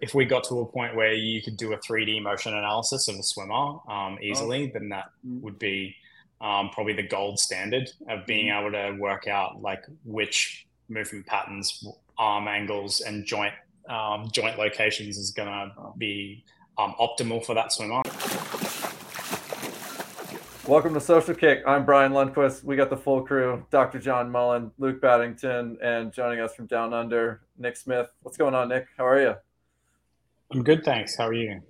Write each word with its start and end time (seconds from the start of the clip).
if 0.00 0.14
we 0.14 0.24
got 0.24 0.44
to 0.44 0.60
a 0.60 0.66
point 0.66 0.96
where 0.96 1.12
you 1.12 1.42
could 1.42 1.56
do 1.56 1.72
a 1.72 1.78
3D 1.78 2.22
motion 2.22 2.54
analysis 2.54 3.08
of 3.08 3.16
a 3.16 3.22
swimmer 3.22 3.78
um, 3.90 4.18
easily, 4.22 4.68
then 4.72 4.88
that 4.90 5.06
mm. 5.26 5.40
would 5.40 5.58
be 5.58 5.94
um, 6.40 6.70
probably 6.70 6.92
the 6.92 7.02
gold 7.02 7.38
standard 7.38 7.90
of 8.08 8.26
being 8.26 8.46
mm. 8.46 8.60
able 8.60 8.72
to 8.72 9.00
work 9.00 9.26
out 9.26 9.60
like 9.62 9.84
which 10.04 10.66
movement 10.88 11.26
patterns, 11.26 11.86
arm 12.18 12.48
angles, 12.48 13.00
and 13.00 13.24
joint 13.26 13.54
um, 13.88 14.28
joint 14.30 14.58
locations 14.58 15.18
is 15.18 15.32
going 15.32 15.48
to 15.48 15.72
be 15.98 16.44
um, 16.78 16.94
optimal 17.00 17.44
for 17.44 17.54
that 17.54 17.72
swimmer. 17.72 18.02
Welcome 20.68 20.94
to 20.94 21.00
Social 21.00 21.34
Kick. 21.34 21.64
I'm 21.66 21.84
Brian 21.84 22.12
Lundquist. 22.12 22.62
We 22.62 22.76
got 22.76 22.88
the 22.88 22.96
full 22.96 23.22
crew: 23.22 23.66
Dr. 23.70 23.98
John 23.98 24.30
Mullen, 24.30 24.70
Luke 24.78 25.00
Baddington, 25.00 25.76
and 25.82 26.12
joining 26.12 26.38
us 26.38 26.54
from 26.54 26.66
Down 26.66 26.94
Under, 26.94 27.42
Nick 27.58 27.76
Smith. 27.76 28.08
What's 28.22 28.36
going 28.36 28.54
on, 28.54 28.68
Nick? 28.68 28.86
How 28.96 29.06
are 29.06 29.20
you? 29.20 29.34
I'm 30.52 30.62
good, 30.62 30.84
thanks. 30.84 31.16
How 31.16 31.28
are 31.28 31.32
you? 31.32 31.62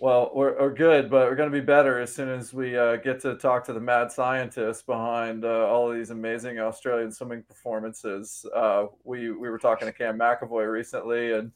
Well, 0.00 0.32
we're, 0.34 0.58
we're 0.58 0.74
good, 0.74 1.08
but 1.08 1.28
we're 1.28 1.36
going 1.36 1.50
to 1.50 1.56
be 1.56 1.64
better 1.64 2.00
as 2.00 2.12
soon 2.12 2.28
as 2.28 2.52
we 2.52 2.76
uh, 2.76 2.96
get 2.96 3.20
to 3.20 3.36
talk 3.36 3.64
to 3.66 3.72
the 3.72 3.80
mad 3.80 4.10
scientist 4.10 4.84
behind 4.84 5.44
uh, 5.44 5.68
all 5.68 5.90
of 5.90 5.96
these 5.96 6.10
amazing 6.10 6.58
Australian 6.58 7.12
swimming 7.12 7.44
performances. 7.44 8.44
Uh, 8.54 8.86
we 9.04 9.30
we 9.30 9.48
were 9.48 9.58
talking 9.58 9.86
to 9.86 9.92
Cam 9.92 10.18
McEvoy 10.18 10.70
recently, 10.70 11.34
and 11.34 11.52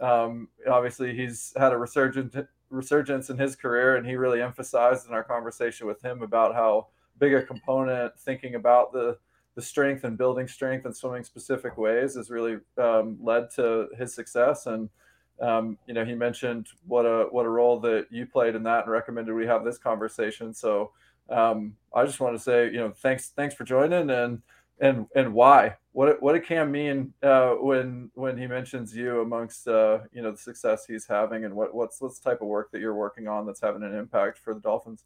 um, 0.00 0.48
obviously 0.70 1.16
he's 1.16 1.54
had 1.56 1.72
a 1.72 1.78
resurgent 1.78 2.36
resurgence 2.68 3.30
in 3.30 3.38
his 3.38 3.56
career, 3.56 3.96
and 3.96 4.06
he 4.06 4.14
really 4.14 4.42
emphasized 4.42 5.08
in 5.08 5.14
our 5.14 5.24
conversation 5.24 5.86
with 5.86 6.04
him 6.04 6.20
about 6.20 6.54
how 6.54 6.88
big 7.18 7.32
a 7.32 7.42
component 7.42 8.12
thinking 8.20 8.56
about 8.56 8.92
the 8.92 9.16
the 9.56 9.62
strength 9.62 10.04
and 10.04 10.18
building 10.18 10.46
strength 10.46 10.84
in 10.84 10.92
swimming 10.92 11.24
specific 11.24 11.78
ways 11.78 12.14
has 12.14 12.30
really 12.30 12.58
um, 12.76 13.16
led 13.22 13.50
to 13.56 13.88
his 13.98 14.14
success. 14.14 14.66
And 14.66 14.90
um, 15.40 15.78
you 15.86 15.94
know, 15.94 16.04
he 16.04 16.14
mentioned 16.14 16.68
what 16.86 17.06
a 17.06 17.26
what 17.30 17.46
a 17.46 17.48
role 17.48 17.80
that 17.80 18.06
you 18.10 18.26
played 18.26 18.54
in 18.54 18.62
that, 18.64 18.84
and 18.84 18.92
recommended 18.92 19.34
we 19.34 19.46
have 19.46 19.64
this 19.64 19.78
conversation. 19.78 20.52
So 20.52 20.92
um, 21.30 21.76
I 21.94 22.04
just 22.04 22.20
want 22.20 22.36
to 22.36 22.42
say, 22.42 22.66
you 22.66 22.78
know, 22.78 22.90
thanks 22.90 23.28
thanks 23.28 23.54
for 23.54 23.64
joining, 23.64 24.10
and 24.10 24.42
and 24.80 25.06
and 25.14 25.32
why? 25.32 25.76
What 25.92 26.22
what 26.22 26.32
did 26.32 26.44
Cam 26.44 26.70
mean 26.70 27.12
uh, 27.22 27.52
when 27.52 28.10
when 28.14 28.36
he 28.36 28.46
mentions 28.46 28.94
you 28.94 29.20
amongst 29.20 29.66
uh, 29.66 30.00
you 30.12 30.22
know 30.22 30.32
the 30.32 30.38
success 30.38 30.84
he's 30.86 31.06
having, 31.06 31.44
and 31.44 31.54
what 31.54 31.74
what's 31.74 32.00
what's 32.00 32.18
the 32.18 32.30
type 32.30 32.42
of 32.42 32.48
work 32.48 32.70
that 32.72 32.80
you're 32.80 32.94
working 32.94 33.28
on 33.28 33.46
that's 33.46 33.60
having 33.60 33.82
an 33.82 33.94
impact 33.94 34.38
for 34.38 34.54
the 34.54 34.60
Dolphins? 34.60 35.04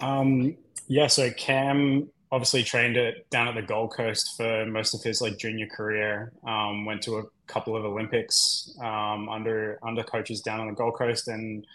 Um, 0.00 0.56
yeah, 0.88 1.06
so 1.06 1.30
Cam 1.32 2.08
obviously 2.30 2.62
trained 2.62 2.96
it 2.96 3.28
down 3.30 3.48
at 3.48 3.54
the 3.54 3.62
Gold 3.62 3.94
Coast 3.94 4.36
for 4.36 4.66
most 4.66 4.94
of 4.94 5.02
his 5.02 5.20
like 5.20 5.38
junior 5.38 5.66
career. 5.66 6.32
Um, 6.46 6.84
went 6.84 7.02
to 7.02 7.18
a 7.18 7.22
couple 7.48 7.76
of 7.76 7.84
Olympics 7.84 8.70
um, 8.80 9.28
under 9.28 9.78
under 9.82 10.04
coaches 10.04 10.40
down 10.40 10.60
on 10.60 10.68
the 10.68 10.74
Gold 10.74 10.96
Coast, 10.96 11.28
and 11.28 11.66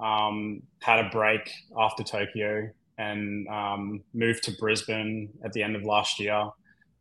um, 0.00 0.62
had 0.80 1.04
a 1.04 1.08
break 1.10 1.50
after 1.76 2.02
Tokyo 2.02 2.70
and 2.98 3.46
um, 3.48 4.02
moved 4.12 4.42
to 4.44 4.52
Brisbane 4.58 5.30
at 5.44 5.52
the 5.52 5.62
end 5.62 5.76
of 5.76 5.84
last 5.84 6.18
year. 6.18 6.50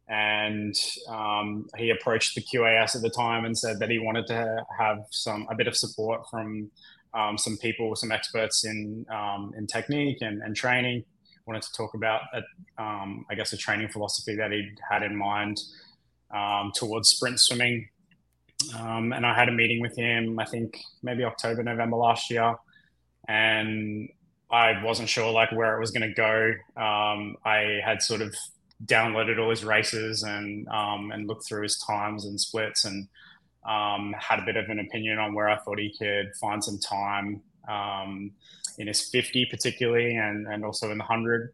And 0.10 0.74
um, 1.10 1.68
he 1.76 1.90
approached 1.90 2.36
the 2.36 2.42
QAS 2.42 2.96
at 2.96 3.02
the 3.02 3.10
time 3.10 3.44
and 3.44 3.58
said 3.58 3.80
that 3.80 3.90
he 3.90 4.00
wanted 4.00 4.28
to 4.28 4.64
have 4.78 5.00
some 5.12 5.48
a 5.50 5.56
bit 5.56 5.68
of 5.68 5.76
support 5.76 6.22
from 6.30 6.72
um, 7.14 7.38
some 7.38 7.58
people, 7.58 7.96
some 7.96 8.12
experts 8.12 8.64
in 8.64 9.06
um, 9.12 9.54
in 9.58 9.68
technique 9.68 10.20
and, 10.22 10.42
and 10.44 10.56
training. 10.56 11.04
Wanted 11.46 11.64
to 11.64 11.72
talk 11.78 11.94
about, 11.94 12.24
I 12.78 13.36
guess, 13.36 13.54
a 13.54 13.58
training 13.58 13.88
philosophy 13.88 14.36
that 14.36 14.52
he 14.52 14.70
had 14.90 15.02
in 15.02 15.16
mind 15.16 15.62
towards 16.76 17.08
sprint 17.10 17.40
swimming. 17.40 17.88
And 19.14 19.26
I 19.26 19.34
had 19.34 19.50
a 19.50 19.52
meeting 19.52 19.82
with 19.82 19.96
him, 19.98 20.40
I 20.40 20.46
think 20.46 20.80
maybe 21.04 21.24
October, 21.24 21.64
November 21.64 21.98
last 21.98 22.30
year, 22.30 22.56
and 23.28 24.10
I 24.50 24.84
wasn't 24.84 25.10
sure 25.10 25.32
like 25.32 25.52
where 25.52 25.76
it 25.76 25.80
was 25.80 25.92
going 25.92 26.08
to 26.10 26.14
go. 26.14 26.54
Um, 26.82 27.36
I 27.44 27.80
had 27.84 28.02
sort 28.02 28.22
of 28.22 28.34
downloaded 28.86 29.40
all 29.40 29.50
his 29.50 29.66
races 29.66 30.24
and 30.24 30.68
um, 30.70 31.12
and 31.12 31.28
looked 31.28 31.48
through 31.48 31.64
his 31.64 31.78
times 31.80 32.26
and 32.26 32.40
splits 32.40 32.86
and 32.86 33.08
um, 33.68 34.16
had 34.18 34.40
a 34.40 34.46
bit 34.46 34.56
of 34.56 34.70
an 34.70 34.80
opinion 34.80 35.18
on 35.18 35.34
where 35.34 35.50
I 35.50 35.58
thought 35.58 35.80
he 35.80 35.94
could 35.98 36.32
find 36.40 36.64
some 36.64 36.80
time 36.80 37.42
um, 37.68 38.32
in 38.78 38.88
his 38.88 39.10
50 39.10 39.48
particularly 39.50 40.16
and 40.16 40.48
and 40.48 40.64
also 40.64 40.92
in 40.92 40.98
the 40.98 41.04
100 41.04 41.54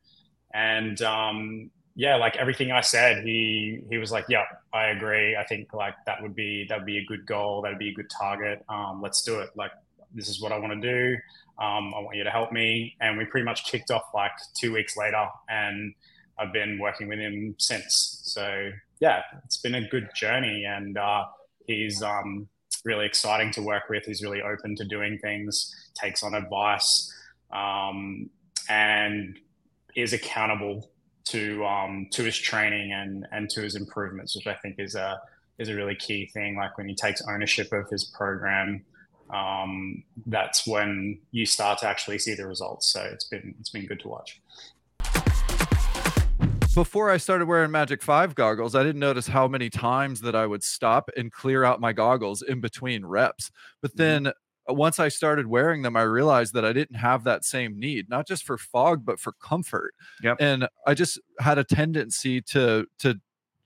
and 0.54 1.02
um, 1.02 1.72
yeah 1.96 2.16
like 2.16 2.36
everything 2.38 2.72
I 2.72 2.82
said 2.82 3.24
he 3.24 3.82
he 3.90 3.98
was 3.98 4.12
like 4.12 4.26
yeah 4.30 4.44
I 4.74 4.88
agree 4.88 5.36
I 5.36 5.44
think 5.46 5.74
like 5.74 5.96
that 6.06 6.22
would 6.22 6.36
be 6.36 6.66
that 6.70 6.80
would 6.80 6.86
be 6.86 6.98
a 6.98 7.06
good 7.06 7.26
goal 7.26 7.62
that 7.62 7.70
would 7.70 7.80
be 7.80 7.90
a 7.90 7.94
good 7.94 8.10
target 8.10 8.64
um, 8.70 9.02
let's 9.02 9.22
do 9.22 9.40
it 9.40 9.50
like 9.56 9.72
this 10.14 10.28
is 10.28 10.42
what 10.42 10.52
I 10.52 10.58
want 10.58 10.82
to 10.82 10.82
do 10.82 11.18
um, 11.60 11.94
I 11.94 12.00
want 12.00 12.16
you 12.16 12.24
to 12.24 12.30
help 12.30 12.52
me. 12.52 12.96
And 13.00 13.18
we 13.18 13.26
pretty 13.26 13.46
much 13.46 13.66
kicked 13.66 13.92
off 13.92 14.04
like 14.14 14.32
two 14.56 14.74
weeks 14.74 14.98
later, 14.98 15.28
and 15.50 15.94
I've 16.40 16.52
been 16.52 16.80
working 16.80 17.08
with 17.08 17.20
him 17.20 17.56
since. 17.60 18.22
So 18.24 18.72
yeah, 19.00 19.22
it's 19.46 19.58
been 19.58 19.76
a 19.76 19.88
good 19.88 20.10
journey, 20.16 20.66
and 20.66 20.98
uh, 20.98 21.26
he's 21.68 22.02
um, 22.02 22.48
really 22.86 23.06
exciting 23.06 23.52
to 23.52 23.62
work 23.62 23.84
with. 23.90 24.06
He's 24.06 24.24
really 24.24 24.42
open 24.42 24.76
to 24.78 24.86
doing 24.86 25.20
things, 25.20 25.74
takes 25.94 26.24
on 26.24 26.34
advice, 26.34 27.14
um, 27.52 28.30
and 28.68 29.40
is 29.96 30.14
accountable 30.14 30.90
to 31.26 31.66
um, 31.66 32.08
to 32.12 32.24
his 32.24 32.38
training 32.38 32.92
and 32.92 33.28
and 33.32 33.50
to 33.52 33.62
his 33.62 33.76
improvements, 33.76 34.36
which 34.36 34.48
I 34.48 34.56
think 34.56 34.76
is 34.80 34.96
a 34.96 35.20
is 35.60 35.70
a 35.70 35.76
really 35.76 35.96
key 35.96 36.26
thing. 36.28 36.56
Like 36.56 36.78
when 36.78 36.88
he 36.88 36.96
takes 36.96 37.22
ownership 37.28 37.72
of 37.72 37.90
his 37.90 38.06
program 38.06 38.84
um, 39.34 40.04
that's 40.28 40.68
when 40.68 41.20
you 41.32 41.46
start 41.46 41.80
to 41.80 41.88
actually 41.88 42.20
see 42.20 42.36
the 42.36 42.48
results. 42.48 42.88
So 42.88 43.02
it's 43.02 43.26
been 43.26 43.56
it's 43.60 43.70
been 43.70 43.86
good 43.86 44.00
to 44.02 44.08
watch. 44.08 44.40
Before 46.76 47.12
I 47.12 47.18
started 47.18 47.48
wearing 47.48 47.70
Magic 47.70 48.02
5 48.02 48.34
goggles, 48.34 48.74
I 48.74 48.82
didn't 48.82 49.00
notice 49.00 49.28
how 49.28 49.48
many 49.48 49.70
times 49.70 50.22
that 50.22 50.36
I 50.36 50.48
would 50.48 50.64
stop 50.64 51.12
and 51.16 51.32
clear 51.32 51.64
out 51.64 51.80
my 51.80 51.94
goggles 51.94 52.42
in 52.42 52.62
between 52.62 53.06
reps. 53.06 53.52
But 53.82 53.92
mm-hmm. 53.92 54.24
then. 54.24 54.34
Once 54.68 55.00
I 55.00 55.10
started 55.10 55.48
wearing 55.48 55.82
them, 55.82 55.96
I 55.96 56.04
realized 56.04 56.54
that 56.54 56.66
I 56.66 56.74
didn't 56.74 56.96
have 56.96 57.24
that 57.26 57.44
same 57.44 57.80
need, 57.80 58.10
not 58.10 58.28
just 58.28 58.46
for 58.46 58.58
fog, 58.58 59.06
but 59.06 59.20
for 59.20 59.34
comfort. 59.34 59.94
Yep. 60.22 60.38
And 60.40 60.68
I 60.88 60.94
just 60.94 61.20
had 61.40 61.58
a 61.58 61.64
tendency 61.64 62.42
to 62.42 62.86
to 63.00 63.20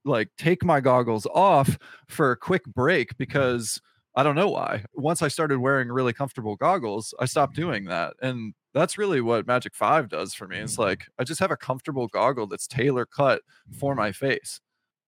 like 0.06 0.30
take 0.38 0.64
my 0.64 0.80
goggles 0.80 1.28
off 1.34 1.78
for 2.08 2.32
a 2.32 2.38
quick 2.38 2.64
break 2.66 3.18
because 3.18 3.82
I 4.16 4.24
don't 4.24 4.36
know 4.36 4.50
why. 4.50 4.84
Once 4.96 5.22
I 5.22 5.28
started 5.28 5.60
wearing 5.60 5.90
really 5.90 6.14
comfortable 6.14 6.56
goggles, 6.56 7.14
I 7.20 7.26
stopped 7.26 7.56
doing 7.56 7.86
that. 7.86 8.16
And 8.22 8.56
that's 8.74 8.98
really 8.98 9.22
what 9.22 9.46
Magic 9.46 9.76
5 9.76 10.10
does 10.10 10.34
for 10.34 10.48
me. 10.48 10.58
It's 10.58 10.78
mm. 10.78 10.86
like 10.86 11.06
I 11.20 11.24
just 11.24 11.40
have 11.40 11.52
a 11.52 11.58
comfortable 11.58 12.08
goggle 12.08 12.48
that's 12.48 12.68
tailor 12.68 13.06
cut 13.06 13.42
for 13.78 13.94
my 13.94 14.12
face. 14.12 14.60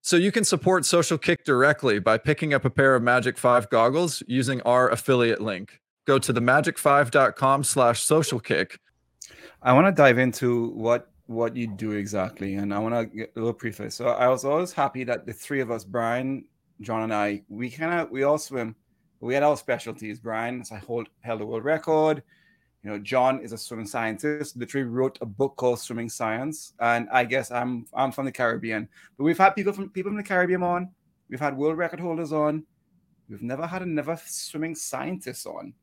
So 0.01 0.15
you 0.15 0.31
can 0.31 0.43
support 0.43 0.85
Social 0.85 1.17
Kick 1.17 1.43
directly 1.43 1.99
by 1.99 2.17
picking 2.17 2.53
up 2.53 2.65
a 2.65 2.69
pair 2.69 2.95
of 2.95 3.03
Magic 3.03 3.37
5 3.37 3.69
goggles 3.69 4.23
using 4.27 4.61
our 4.61 4.89
affiliate 4.89 5.41
link. 5.41 5.79
Go 6.07 6.17
to 6.17 6.33
themagic5.com 6.33 7.63
slash 7.63 8.01
social 8.01 8.39
kick. 8.39 8.79
I 9.61 9.73
want 9.73 9.85
to 9.87 9.91
dive 9.91 10.17
into 10.17 10.69
what 10.71 11.11
what 11.27 11.55
you 11.55 11.67
do 11.67 11.91
exactly, 11.91 12.55
and 12.55 12.73
I 12.73 12.79
want 12.79 12.95
to 12.95 13.05
get 13.05 13.33
a 13.35 13.39
little 13.39 13.53
preface. 13.53 13.93
So 13.93 14.07
I 14.07 14.27
was 14.29 14.43
always 14.43 14.73
happy 14.73 15.03
that 15.03 15.27
the 15.27 15.33
three 15.33 15.59
of 15.59 15.69
us, 15.69 15.83
Brian, 15.83 16.45
John, 16.81 17.03
and 17.03 17.13
I, 17.13 17.43
we 17.47 17.69
kind 17.69 17.93
of 17.99 18.09
we 18.09 18.23
all 18.23 18.39
swim 18.39 18.75
we 19.19 19.33
had 19.33 19.43
our 19.43 19.57
specialties. 19.57 20.19
Brian, 20.19 20.63
I 20.71 20.77
hold 20.77 21.09
held 21.21 21.41
a 21.41 21.45
world 21.45 21.65
record. 21.65 22.23
You 22.83 22.91
know, 22.91 22.99
John 22.99 23.41
is 23.41 23.51
a 23.51 23.57
swimming 23.57 23.87
scientist. 23.87 24.55
Literally 24.55 24.87
wrote 24.87 25.17
a 25.21 25.25
book 25.25 25.55
called 25.57 25.79
Swimming 25.79 26.09
Science. 26.09 26.73
And 26.79 27.09
I 27.11 27.25
guess 27.25 27.51
I'm 27.51 27.85
I'm 27.93 28.11
from 28.11 28.25
the 28.25 28.31
Caribbean. 28.31 28.87
But 29.17 29.25
we've 29.25 29.37
had 29.37 29.51
people 29.51 29.73
from 29.73 29.89
people 29.89 30.11
from 30.11 30.17
the 30.17 30.23
Caribbean 30.23 30.63
on. 30.63 30.89
We've 31.29 31.39
had 31.39 31.57
world 31.57 31.77
record 31.77 31.99
holders 31.99 32.31
on. 32.31 32.63
We've 33.29 33.41
never 33.41 33.67
had 33.67 33.81
another 33.81 34.19
swimming 34.25 34.75
scientist 34.75 35.45
on. 35.45 35.73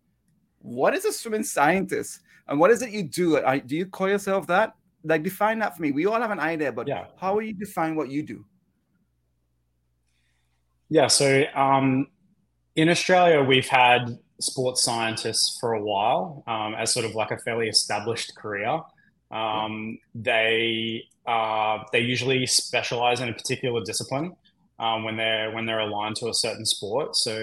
What 0.61 0.95
is 0.95 1.05
a 1.05 1.13
swimming 1.13 1.45
scientist? 1.45 2.21
And 2.49 2.59
what 2.59 2.71
is 2.71 2.83
it 2.83 2.91
you 2.91 3.05
do? 3.05 3.45
I, 3.45 3.59
do 3.59 3.77
you 3.77 3.87
call 3.87 4.09
yourself 4.09 4.47
that? 4.49 4.75
Like 5.05 5.23
define 5.23 5.59
that 5.61 5.77
for 5.77 5.83
me. 5.83 5.93
We 5.93 6.07
all 6.07 6.21
have 6.21 6.31
an 6.31 6.41
idea, 6.41 6.73
but 6.73 6.89
yeah. 6.89 7.07
how 7.21 7.35
will 7.35 7.43
you 7.43 7.55
define 7.55 7.95
what 7.95 8.11
you 8.11 8.23
do? 8.23 8.45
Yeah, 10.89 11.09
so 11.09 11.45
um, 11.55 12.09
in 12.75 12.89
Australia, 12.89 13.43
we've 13.43 13.69
had 13.69 14.19
sports 14.41 14.83
scientists 14.83 15.59
for 15.61 15.73
a 15.73 15.83
while 15.83 16.43
um, 16.47 16.75
as 16.75 16.93
sort 16.93 17.07
of 17.07 17.15
like 17.15 17.31
a 17.31 17.39
fairly 17.39 17.69
established 17.69 18.35
career. 18.37 18.81
Um, 19.31 19.99
they 20.15 21.05
uh, 21.27 21.79
they 21.93 22.01
usually 22.01 22.47
specialize 22.47 23.21
in 23.21 23.29
a 23.29 23.33
particular 23.33 23.83
discipline 23.85 24.37
um, 24.79 25.05
when 25.05 25.17
they're 25.17 25.51
when 25.53 25.67
they're 25.67 25.81
aligned 25.81 26.17
to 26.17 26.29
a 26.29 26.35
certain 26.35 26.65
sport. 26.65 27.17
So 27.17 27.35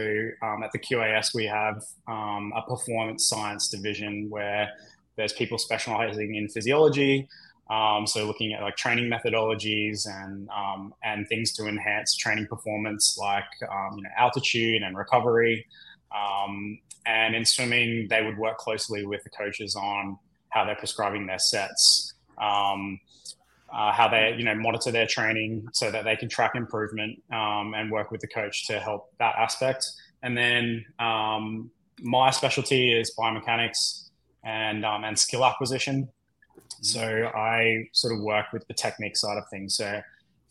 um, 0.42 0.64
at 0.64 0.72
the 0.72 0.80
QAS, 0.80 1.34
we 1.34 1.46
have 1.46 1.84
um, 2.08 2.54
a 2.56 2.62
performance 2.62 3.28
science 3.28 3.68
division 3.68 4.30
where 4.30 4.70
there's 5.18 5.34
people 5.34 5.58
specializing 5.58 6.36
in 6.36 6.48
physiology, 6.48 7.28
um, 7.70 8.06
so 8.06 8.26
looking 8.26 8.54
at 8.54 8.62
like 8.62 8.76
training 8.76 9.10
methodologies 9.10 10.06
and 10.08 10.50
um, 10.50 10.94
and 11.04 11.28
things 11.28 11.54
to 11.54 11.68
enhance 11.68 12.16
training 12.16 12.48
performance, 12.48 13.18
like 13.18 13.46
um, 13.72 13.98
you 13.98 14.04
know 14.04 14.10
altitude 14.18 14.84
and 14.84 14.98
recovery. 14.98 15.66
Um, 16.14 16.80
and 17.06 17.36
in 17.36 17.46
swimming, 17.46 18.08
they 18.10 18.24
would 18.24 18.38
work 18.38 18.58
closely 18.58 19.06
with 19.06 19.24
the 19.24 19.30
coaches 19.30 19.76
on 19.76 20.18
how 20.50 20.66
they're 20.66 20.76
prescribing 20.76 21.26
their 21.26 21.40
sets, 21.40 22.14
um, 22.38 23.00
uh, 23.74 23.92
how 23.92 24.08
they 24.08 24.36
you 24.38 24.46
know 24.46 24.56
monitor 24.56 24.92
their 24.92 25.08
training 25.08 25.68
so 25.74 25.90
that 25.90 26.04
they 26.06 26.16
can 26.16 26.30
track 26.30 26.52
improvement 26.56 27.22
um, 27.32 27.74
and 27.76 27.92
work 27.92 28.12
with 28.12 28.22
the 28.22 28.28
coach 28.28 28.68
to 28.68 28.80
help 28.80 29.12
that 29.20 29.36
aspect. 29.38 29.90
And 30.22 30.38
then 30.38 30.86
um, 31.00 31.72
my 32.02 32.30
specialty 32.30 32.94
is 32.94 33.14
biomechanics 33.18 34.10
and 34.44 34.86
um, 34.86 35.04
and 35.04 35.18
skill 35.18 35.44
acquisition. 35.44 36.10
So 36.82 37.32
I 37.34 37.88
sort 37.94 38.14
of 38.14 38.22
work 38.22 38.48
with 38.54 38.68
the 38.68 38.74
technique 38.74 39.18
side 39.18 39.38
of 39.38 39.44
things. 39.50 39.76
So 39.76 40.02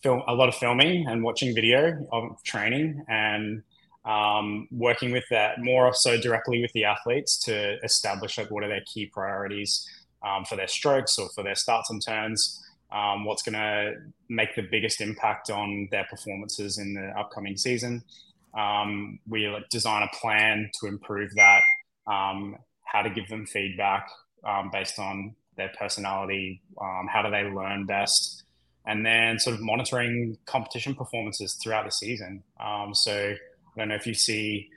film 0.02 0.22
a 0.26 0.34
lot 0.34 0.48
of 0.48 0.54
filming 0.54 1.06
and 1.06 1.22
watching 1.22 1.54
video 1.54 2.06
of 2.10 2.42
training 2.42 3.04
and 3.08 3.62
um, 4.04 4.66
working 4.70 5.12
with 5.12 5.24
that 5.30 5.60
more 5.60 5.92
so 5.94 6.20
directly 6.20 6.60
with 6.60 6.72
the 6.72 6.84
athletes 6.84 7.38
to 7.44 7.78
establish 7.84 8.36
like 8.36 8.50
what 8.50 8.64
are 8.64 8.68
their 8.68 8.82
key 8.92 9.06
priorities 9.06 9.88
um, 10.26 10.44
for 10.44 10.56
their 10.56 10.68
strokes 10.68 11.18
or 11.18 11.28
for 11.30 11.44
their 11.44 11.54
starts 11.54 11.90
and 11.90 12.04
turns. 12.04 12.60
Um, 12.90 13.24
what's 13.24 13.42
going 13.42 13.54
to 13.54 13.94
make 14.28 14.54
the 14.54 14.62
biggest 14.62 15.00
impact 15.00 15.50
on 15.50 15.88
their 15.90 16.04
performances 16.10 16.78
in 16.78 16.94
the 16.94 17.08
upcoming 17.18 17.56
season? 17.56 18.02
Um, 18.58 19.18
we 19.26 19.50
design 19.70 20.02
a 20.02 20.16
plan 20.16 20.70
to 20.80 20.88
improve 20.88 21.32
that. 21.36 21.62
Um, 22.06 22.56
how 22.84 23.00
to 23.00 23.08
give 23.08 23.28
them 23.28 23.46
feedback 23.46 24.10
um, 24.44 24.68
based 24.70 24.98
on 24.98 25.34
their 25.56 25.72
personality. 25.78 26.60
how 26.78 27.22
do 27.22 27.30
they 27.30 27.44
learn 27.44 27.86
best? 27.86 28.42
And 28.84 29.06
then 29.06 29.38
sort 29.38 29.54
of 29.54 29.62
monitoring 29.62 30.36
competition 30.44 30.94
performances 30.94 31.54
throughout 31.54 31.84
the 31.84 31.92
season. 31.92 32.42
so 32.92 33.34
I 33.74 33.80
don't 33.80 33.88
know 33.88 33.94
if 33.94 34.06
you 34.06 34.14
see, 34.14 34.70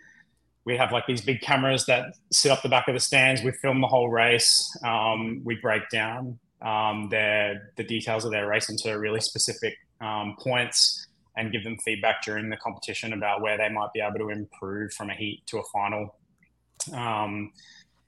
we 0.66 0.78
have 0.78 0.92
like 0.92 1.06
these 1.06 1.22
big 1.22 1.42
cameras 1.42 1.86
that 1.86 2.16
sit 2.32 2.52
up 2.52 2.62
the 2.64 2.70
back 2.70 2.88
of 2.88 2.94
the 2.94 3.00
stands. 3.00 3.44
We 3.44 3.52
film 3.52 3.82
the 3.82 3.88
whole 3.88 4.10
race. 4.10 4.76
Um, 4.84 5.42
we 5.44 5.56
break 5.56 5.90
down 5.90 6.40
um, 6.62 7.10
their 7.10 7.72
the 7.76 7.84
details 7.84 8.26
of 8.26 8.32
their 8.32 8.48
race 8.48 8.70
into 8.70 8.98
really 8.98 9.22
specific 9.22 9.78
um, 10.02 10.36
points 10.40 11.08
and 11.38 11.52
give 11.52 11.64
them 11.64 11.78
feedback 11.84 12.24
during 12.24 12.50
the 12.50 12.58
competition 12.58 13.14
about 13.14 13.42
where 13.42 13.58
they 13.58 13.70
might 13.70 13.90
be 13.94 14.00
able 14.00 14.18
to 14.18 14.30
improve 14.30 14.94
from 14.94 15.10
a 15.10 15.14
heat 15.14 15.44
to 15.48 15.58
a 15.58 15.64
final. 15.74 16.16
Um, 16.94 17.52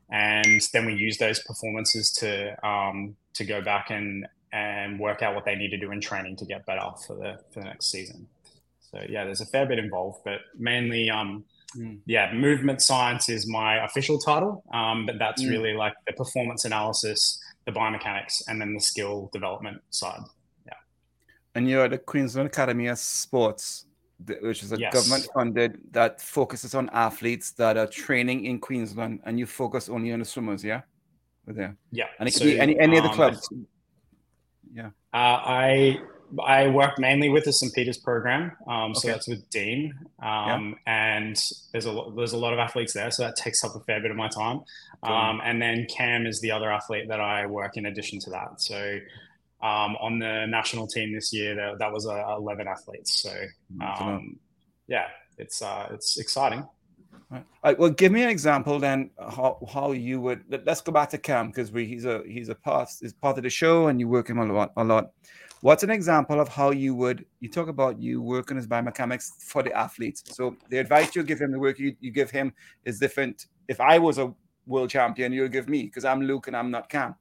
and 0.10 0.62
then 0.74 0.86
we 0.86 0.94
use 0.94 1.18
those 1.18 1.40
performances 1.44 2.12
to 2.14 2.68
um, 2.68 3.16
to 3.34 3.44
go 3.44 3.62
back 3.62 3.90
and 3.90 4.26
and 4.54 5.00
work 5.00 5.22
out 5.22 5.36
what 5.36 5.46
they 5.46 5.56
need 5.56 5.70
to 5.70 5.78
do 5.78 5.92
in 5.92 6.00
training 6.00 6.38
to 6.38 6.46
get 6.46 6.66
better 6.66 6.90
for 7.06 7.16
the 7.16 7.40
for 7.52 7.60
the 7.60 7.66
next 7.66 7.92
season. 7.92 8.28
So 8.92 9.02
yeah, 9.10 9.26
there's 9.26 9.42
a 9.42 9.46
fair 9.46 9.66
bit 9.66 9.80
involved, 9.80 10.22
but 10.24 10.40
mainly, 10.58 11.10
um, 11.10 11.44
mm. 11.76 12.00
yeah, 12.06 12.34
movement 12.34 12.82
science 12.82 13.30
is 13.30 13.48
my 13.48 13.84
official 13.84 14.18
title, 14.18 14.64
um, 14.74 15.06
but 15.06 15.20
that's 15.20 15.44
mm. 15.44 15.50
really 15.50 15.74
like 15.74 15.94
the 16.06 16.14
performance 16.14 16.66
analysis, 16.66 17.40
the 17.66 17.72
biomechanics, 17.72 18.44
and 18.48 18.62
then 18.62 18.74
the 18.74 18.80
skill 18.80 19.30
development 19.34 19.82
side. 19.90 20.22
Yeah. 20.66 20.74
And 21.56 21.70
you're 21.70 21.84
at 21.84 21.92
the 21.92 21.98
Queensland 21.98 22.48
Academy 22.48 22.88
of 22.88 22.98
Sports, 22.98 23.86
which 24.42 24.64
is 24.64 24.72
a 24.72 24.80
yes. 24.80 24.94
government 24.94 25.28
funded 25.34 25.80
that 25.92 26.22
focuses 26.22 26.74
on 26.74 26.90
athletes 26.94 27.52
that 27.52 27.78
are 27.78 27.88
training 27.88 28.46
in 28.46 28.60
Queensland, 28.60 29.20
and 29.26 29.38
you 29.38 29.46
focus 29.46 29.90
only 29.90 30.14
on 30.14 30.20
the 30.20 30.26
swimmers, 30.26 30.64
yeah. 30.64 30.82
There. 31.50 31.78
Yeah. 31.92 32.08
And 32.20 32.28
it 32.28 32.34
could 32.34 32.44
be 32.44 32.60
any 32.60 32.78
any 32.78 32.98
um, 32.98 33.06
of 33.06 33.10
the 33.10 33.16
clubs. 33.16 33.50
Yeah. 34.74 34.88
Uh, 35.14 35.40
I 35.64 36.02
I 36.44 36.68
work 36.68 37.00
mainly 37.00 37.30
with 37.30 37.46
the 37.46 37.54
St. 37.54 37.74
Peter's 37.74 37.98
program, 37.98 38.52
um, 38.68 38.94
so 38.94 39.08
okay. 39.08 39.14
that's 39.14 39.28
with 39.28 39.50
Dean, 39.50 39.94
um, 40.22 40.76
yeah. 40.86 41.16
and 41.16 41.42
there's 41.72 41.86
a 41.86 41.92
lot, 41.92 42.16
there's 42.16 42.34
a 42.34 42.38
lot 42.38 42.54
of 42.54 42.60
athletes 42.60 42.94
there, 42.94 43.10
so 43.12 43.24
that 43.24 43.36
takes 43.36 43.64
up 43.64 43.76
a 43.76 43.80
fair 43.82 44.02
bit 44.02 44.12
of 44.12 44.18
my 44.18 44.28
time. 44.28 44.62
Um, 45.04 45.42
and 45.44 45.62
then 45.62 45.86
Cam 45.90 46.26
is 46.26 46.42
the 46.42 46.52
other 46.52 46.72
athlete 46.72 47.08
that 47.08 47.22
I 47.22 47.46
work 47.46 47.78
in 47.78 47.86
addition 47.86 48.20
to 48.20 48.30
that. 48.32 48.60
So 48.62 49.00
um, 49.62 49.96
on 50.02 50.20
the 50.20 50.46
national 50.48 50.88
team 50.88 51.14
this 51.14 51.32
year, 51.32 51.56
that, 51.56 51.80
that 51.80 51.92
was 51.92 52.06
uh, 52.08 52.36
11 52.38 52.68
athletes. 52.68 53.22
So 53.22 53.34
um, 53.82 54.38
yeah, 54.88 55.08
it's 55.38 55.62
uh, 55.62 55.88
it's 55.92 56.18
exciting. 56.18 56.66
Right. 57.30 57.44
right. 57.64 57.78
Well, 57.78 57.90
give 57.90 58.12
me 58.12 58.24
an 58.24 58.30
example 58.30 58.80
then 58.80 59.12
how, 59.20 59.60
how 59.72 59.92
you 59.92 60.22
would. 60.22 60.44
Let's 60.66 60.82
go 60.82 60.92
back 60.92 61.10
to 61.10 61.18
Cam 61.18 61.48
because 61.48 61.70
he's 61.70 62.06
a 62.06 62.24
he's 62.26 62.50
a 62.50 62.56
part 62.56 62.90
is 63.02 63.14
part 63.14 63.38
of 63.38 63.44
the 63.44 63.50
show 63.50 63.88
and 63.88 64.00
you 64.00 64.08
work 64.08 64.30
him 64.30 64.40
a 64.40 64.46
lot 64.46 64.72
a 64.78 64.84
lot. 64.84 65.12
What's 65.62 65.84
an 65.84 65.90
example 65.90 66.40
of 66.40 66.48
how 66.48 66.72
you 66.72 66.94
would 66.96 67.26
you 67.40 67.50
talk 67.50 67.68
about 67.68 68.00
you 68.00 68.22
working 68.22 68.58
as 68.58 68.68
biomechanics 68.68 69.42
for 69.42 69.64
the 69.64 69.74
athletes? 69.74 70.24
So 70.26 70.56
the 70.70 70.78
advice 70.78 71.16
you 71.16 71.24
give 71.24 71.42
him, 71.42 71.52
the 71.52 71.60
work 71.60 71.80
you, 71.80 71.96
you 72.00 72.12
give 72.12 72.30
him 72.30 72.54
is 72.86 73.00
different. 73.00 73.48
If 73.68 73.82
I 73.82 73.98
was 73.98 74.20
a 74.20 74.34
world 74.68 74.92
champion, 74.92 75.34
you'll 75.34 75.48
give 75.48 75.68
me 75.68 75.84
because 75.84 76.06
I'm 76.06 76.22
Luke 76.22 76.48
and 76.48 76.56
I'm 76.56 76.70
not 76.70 76.90
Cam. 76.90 77.16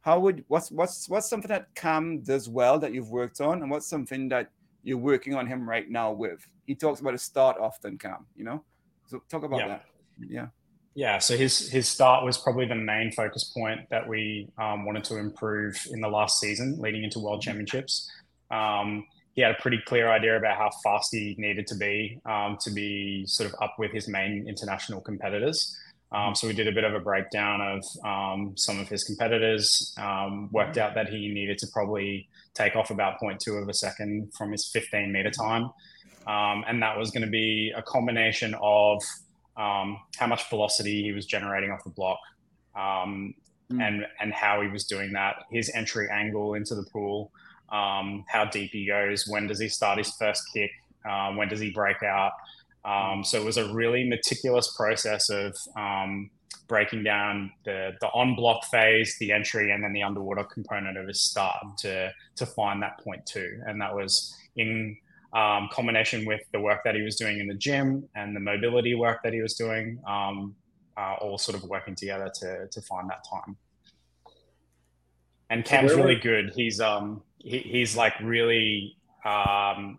How 0.00 0.18
would 0.20 0.44
what's 0.48 0.70
what's 0.70 1.08
what's 1.08 1.28
something 1.28 1.48
that 1.48 1.74
Cam 1.74 2.20
does 2.22 2.48
well 2.48 2.78
that 2.78 2.94
you've 2.94 3.10
worked 3.10 3.40
on, 3.40 3.62
and 3.62 3.70
what's 3.70 3.86
something 3.86 4.28
that 4.30 4.50
you're 4.82 4.98
working 4.98 5.34
on 5.34 5.46
him 5.46 5.68
right 5.68 5.88
now 5.88 6.12
with? 6.12 6.46
He 6.66 6.74
talks 6.74 7.00
about 7.00 7.14
a 7.14 7.18
start 7.18 7.58
often, 7.60 7.98
Cam. 7.98 8.26
You 8.34 8.44
know, 8.44 8.64
so 9.06 9.22
talk 9.28 9.44
about 9.44 9.60
yeah. 9.60 9.68
that. 9.68 9.84
Yeah. 10.18 10.46
Yeah, 10.94 11.18
so 11.18 11.36
his 11.36 11.70
his 11.70 11.88
start 11.88 12.24
was 12.24 12.36
probably 12.36 12.66
the 12.66 12.74
main 12.74 13.12
focus 13.12 13.44
point 13.44 13.88
that 13.90 14.06
we 14.06 14.48
um, 14.58 14.84
wanted 14.84 15.04
to 15.04 15.16
improve 15.16 15.80
in 15.90 16.00
the 16.00 16.08
last 16.08 16.38
season, 16.38 16.78
leading 16.80 17.02
into 17.02 17.18
World 17.18 17.40
Championships. 17.40 18.10
Um, 18.50 19.06
he 19.34 19.40
had 19.40 19.52
a 19.52 19.62
pretty 19.62 19.80
clear 19.86 20.10
idea 20.10 20.36
about 20.36 20.58
how 20.58 20.68
fast 20.82 21.08
he 21.12 21.34
needed 21.38 21.66
to 21.68 21.76
be 21.76 22.20
um, 22.26 22.58
to 22.60 22.70
be 22.70 23.24
sort 23.26 23.48
of 23.48 23.56
up 23.62 23.76
with 23.78 23.90
his 23.90 24.06
main 24.06 24.46
international 24.46 25.00
competitors. 25.00 25.74
Um, 26.14 26.34
so 26.34 26.46
we 26.46 26.52
did 26.52 26.68
a 26.68 26.72
bit 26.72 26.84
of 26.84 26.92
a 26.92 27.00
breakdown 27.00 27.62
of 27.62 27.82
um, 28.04 28.52
some 28.58 28.78
of 28.78 28.86
his 28.86 29.02
competitors. 29.02 29.94
Um, 29.96 30.50
worked 30.52 30.76
out 30.76 30.94
that 30.94 31.08
he 31.08 31.28
needed 31.28 31.56
to 31.58 31.66
probably 31.72 32.28
take 32.52 32.76
off 32.76 32.90
about 32.90 33.18
0.2 33.18 33.62
of 33.62 33.66
a 33.66 33.72
second 33.72 34.30
from 34.36 34.52
his 34.52 34.68
15 34.68 35.10
meter 35.10 35.30
time, 35.30 35.70
and 36.26 36.82
that 36.82 36.98
was 36.98 37.10
going 37.10 37.24
to 37.24 37.30
be 37.30 37.72
a 37.74 37.80
combination 37.80 38.54
of 38.60 39.02
um, 39.56 39.98
how 40.16 40.26
much 40.26 40.48
velocity 40.48 41.02
he 41.02 41.12
was 41.12 41.26
generating 41.26 41.70
off 41.70 41.84
the 41.84 41.90
block, 41.90 42.18
um, 42.76 43.34
mm. 43.70 43.82
and 43.82 44.06
and 44.20 44.32
how 44.32 44.60
he 44.62 44.68
was 44.68 44.84
doing 44.84 45.12
that. 45.12 45.44
His 45.50 45.70
entry 45.74 46.08
angle 46.10 46.54
into 46.54 46.74
the 46.74 46.84
pool, 46.92 47.32
um, 47.70 48.24
how 48.28 48.44
deep 48.44 48.70
he 48.72 48.86
goes, 48.86 49.26
when 49.28 49.46
does 49.46 49.60
he 49.60 49.68
start 49.68 49.98
his 49.98 50.12
first 50.16 50.42
kick, 50.52 50.70
um, 51.08 51.36
when 51.36 51.48
does 51.48 51.60
he 51.60 51.70
break 51.70 52.02
out. 52.02 52.32
Um, 52.84 53.22
so 53.22 53.40
it 53.40 53.44
was 53.44 53.58
a 53.58 53.72
really 53.72 54.08
meticulous 54.08 54.74
process 54.76 55.30
of 55.30 55.56
um, 55.76 56.30
breaking 56.66 57.04
down 57.04 57.52
the 57.64 57.92
the 58.00 58.08
on 58.08 58.34
block 58.34 58.64
phase, 58.70 59.16
the 59.20 59.32
entry, 59.32 59.70
and 59.70 59.84
then 59.84 59.92
the 59.92 60.02
underwater 60.02 60.44
component 60.44 60.96
of 60.98 61.06
his 61.06 61.20
start 61.20 61.56
to 61.78 62.10
to 62.36 62.46
find 62.46 62.82
that 62.82 62.98
point 62.98 63.04
point 63.04 63.26
too, 63.26 63.60
and 63.66 63.80
that 63.80 63.94
was 63.94 64.34
in 64.56 64.96
um, 65.32 65.68
combination 65.72 66.24
with 66.26 66.42
the 66.52 66.60
work 66.60 66.82
that 66.84 66.94
he 66.94 67.02
was 67.02 67.16
doing 67.16 67.38
in 67.38 67.46
the 67.46 67.54
gym 67.54 68.08
and 68.14 68.36
the 68.36 68.40
mobility 68.40 68.94
work 68.94 69.20
that 69.24 69.32
he 69.32 69.40
was 69.40 69.54
doing, 69.54 69.98
um, 70.06 70.54
uh, 70.96 71.14
all 71.20 71.38
sort 71.38 71.56
of 71.56 71.68
working 71.68 71.94
together 71.94 72.30
to 72.40 72.68
to 72.68 72.82
find 72.82 73.08
that 73.08 73.24
time. 73.30 73.56
And 75.48 75.64
Cam's 75.64 75.94
really 75.94 76.16
good. 76.16 76.52
He's 76.54 76.80
um 76.80 77.22
he, 77.38 77.58
he's 77.58 77.96
like 77.96 78.18
really 78.20 78.96
um 79.24 79.98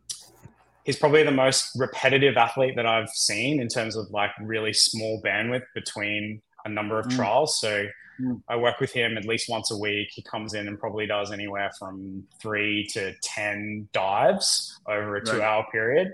he's 0.83 0.97
probably 0.97 1.23
the 1.23 1.31
most 1.31 1.71
repetitive 1.75 2.37
athlete 2.37 2.75
that 2.75 2.85
I've 2.85 3.09
seen 3.09 3.59
in 3.59 3.67
terms 3.67 3.95
of 3.95 4.09
like 4.11 4.31
really 4.41 4.73
small 4.73 5.21
bandwidth 5.23 5.63
between 5.73 6.41
a 6.65 6.69
number 6.69 6.99
of 6.99 7.07
mm. 7.07 7.15
trials. 7.15 7.59
So 7.59 7.85
Mm. 8.21 8.41
I 8.47 8.55
work 8.55 8.79
with 8.79 8.91
him 8.91 9.17
at 9.17 9.25
least 9.25 9.49
once 9.49 9.71
a 9.71 9.77
week. 9.77 10.09
He 10.11 10.21
comes 10.21 10.53
in 10.53 10.67
and 10.67 10.79
probably 10.79 11.07
does 11.07 11.31
anywhere 11.31 11.71
from 11.77 12.23
three 12.41 12.87
to 12.93 13.13
10 13.21 13.89
dives 13.93 14.79
over 14.87 15.17
a 15.17 15.19
right. 15.19 15.25
two 15.25 15.41
hour 15.41 15.65
period. 15.71 16.13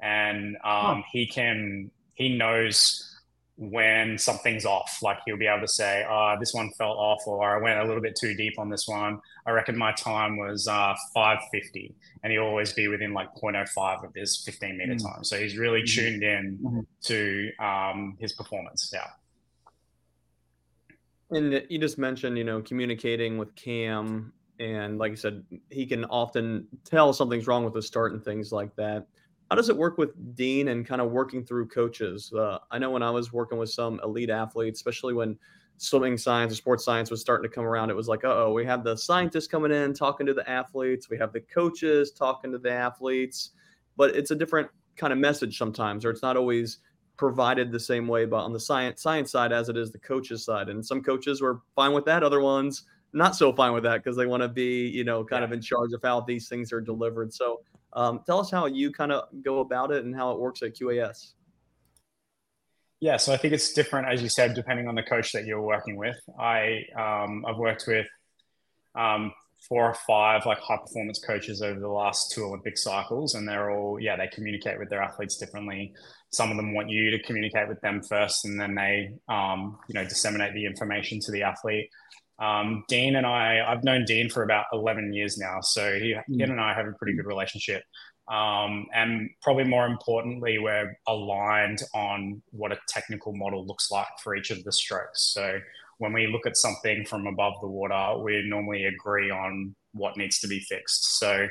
And 0.00 0.56
um, 0.56 0.62
huh. 0.64 1.02
he 1.12 1.26
can, 1.26 1.90
he 2.14 2.36
knows 2.36 3.04
when 3.58 4.16
something's 4.16 4.64
off. 4.64 4.98
Like 5.02 5.18
he'll 5.26 5.36
be 5.36 5.46
able 5.46 5.62
to 5.62 5.68
say, 5.68 6.06
oh, 6.08 6.36
this 6.38 6.54
one 6.54 6.70
felt 6.78 6.96
off, 6.96 7.26
or 7.26 7.56
I 7.56 7.60
went 7.60 7.80
a 7.80 7.84
little 7.84 8.00
bit 8.00 8.16
too 8.16 8.34
deep 8.34 8.58
on 8.58 8.70
this 8.70 8.86
one. 8.86 9.20
I 9.46 9.50
reckon 9.50 9.76
my 9.76 9.92
time 9.92 10.36
was 10.36 10.68
uh, 10.68 10.94
550. 11.12 11.94
And 12.22 12.32
he'll 12.32 12.44
always 12.44 12.72
be 12.72 12.86
within 12.86 13.12
like 13.12 13.28
0.05 13.34 14.04
of 14.04 14.14
his 14.14 14.42
15 14.44 14.78
meter 14.78 14.94
mm. 14.94 15.02
time. 15.02 15.24
So 15.24 15.38
he's 15.38 15.58
really 15.58 15.82
mm-hmm. 15.82 16.00
tuned 16.00 16.22
in 16.22 16.58
mm-hmm. 16.62 16.80
to 17.04 17.50
um, 17.58 18.16
his 18.20 18.32
performance. 18.32 18.90
Yeah. 18.94 19.08
And 21.30 21.62
you 21.68 21.78
just 21.78 21.98
mentioned, 21.98 22.38
you 22.38 22.44
know, 22.44 22.62
communicating 22.62 23.36
with 23.36 23.54
Cam, 23.54 24.32
and 24.60 24.98
like 24.98 25.12
I 25.12 25.14
said, 25.14 25.44
he 25.70 25.86
can 25.86 26.04
often 26.06 26.66
tell 26.84 27.12
something's 27.12 27.46
wrong 27.46 27.64
with 27.64 27.74
the 27.74 27.82
start 27.82 28.12
and 28.12 28.24
things 28.24 28.50
like 28.50 28.74
that. 28.76 29.06
How 29.50 29.56
does 29.56 29.68
it 29.68 29.76
work 29.76 29.98
with 29.98 30.34
Dean 30.34 30.68
and 30.68 30.86
kind 30.86 31.00
of 31.00 31.10
working 31.10 31.44
through 31.44 31.68
coaches? 31.68 32.32
Uh, 32.32 32.58
I 32.70 32.78
know 32.78 32.90
when 32.90 33.02
I 33.02 33.10
was 33.10 33.32
working 33.32 33.58
with 33.58 33.70
some 33.70 34.00
elite 34.02 34.30
athletes, 34.30 34.78
especially 34.78 35.14
when 35.14 35.38
swimming 35.76 36.18
science 36.18 36.52
or 36.52 36.56
sports 36.56 36.84
science 36.84 37.10
was 37.10 37.20
starting 37.20 37.48
to 37.48 37.54
come 37.54 37.64
around, 37.64 37.90
it 37.90 37.96
was 37.96 38.08
like, 38.08 38.24
oh, 38.24 38.52
we 38.52 38.64
have 38.66 38.82
the 38.82 38.96
scientists 38.96 39.46
coming 39.46 39.70
in 39.70 39.94
talking 39.94 40.26
to 40.26 40.34
the 40.34 40.48
athletes, 40.48 41.08
we 41.08 41.18
have 41.18 41.32
the 41.32 41.40
coaches 41.40 42.10
talking 42.10 42.50
to 42.52 42.58
the 42.58 42.70
athletes, 42.70 43.50
but 43.96 44.16
it's 44.16 44.30
a 44.30 44.34
different 44.34 44.68
kind 44.96 45.12
of 45.12 45.18
message 45.18 45.56
sometimes, 45.56 46.04
or 46.04 46.10
it's 46.10 46.22
not 46.22 46.36
always 46.36 46.78
provided 47.18 47.70
the 47.70 47.80
same 47.80 48.08
way, 48.08 48.24
but 48.24 48.38
on 48.38 48.52
the 48.52 48.60
science 48.60 49.02
science 49.02 49.30
side 49.30 49.52
as 49.52 49.68
it 49.68 49.76
is 49.76 49.92
the 49.92 49.98
coaches 49.98 50.44
side. 50.44 50.70
And 50.70 50.84
some 50.84 51.02
coaches 51.02 51.42
were 51.42 51.60
fine 51.74 51.92
with 51.92 52.06
that. 52.06 52.22
Other 52.22 52.40
ones 52.40 52.84
not 53.12 53.36
so 53.36 53.52
fine 53.52 53.72
with 53.72 53.84
that 53.84 54.02
because 54.02 54.16
they 54.16 54.26
want 54.26 54.42
to 54.42 54.48
be, 54.48 54.88
you 54.88 55.04
know, 55.04 55.24
kind 55.24 55.40
yeah. 55.40 55.46
of 55.46 55.52
in 55.52 55.60
charge 55.60 55.92
of 55.92 56.00
how 56.02 56.20
these 56.20 56.48
things 56.48 56.72
are 56.72 56.80
delivered. 56.80 57.32
So 57.32 57.60
um, 57.94 58.20
tell 58.26 58.38
us 58.38 58.50
how 58.50 58.66
you 58.66 58.92
kind 58.92 59.12
of 59.12 59.28
go 59.42 59.60
about 59.60 59.90
it 59.90 60.04
and 60.04 60.14
how 60.14 60.32
it 60.32 60.38
works 60.38 60.62
at 60.62 60.74
QAS. 60.74 61.32
Yeah, 63.00 63.16
so 63.16 63.32
I 63.32 63.36
think 63.36 63.54
it's 63.54 63.72
different, 63.72 64.08
as 64.08 64.22
you 64.22 64.28
said, 64.28 64.54
depending 64.54 64.88
on 64.88 64.96
the 64.96 65.04
coach 65.04 65.32
that 65.32 65.46
you're 65.46 65.62
working 65.62 65.96
with. 65.96 66.18
I 66.38 66.84
um, 66.96 67.44
I've 67.46 67.56
worked 67.56 67.84
with 67.86 68.08
um, 68.96 69.32
four 69.68 69.84
or 69.84 69.94
five 70.06 70.46
like 70.46 70.58
high 70.58 70.78
performance 70.78 71.20
coaches 71.24 71.62
over 71.62 71.78
the 71.78 71.88
last 71.88 72.32
two 72.32 72.44
Olympic 72.44 72.76
cycles, 72.76 73.36
and 73.36 73.46
they're 73.46 73.70
all 73.70 74.00
yeah 74.00 74.16
they 74.16 74.26
communicate 74.26 74.80
with 74.80 74.90
their 74.90 75.00
athletes 75.00 75.36
differently. 75.36 75.94
Some 76.30 76.50
of 76.50 76.56
them 76.56 76.74
want 76.74 76.90
you 76.90 77.10
to 77.10 77.22
communicate 77.22 77.68
with 77.68 77.80
them 77.80 78.02
first, 78.02 78.44
and 78.44 78.60
then 78.60 78.74
they 78.74 79.10
um, 79.28 79.78
you 79.88 79.94
know 79.94 80.04
disseminate 80.04 80.54
the 80.54 80.66
information 80.66 81.20
to 81.20 81.32
the 81.32 81.42
athlete. 81.42 81.90
Um, 82.38 82.84
Dean 82.88 83.16
and 83.16 83.26
I, 83.26 83.64
I've 83.66 83.82
known 83.82 84.04
Dean 84.04 84.30
for 84.30 84.44
about 84.44 84.66
11 84.72 85.12
years 85.12 85.38
now. 85.38 85.60
So 85.60 85.94
he, 85.94 86.16
he 86.28 86.42
and 86.42 86.60
I 86.60 86.72
have 86.72 86.86
a 86.86 86.92
pretty 86.92 87.14
good 87.16 87.26
relationship. 87.26 87.82
Um, 88.28 88.86
and 88.94 89.30
probably 89.42 89.64
more 89.64 89.86
importantly, 89.86 90.58
we're 90.58 90.96
aligned 91.06 91.80
on 91.94 92.42
what 92.50 92.72
a 92.72 92.78
technical 92.88 93.34
model 93.34 93.66
looks 93.66 93.90
like 93.90 94.06
for 94.22 94.36
each 94.36 94.50
of 94.50 94.62
the 94.64 94.72
strokes. 94.72 95.32
So 95.32 95.58
when 95.98 96.12
we 96.12 96.26
look 96.26 96.46
at 96.46 96.56
something 96.56 97.04
from 97.06 97.26
above 97.26 97.54
the 97.60 97.68
water, 97.68 98.22
we 98.22 98.42
normally 98.46 98.84
agree 98.84 99.30
on 99.30 99.74
what 99.92 100.16
needs 100.16 100.38
to 100.40 100.48
be 100.48 100.60
fixed. 100.60 101.18
So 101.18 101.48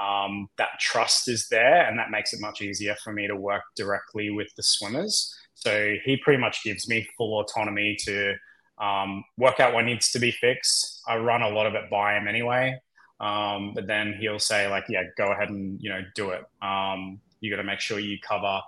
um, 0.00 0.48
that 0.58 0.70
trust 0.80 1.28
is 1.28 1.48
there, 1.48 1.86
and 1.86 1.98
that 1.98 2.10
makes 2.10 2.32
it 2.32 2.40
much 2.40 2.62
easier 2.62 2.96
for 3.02 3.12
me 3.12 3.26
to 3.26 3.36
work 3.36 3.62
directly 3.76 4.30
with 4.30 4.48
the 4.56 4.62
swimmers. 4.62 5.34
So 5.54 5.94
he 6.04 6.16
pretty 6.16 6.40
much 6.40 6.64
gives 6.64 6.88
me 6.88 7.06
full 7.16 7.38
autonomy 7.38 7.96
to 8.04 8.34
um, 8.78 9.22
work 9.38 9.60
out 9.60 9.74
what 9.74 9.84
needs 9.84 10.10
to 10.12 10.18
be 10.18 10.30
fixed. 10.30 11.02
I 11.06 11.16
run 11.16 11.42
a 11.42 11.48
lot 11.48 11.66
of 11.66 11.74
it 11.74 11.90
by 11.90 12.16
him 12.16 12.26
anyway. 12.26 12.78
Um, 13.20 13.72
but 13.74 13.86
then 13.86 14.14
he'll 14.18 14.40
say 14.40 14.68
like, 14.68 14.84
yeah, 14.88 15.04
go 15.16 15.30
ahead 15.30 15.48
and, 15.48 15.80
you 15.80 15.90
know, 15.90 16.00
do 16.16 16.30
it. 16.30 16.42
Um, 16.60 17.20
you 17.40 17.50
got 17.50 17.58
to 17.58 17.64
make 17.64 17.78
sure 17.78 18.00
you 18.00 18.18
cover 18.26 18.60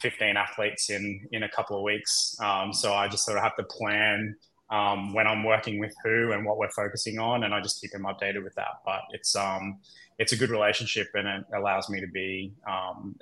15 0.00 0.36
athletes 0.36 0.90
in, 0.90 1.28
in 1.30 1.44
a 1.44 1.48
couple 1.48 1.76
of 1.76 1.84
weeks. 1.84 2.34
Um, 2.40 2.72
so 2.72 2.92
I 2.92 3.06
just 3.06 3.24
sort 3.24 3.38
of 3.38 3.44
have 3.44 3.54
to 3.56 3.62
plan 3.62 4.34
um, 4.72 5.12
when 5.12 5.26
I'm 5.26 5.44
working 5.44 5.78
with 5.78 5.94
who 6.02 6.32
and 6.32 6.44
what 6.44 6.58
we're 6.58 6.70
focusing 6.70 7.18
on. 7.18 7.44
And 7.44 7.54
I 7.54 7.60
just 7.60 7.80
keep 7.80 7.94
him 7.94 8.02
updated 8.02 8.42
with 8.42 8.54
that, 8.56 8.80
but 8.84 9.02
it's, 9.10 9.36
um, 9.36 9.78
it's 10.18 10.32
a 10.32 10.36
good 10.36 10.50
relationship 10.50 11.08
and 11.14 11.28
it 11.28 11.44
allows 11.56 11.88
me 11.88 12.00
to 12.00 12.08
be 12.08 12.52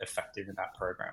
effective 0.00 0.48
in 0.48 0.54
that 0.56 0.74
program 0.74 1.12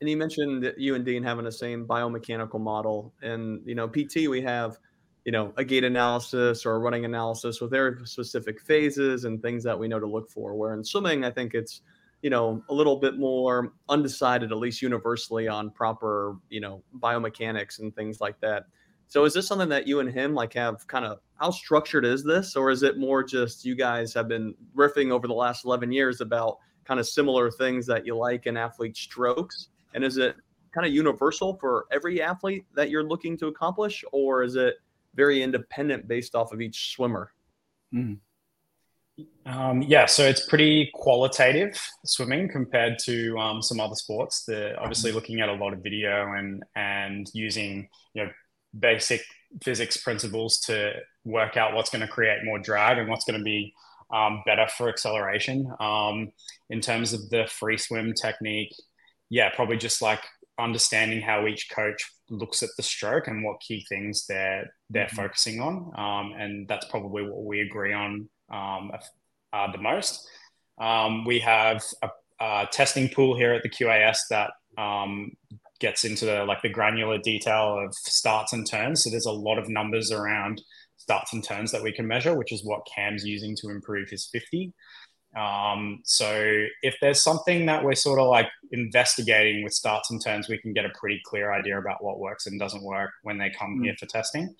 and 0.00 0.08
you 0.08 0.16
mentioned 0.16 0.62
that 0.62 0.78
you 0.78 0.94
and 0.94 1.04
Dean 1.04 1.22
having 1.22 1.44
the 1.44 1.52
same 1.52 1.86
biomechanical 1.86 2.60
model. 2.60 3.12
And, 3.22 3.60
you 3.64 3.74
know, 3.74 3.88
PT, 3.88 4.28
we 4.28 4.40
have, 4.42 4.78
you 5.24 5.32
know, 5.32 5.52
a 5.56 5.64
gait 5.64 5.84
analysis 5.84 6.64
or 6.64 6.76
a 6.76 6.78
running 6.78 7.04
analysis 7.04 7.60
with 7.60 7.70
very 7.70 7.96
specific 8.06 8.60
phases 8.60 9.24
and 9.24 9.42
things 9.42 9.64
that 9.64 9.78
we 9.78 9.88
know 9.88 9.98
to 9.98 10.06
look 10.06 10.30
for. 10.30 10.54
Where 10.54 10.74
in 10.74 10.84
swimming, 10.84 11.24
I 11.24 11.30
think 11.30 11.54
it's, 11.54 11.82
you 12.22 12.30
know, 12.30 12.62
a 12.68 12.74
little 12.74 12.96
bit 12.96 13.18
more 13.18 13.72
undecided, 13.88 14.52
at 14.52 14.58
least 14.58 14.82
universally, 14.82 15.48
on 15.48 15.70
proper, 15.70 16.36
you 16.48 16.60
know, 16.60 16.82
biomechanics 17.00 17.80
and 17.80 17.94
things 17.94 18.20
like 18.20 18.40
that. 18.40 18.66
So 19.08 19.24
is 19.24 19.32
this 19.32 19.46
something 19.48 19.70
that 19.70 19.88
you 19.88 20.00
and 20.00 20.10
him 20.10 20.34
like 20.34 20.52
have 20.52 20.86
kind 20.86 21.04
of 21.04 21.20
how 21.40 21.50
structured 21.50 22.04
is 22.04 22.22
this, 22.22 22.56
or 22.56 22.70
is 22.70 22.82
it 22.82 22.98
more 22.98 23.24
just 23.24 23.64
you 23.64 23.74
guys 23.74 24.12
have 24.14 24.28
been 24.28 24.54
riffing 24.76 25.10
over 25.10 25.26
the 25.26 25.34
last 25.34 25.64
11 25.64 25.90
years 25.90 26.20
about 26.20 26.58
kind 26.84 27.00
of 27.00 27.08
similar 27.08 27.50
things 27.50 27.86
that 27.86 28.04
you 28.04 28.16
like 28.16 28.46
in 28.46 28.56
athlete 28.56 28.96
strokes? 28.96 29.68
And 29.94 30.04
is 30.04 30.18
it 30.18 30.36
kind 30.74 30.86
of 30.86 30.92
universal 30.92 31.56
for 31.58 31.86
every 31.90 32.20
athlete 32.20 32.66
that 32.74 32.90
you're 32.90 33.02
looking 33.02 33.36
to 33.38 33.46
accomplish, 33.46 34.04
or 34.12 34.42
is 34.42 34.56
it 34.56 34.74
very 35.14 35.42
independent 35.42 36.06
based 36.06 36.34
off 36.34 36.52
of 36.52 36.60
each 36.60 36.92
swimmer? 36.94 37.32
Mm. 37.94 38.18
Um, 39.46 39.82
yeah, 39.82 40.06
so 40.06 40.22
it's 40.22 40.46
pretty 40.46 40.90
qualitative 40.92 41.80
swimming 42.04 42.48
compared 42.48 42.98
to 43.04 43.36
um, 43.38 43.62
some 43.62 43.80
other 43.80 43.94
sports. 43.94 44.44
They're 44.44 44.78
obviously 44.78 45.12
looking 45.12 45.40
at 45.40 45.48
a 45.48 45.54
lot 45.54 45.72
of 45.72 45.82
video 45.82 46.34
and 46.34 46.62
and 46.76 47.26
using 47.32 47.88
you 48.14 48.24
know 48.24 48.30
basic 48.78 49.22
physics 49.62 49.96
principles 49.96 50.58
to 50.60 50.92
work 51.24 51.56
out 51.56 51.74
what's 51.74 51.90
going 51.90 52.02
to 52.02 52.08
create 52.08 52.44
more 52.44 52.58
drag 52.58 52.98
and 52.98 53.08
what's 53.08 53.24
going 53.24 53.38
to 53.38 53.44
be 53.44 53.74
um, 54.12 54.42
better 54.46 54.66
for 54.76 54.88
acceleration. 54.88 55.70
Um, 55.80 56.32
in 56.70 56.80
terms 56.80 57.12
of 57.12 57.28
the 57.30 57.46
free 57.50 57.78
swim 57.78 58.14
technique, 58.14 58.74
yeah, 59.30 59.50
probably 59.54 59.76
just 59.76 60.00
like 60.00 60.22
understanding 60.58 61.20
how 61.20 61.46
each 61.46 61.68
coach 61.70 62.02
looks 62.30 62.62
at 62.62 62.70
the 62.76 62.82
stroke 62.82 63.28
and 63.28 63.44
what 63.44 63.60
key 63.60 63.84
things 63.88 64.26
they're 64.26 64.72
they're 64.90 65.06
mm-hmm. 65.06 65.16
focusing 65.16 65.60
on, 65.60 65.92
um, 65.96 66.32
and 66.38 66.66
that's 66.68 66.86
probably 66.86 67.22
what 67.22 67.44
we 67.44 67.60
agree 67.60 67.92
on 67.92 68.28
um, 68.50 68.90
uh, 69.52 69.70
the 69.72 69.78
most. 69.78 70.28
Um, 70.78 71.24
we 71.24 71.40
have 71.40 71.82
a, 72.02 72.10
a, 72.40 72.68
testing 72.70 73.08
pool 73.08 73.36
here 73.36 73.52
at 73.52 73.62
the 73.62 73.68
QAS 73.68 74.18
that 74.30 74.52
um, 74.80 75.32
gets 75.80 76.04
into 76.04 76.24
the, 76.24 76.44
like 76.44 76.62
the 76.62 76.68
granular 76.68 77.18
detail 77.18 77.78
of 77.84 77.94
starts 77.94 78.52
and 78.52 78.68
turns. 78.68 79.04
So 79.04 79.10
there's 79.10 79.26
a 79.26 79.32
lot 79.32 79.58
of 79.58 79.68
numbers 79.68 80.10
around 80.12 80.62
starts 80.96 81.32
and 81.32 81.42
turns 81.42 81.72
that 81.72 81.82
we 81.82 81.92
can 81.92 82.06
measure, 82.06 82.36
which 82.36 82.52
is 82.52 82.64
what 82.64 82.86
Cam's 82.92 83.24
using 83.24 83.56
to 83.56 83.70
improve 83.70 84.08
his 84.08 84.26
50. 84.26 84.72
Um, 85.36 86.00
so 86.04 86.64
if 86.82 86.96
there's 87.00 87.22
something 87.22 87.66
that 87.66 87.84
we're 87.84 87.94
sort 87.94 88.18
of 88.18 88.28
like 88.28 88.48
investigating 88.72 89.62
with 89.62 89.72
starts 89.72 90.10
and 90.10 90.22
turns, 90.22 90.48
we 90.48 90.58
can 90.58 90.72
get 90.72 90.84
a 90.84 90.90
pretty 90.98 91.20
clear 91.24 91.52
idea 91.52 91.78
about 91.78 92.02
what 92.02 92.18
works 92.18 92.46
and 92.46 92.58
doesn't 92.58 92.82
work 92.82 93.10
when 93.22 93.38
they 93.38 93.50
come 93.50 93.78
mm. 93.78 93.84
here 93.84 93.94
for 93.98 94.06
testing. 94.06 94.54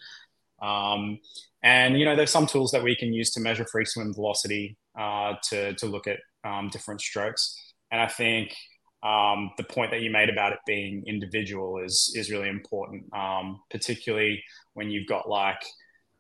Um, 0.61 1.19
and 1.63 1.99
you 1.99 2.05
know, 2.05 2.15
there's 2.15 2.31
some 2.31 2.47
tools 2.47 2.71
that 2.73 2.83
we 2.83 2.95
can 2.97 3.13
use 3.13 3.31
to 3.33 3.41
measure 3.41 3.65
free 3.65 3.85
swim 3.85 4.15
velocity 4.15 4.77
uh, 4.99 5.35
to 5.51 5.75
to 5.75 5.87
look 5.87 6.07
at 6.07 6.19
um, 6.45 6.69
different 6.71 7.01
strokes. 7.01 7.57
And 7.91 8.01
I 8.01 8.07
think 8.07 8.55
um, 9.02 9.52
the 9.57 9.64
point 9.64 9.90
that 9.93 10.02
you 10.02 10.11
made 10.11 10.28
about 10.28 10.52
it 10.52 10.59
being 10.67 11.05
individual 11.07 11.78
is 11.78 12.12
is 12.17 12.31
really 12.31 12.49
important, 12.49 13.05
um, 13.14 13.61
particularly 13.71 14.43
when 14.75 14.90
you've 14.90 15.07
got 15.07 15.28
like, 15.28 15.62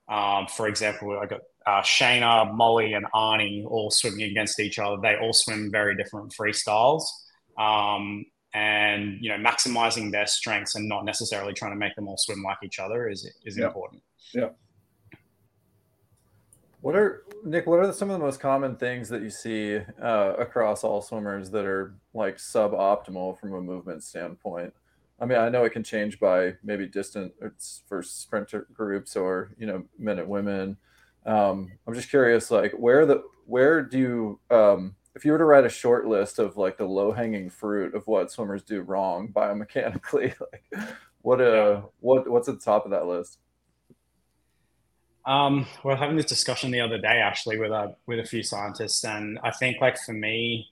um, 0.08 0.46
for 0.46 0.68
example, 0.68 1.18
I 1.18 1.26
got 1.26 1.40
uh, 1.66 1.82
Shayna, 1.82 2.54
Mollie, 2.54 2.94
and 2.94 3.04
Arnie 3.14 3.64
all 3.66 3.90
swimming 3.90 4.30
against 4.30 4.60
each 4.60 4.78
other. 4.78 4.96
They 5.02 5.16
all 5.16 5.32
swim 5.32 5.70
very 5.70 5.96
different 5.96 6.32
freestyles. 6.38 7.02
Um, 7.58 8.24
and 8.54 9.18
you 9.20 9.28
know, 9.28 9.36
maximizing 9.36 10.10
their 10.10 10.26
strengths 10.26 10.74
and 10.74 10.88
not 10.88 11.04
necessarily 11.04 11.52
trying 11.52 11.72
to 11.72 11.78
make 11.78 11.94
them 11.96 12.08
all 12.08 12.16
swim 12.16 12.42
like 12.42 12.58
each 12.62 12.78
other 12.78 13.08
is 13.08 13.30
is 13.44 13.58
important. 13.58 14.02
Yeah. 14.32 14.50
What 16.88 16.96
are 16.96 17.24
Nick? 17.44 17.66
What 17.66 17.80
are 17.80 17.92
some 17.92 18.08
of 18.08 18.18
the 18.18 18.24
most 18.24 18.40
common 18.40 18.74
things 18.76 19.10
that 19.10 19.20
you 19.20 19.28
see 19.28 19.76
uh, 20.00 20.32
across 20.38 20.84
all 20.84 21.02
swimmers 21.02 21.50
that 21.50 21.66
are 21.66 21.94
like 22.14 22.38
suboptimal 22.38 23.38
from 23.38 23.52
a 23.52 23.60
movement 23.60 24.02
standpoint? 24.02 24.72
I 25.20 25.26
mean, 25.26 25.36
I 25.36 25.50
know 25.50 25.64
it 25.64 25.74
can 25.74 25.84
change 25.84 26.18
by 26.18 26.54
maybe 26.64 26.86
distance 26.86 27.82
for 27.86 28.02
sprinter 28.02 28.68
groups 28.72 29.16
or 29.16 29.50
you 29.58 29.66
know 29.66 29.84
men 29.98 30.18
and 30.18 30.30
women 30.30 30.78
um, 31.26 31.70
I'm 31.86 31.92
just 31.92 32.08
curious, 32.08 32.50
like 32.50 32.72
where 32.72 33.04
the 33.04 33.22
where 33.44 33.82
do 33.82 33.98
you 33.98 34.40
um, 34.50 34.96
if 35.14 35.26
you 35.26 35.32
were 35.32 35.38
to 35.38 35.44
write 35.44 35.66
a 35.66 35.68
short 35.68 36.06
list 36.06 36.38
of 36.38 36.56
like 36.56 36.78
the 36.78 36.86
low 36.86 37.12
hanging 37.12 37.50
fruit 37.50 37.94
of 37.94 38.06
what 38.06 38.30
swimmers 38.32 38.62
do 38.62 38.80
wrong 38.80 39.28
biomechanically, 39.28 40.34
like 40.72 40.88
what 41.20 41.42
uh 41.42 41.82
what 42.00 42.26
what's 42.30 42.48
at 42.48 42.54
the 42.54 42.64
top 42.64 42.86
of 42.86 42.90
that 42.92 43.06
list? 43.06 43.38
Um, 45.28 45.66
we 45.84 45.92
are 45.92 45.96
having 45.96 46.16
this 46.16 46.24
discussion 46.24 46.70
the 46.70 46.80
other 46.80 46.96
day 46.96 47.20
actually 47.22 47.58
with 47.58 47.70
a 47.70 47.94
with 48.06 48.18
a 48.18 48.24
few 48.24 48.42
scientists, 48.42 49.04
and 49.04 49.38
I 49.44 49.50
think 49.50 49.78
like 49.78 49.98
for 49.98 50.14
me, 50.14 50.66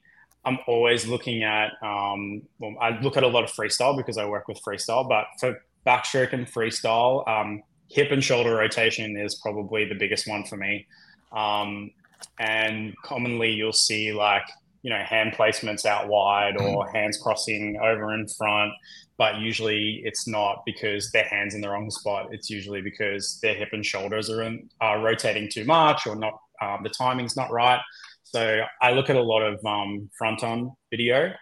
I'm 0.46 0.58
always 0.66 1.06
looking 1.06 1.44
at 1.44 1.72
um, 1.82 2.40
well, 2.58 2.74
I 2.80 2.98
look 3.00 3.18
at 3.18 3.22
a 3.22 3.28
lot 3.28 3.44
of 3.44 3.50
freestyle 3.50 3.94
because 3.94 4.16
I 4.16 4.24
work 4.24 4.48
with 4.48 4.58
freestyle, 4.62 5.06
but 5.06 5.26
for 5.38 5.62
backstroke 5.86 6.32
and 6.32 6.46
freestyle, 6.46 7.28
um, 7.28 7.62
hip 7.88 8.10
and 8.10 8.24
shoulder 8.24 8.54
rotation 8.54 9.18
is 9.18 9.34
probably 9.34 9.84
the 9.84 9.94
biggest 9.94 10.26
one 10.26 10.44
for 10.44 10.56
me. 10.56 10.86
Um, 11.32 11.90
and 12.38 12.94
commonly 13.04 13.50
you'll 13.50 13.74
see 13.74 14.12
like, 14.12 14.46
you 14.86 14.90
know, 14.90 15.02
hand 15.02 15.32
placements 15.32 15.84
out 15.84 16.06
wide 16.06 16.56
or 16.56 16.84
mm-hmm. 16.84 16.96
hands 16.96 17.18
crossing 17.20 17.76
over 17.82 18.14
in 18.14 18.28
front. 18.28 18.70
But 19.18 19.40
usually 19.40 20.00
it's 20.04 20.28
not 20.28 20.62
because 20.64 21.10
their 21.10 21.24
hands 21.24 21.56
in 21.56 21.60
the 21.60 21.68
wrong 21.68 21.90
spot. 21.90 22.28
It's 22.30 22.48
usually 22.48 22.82
because 22.82 23.40
their 23.42 23.54
hip 23.54 23.70
and 23.72 23.84
shoulders 23.84 24.30
are, 24.30 24.42
in, 24.44 24.68
are 24.80 25.00
rotating 25.00 25.50
too 25.50 25.64
much 25.64 26.06
or 26.06 26.14
not. 26.14 26.34
Um, 26.62 26.84
the 26.84 26.90
timing's 26.90 27.36
not 27.36 27.50
right. 27.50 27.80
So 28.22 28.60
I 28.80 28.92
look 28.92 29.10
at 29.10 29.16
a 29.16 29.22
lot 29.22 29.42
of 29.42 29.58
um, 29.64 30.08
front 30.16 30.44
on 30.44 30.70
video 30.92 31.32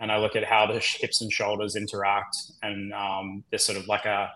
and 0.00 0.10
I 0.10 0.16
look 0.16 0.34
at 0.34 0.44
how 0.44 0.66
the 0.66 0.78
hips 0.78 1.20
and 1.20 1.30
shoulders 1.30 1.76
interact. 1.76 2.34
And 2.62 2.94
um, 2.94 3.44
there's 3.50 3.66
sort 3.66 3.76
of 3.76 3.86
like 3.86 4.06
a, 4.06 4.32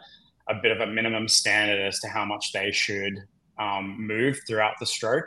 a 0.51 0.57
bit 0.61 0.73
of 0.73 0.81
a 0.81 0.93
minimum 0.93 1.27
standard 1.27 1.81
as 1.81 2.01
to 2.01 2.09
how 2.09 2.27
much 2.27 2.53
they 2.53 2.71
should 2.71 3.15
um, 3.59 3.97
move 3.99 4.39
throughout 4.47 4.75
the 4.79 4.87
stroke, 4.87 5.27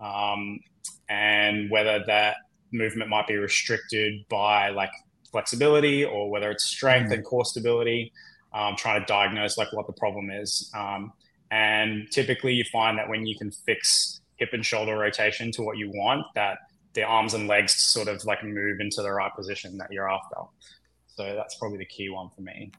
um, 0.00 0.60
and 1.08 1.70
whether 1.70 2.04
that 2.06 2.36
movement 2.74 3.08
might 3.08 3.26
be 3.26 3.36
restricted 3.36 4.26
by 4.28 4.68
like 4.68 4.90
flexibility 5.30 6.04
or 6.04 6.30
whether 6.30 6.50
it's 6.50 6.64
strength 6.64 7.06
mm-hmm. 7.06 7.14
and 7.14 7.24
core 7.24 7.44
stability. 7.44 8.12
Um, 8.52 8.76
trying 8.76 9.00
to 9.00 9.06
diagnose 9.06 9.58
like 9.58 9.72
what 9.72 9.88
the 9.88 9.92
problem 9.94 10.30
is. 10.30 10.70
Um, 10.76 11.12
and 11.50 12.08
typically, 12.12 12.52
you 12.52 12.62
find 12.70 12.96
that 12.98 13.08
when 13.08 13.26
you 13.26 13.36
can 13.36 13.50
fix 13.50 14.20
hip 14.36 14.50
and 14.52 14.64
shoulder 14.64 14.96
rotation 14.96 15.50
to 15.52 15.62
what 15.62 15.76
you 15.76 15.90
want, 15.90 16.24
that 16.36 16.58
the 16.92 17.02
arms 17.02 17.34
and 17.34 17.48
legs 17.48 17.74
sort 17.74 18.08
of 18.08 18.24
like 18.24 18.44
move 18.44 18.80
into 18.80 19.02
the 19.02 19.10
right 19.10 19.34
position 19.34 19.76
that 19.78 19.90
you're 19.90 20.08
after. 20.08 20.36
So 21.06 21.34
that's 21.34 21.56
probably 21.56 21.78
the 21.78 21.84
key 21.84 22.08
one 22.08 22.30
for 22.30 22.42
me. 22.42 22.70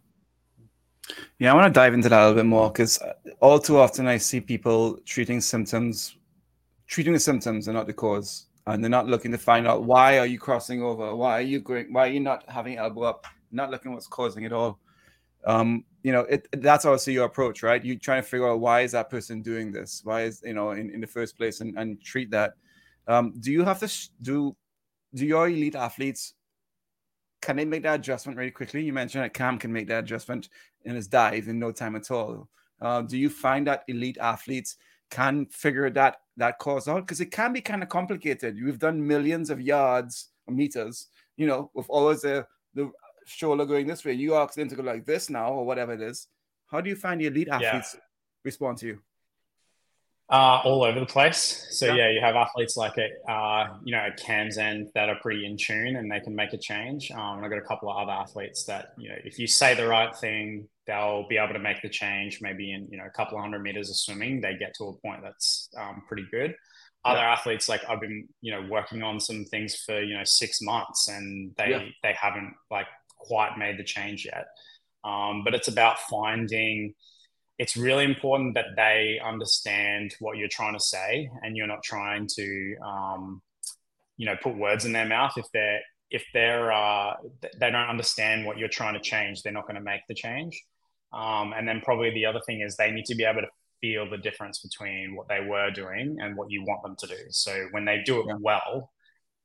Yeah, 1.39 1.51
I 1.51 1.55
want 1.55 1.73
to 1.73 1.77
dive 1.77 1.93
into 1.93 2.09
that 2.09 2.19
a 2.19 2.23
little 2.27 2.35
bit 2.35 2.45
more 2.45 2.69
because 2.71 2.99
all 3.39 3.59
too 3.59 3.77
often 3.77 4.07
I 4.07 4.17
see 4.17 4.41
people 4.41 4.97
treating 5.05 5.39
symptoms, 5.41 6.15
treating 6.87 7.13
the 7.13 7.19
symptoms 7.19 7.67
and 7.67 7.75
not 7.75 7.85
the 7.85 7.93
cause, 7.93 8.44
and 8.67 8.83
they're 8.83 8.89
not 8.89 9.07
looking 9.07 9.31
to 9.31 9.37
find 9.37 9.67
out 9.67 9.83
why 9.83 10.17
are 10.17 10.25
you 10.25 10.39
crossing 10.39 10.81
over, 10.81 11.15
why 11.15 11.39
are 11.39 11.41
you 11.41 11.59
going, 11.59 11.93
why 11.93 12.07
are 12.07 12.11
you 12.11 12.19
not 12.19 12.49
having 12.49 12.77
elbow 12.77 13.03
up, 13.03 13.25
not 13.51 13.71
looking 13.71 13.93
what's 13.93 14.07
causing 14.07 14.43
it 14.43 14.53
all. 14.53 14.79
Um, 15.45 15.85
you 16.03 16.11
know, 16.11 16.21
it 16.21 16.47
that's 16.61 16.85
also 16.85 17.11
your 17.11 17.25
approach, 17.25 17.61
right? 17.61 17.83
You're 17.83 17.97
trying 17.97 18.23
to 18.23 18.27
figure 18.27 18.49
out 18.49 18.59
why 18.59 18.81
is 18.81 18.93
that 18.93 19.09
person 19.09 19.41
doing 19.41 19.71
this, 19.71 20.01
why 20.03 20.23
is 20.23 20.41
you 20.43 20.53
know 20.53 20.71
in, 20.71 20.89
in 20.89 21.01
the 21.01 21.07
first 21.07 21.37
place, 21.37 21.61
and, 21.61 21.77
and 21.77 22.01
treat 22.01 22.31
that. 22.31 22.53
Um, 23.07 23.33
do 23.39 23.51
you 23.51 23.63
have 23.63 23.79
to 23.79 23.87
sh- 23.87 24.09
do 24.21 24.55
do 25.13 25.25
your 25.25 25.47
elite 25.47 25.75
athletes 25.75 26.33
can 27.45 27.57
they 27.57 27.65
make 27.65 27.83
that 27.83 27.99
adjustment 27.99 28.37
really 28.39 28.49
quickly? 28.49 28.83
You 28.83 28.91
mentioned 28.91 29.23
that 29.23 29.35
Cam 29.35 29.59
can 29.59 29.71
make 29.71 29.87
that 29.89 30.03
adjustment 30.03 30.49
in 30.83 30.95
his 30.95 31.07
dive 31.07 31.47
in 31.47 31.59
no 31.59 31.71
time 31.71 31.95
at 31.95 32.09
all. 32.09 32.49
Uh, 32.81 33.03
do 33.03 33.17
you 33.17 33.29
find 33.29 33.67
that 33.67 33.83
elite 33.87 34.17
athletes 34.19 34.77
can 35.11 35.45
figure 35.47 35.89
that 35.89 36.17
that 36.37 36.59
cause 36.59 36.87
out? 36.87 37.05
Because 37.05 37.21
it 37.21 37.31
can 37.31 37.53
be 37.53 37.61
kind 37.61 37.83
of 37.83 37.89
complicated. 37.89 38.57
You've 38.57 38.79
done 38.79 39.05
millions 39.05 39.49
of 39.49 39.61
yards 39.61 40.29
or 40.47 40.53
meters, 40.53 41.07
you 41.37 41.47
know, 41.47 41.71
with 41.73 41.85
always 41.89 42.21
the 42.21 42.45
the 42.73 42.91
shoulder 43.25 43.65
going 43.65 43.87
this 43.87 44.05
way. 44.05 44.13
You 44.13 44.35
ask 44.35 44.53
them 44.53 44.69
to 44.69 44.75
go 44.75 44.83
like 44.83 45.05
this 45.05 45.29
now 45.29 45.51
or 45.51 45.65
whatever 45.65 45.93
it 45.93 46.01
is. 46.01 46.27
How 46.67 46.81
do 46.81 46.89
you 46.89 46.95
find 46.95 47.21
the 47.21 47.27
elite 47.27 47.47
athletes 47.49 47.95
yeah. 47.95 48.01
respond 48.43 48.77
to 48.79 48.87
you? 48.87 49.01
Uh, 50.27 50.59
all 50.63 50.83
over 50.83 50.99
the 50.99 51.05
place. 51.05 51.67
So 51.69 51.85
yeah, 51.85 51.93
yeah 51.93 52.09
you 52.09 52.19
have 52.19 52.35
athletes 52.35 52.75
like 52.75 52.97
at 52.97 53.11
uh, 53.31 53.77
you 53.83 53.91
know 53.91 53.99
at 53.99 54.17
Cam's 54.17 54.57
end 54.57 54.89
that 54.95 55.07
are 55.07 55.19
pretty 55.21 55.45
in 55.45 55.55
tune 55.55 55.97
and 55.97 56.11
they 56.11 56.19
can 56.19 56.35
make 56.35 56.51
a 56.51 56.57
change. 56.57 57.11
Um, 57.11 57.37
and 57.37 57.45
I've 57.45 57.51
got 57.51 57.59
a 57.59 57.67
couple 57.67 57.91
of 57.91 57.97
other 57.97 58.11
athletes 58.11 58.63
that 58.63 58.93
you 58.97 59.09
know 59.09 59.15
if 59.23 59.37
you 59.37 59.45
say 59.45 59.75
the 59.75 59.87
right 59.87 60.15
thing, 60.15 60.67
they'll 60.87 61.27
be 61.27 61.37
able 61.37 61.53
to 61.53 61.59
make 61.59 61.83
the 61.83 61.89
change. 61.89 62.41
Maybe 62.41 62.73
in 62.73 62.87
you 62.89 62.97
know 62.97 63.05
a 63.05 63.11
couple 63.11 63.37
of 63.37 63.43
hundred 63.43 63.59
meters 63.59 63.91
of 63.91 63.97
swimming, 63.97 64.41
they 64.41 64.55
get 64.57 64.73
to 64.79 64.85
a 64.85 64.93
point 65.07 65.21
that's 65.21 65.69
um, 65.77 66.01
pretty 66.07 66.25
good. 66.31 66.55
Other 67.03 67.19
yeah. 67.19 67.33
athletes 67.33 67.69
like 67.69 67.87
I've 67.87 68.01
been 68.01 68.27
you 68.41 68.51
know 68.51 68.65
working 68.67 69.03
on 69.03 69.19
some 69.19 69.45
things 69.45 69.75
for 69.85 70.01
you 70.01 70.17
know 70.17 70.23
six 70.23 70.59
months 70.59 71.07
and 71.07 71.51
they 71.55 71.69
yeah. 71.69 71.85
they 72.01 72.13
haven't 72.19 72.55
like 72.71 72.87
quite 73.19 73.59
made 73.59 73.77
the 73.77 73.83
change 73.83 74.25
yet. 74.25 74.47
Um, 75.03 75.43
but 75.43 75.53
it's 75.53 75.67
about 75.67 75.99
finding 75.99 76.95
it's 77.57 77.77
really 77.77 78.03
important 78.03 78.55
that 78.55 78.67
they 78.75 79.19
understand 79.23 80.13
what 80.19 80.37
you're 80.37 80.49
trying 80.49 80.73
to 80.73 80.79
say 80.79 81.29
and 81.41 81.55
you're 81.55 81.67
not 81.67 81.83
trying 81.83 82.27
to 82.35 82.75
um, 82.85 83.41
you 84.17 84.25
know 84.25 84.35
put 84.41 84.57
words 84.57 84.85
in 84.85 84.91
their 84.91 85.05
mouth. 85.05 85.33
If 85.37 85.45
they're 85.53 85.79
if 86.11 86.23
they're 86.33 86.71
uh, 86.71 87.13
they 87.59 87.71
don't 87.71 87.89
understand 87.89 88.45
what 88.45 88.57
you're 88.57 88.69
trying 88.69 88.93
to 88.93 88.99
change 88.99 89.41
they're 89.41 89.53
not 89.53 89.67
going 89.67 89.75
to 89.75 89.81
make 89.81 90.01
the 90.07 90.15
change. 90.15 90.61
Um, 91.13 91.53
and 91.55 91.67
then 91.67 91.81
probably 91.81 92.11
the 92.11 92.25
other 92.25 92.41
thing 92.45 92.61
is 92.61 92.75
they 92.75 92.91
need 92.91 93.05
to 93.05 93.15
be 93.15 93.23
able 93.23 93.41
to 93.41 93.47
feel 93.79 94.09
the 94.09 94.17
difference 94.17 94.59
between 94.59 95.15
what 95.15 95.27
they 95.29 95.39
were 95.39 95.71
doing 95.71 96.17
and 96.19 96.35
what 96.35 96.51
you 96.51 96.63
want 96.63 96.83
them 96.83 96.95
to 96.99 97.07
do. 97.07 97.21
So 97.29 97.67
when 97.71 97.85
they 97.85 98.01
do 98.05 98.19
it 98.29 98.35
well 98.41 98.91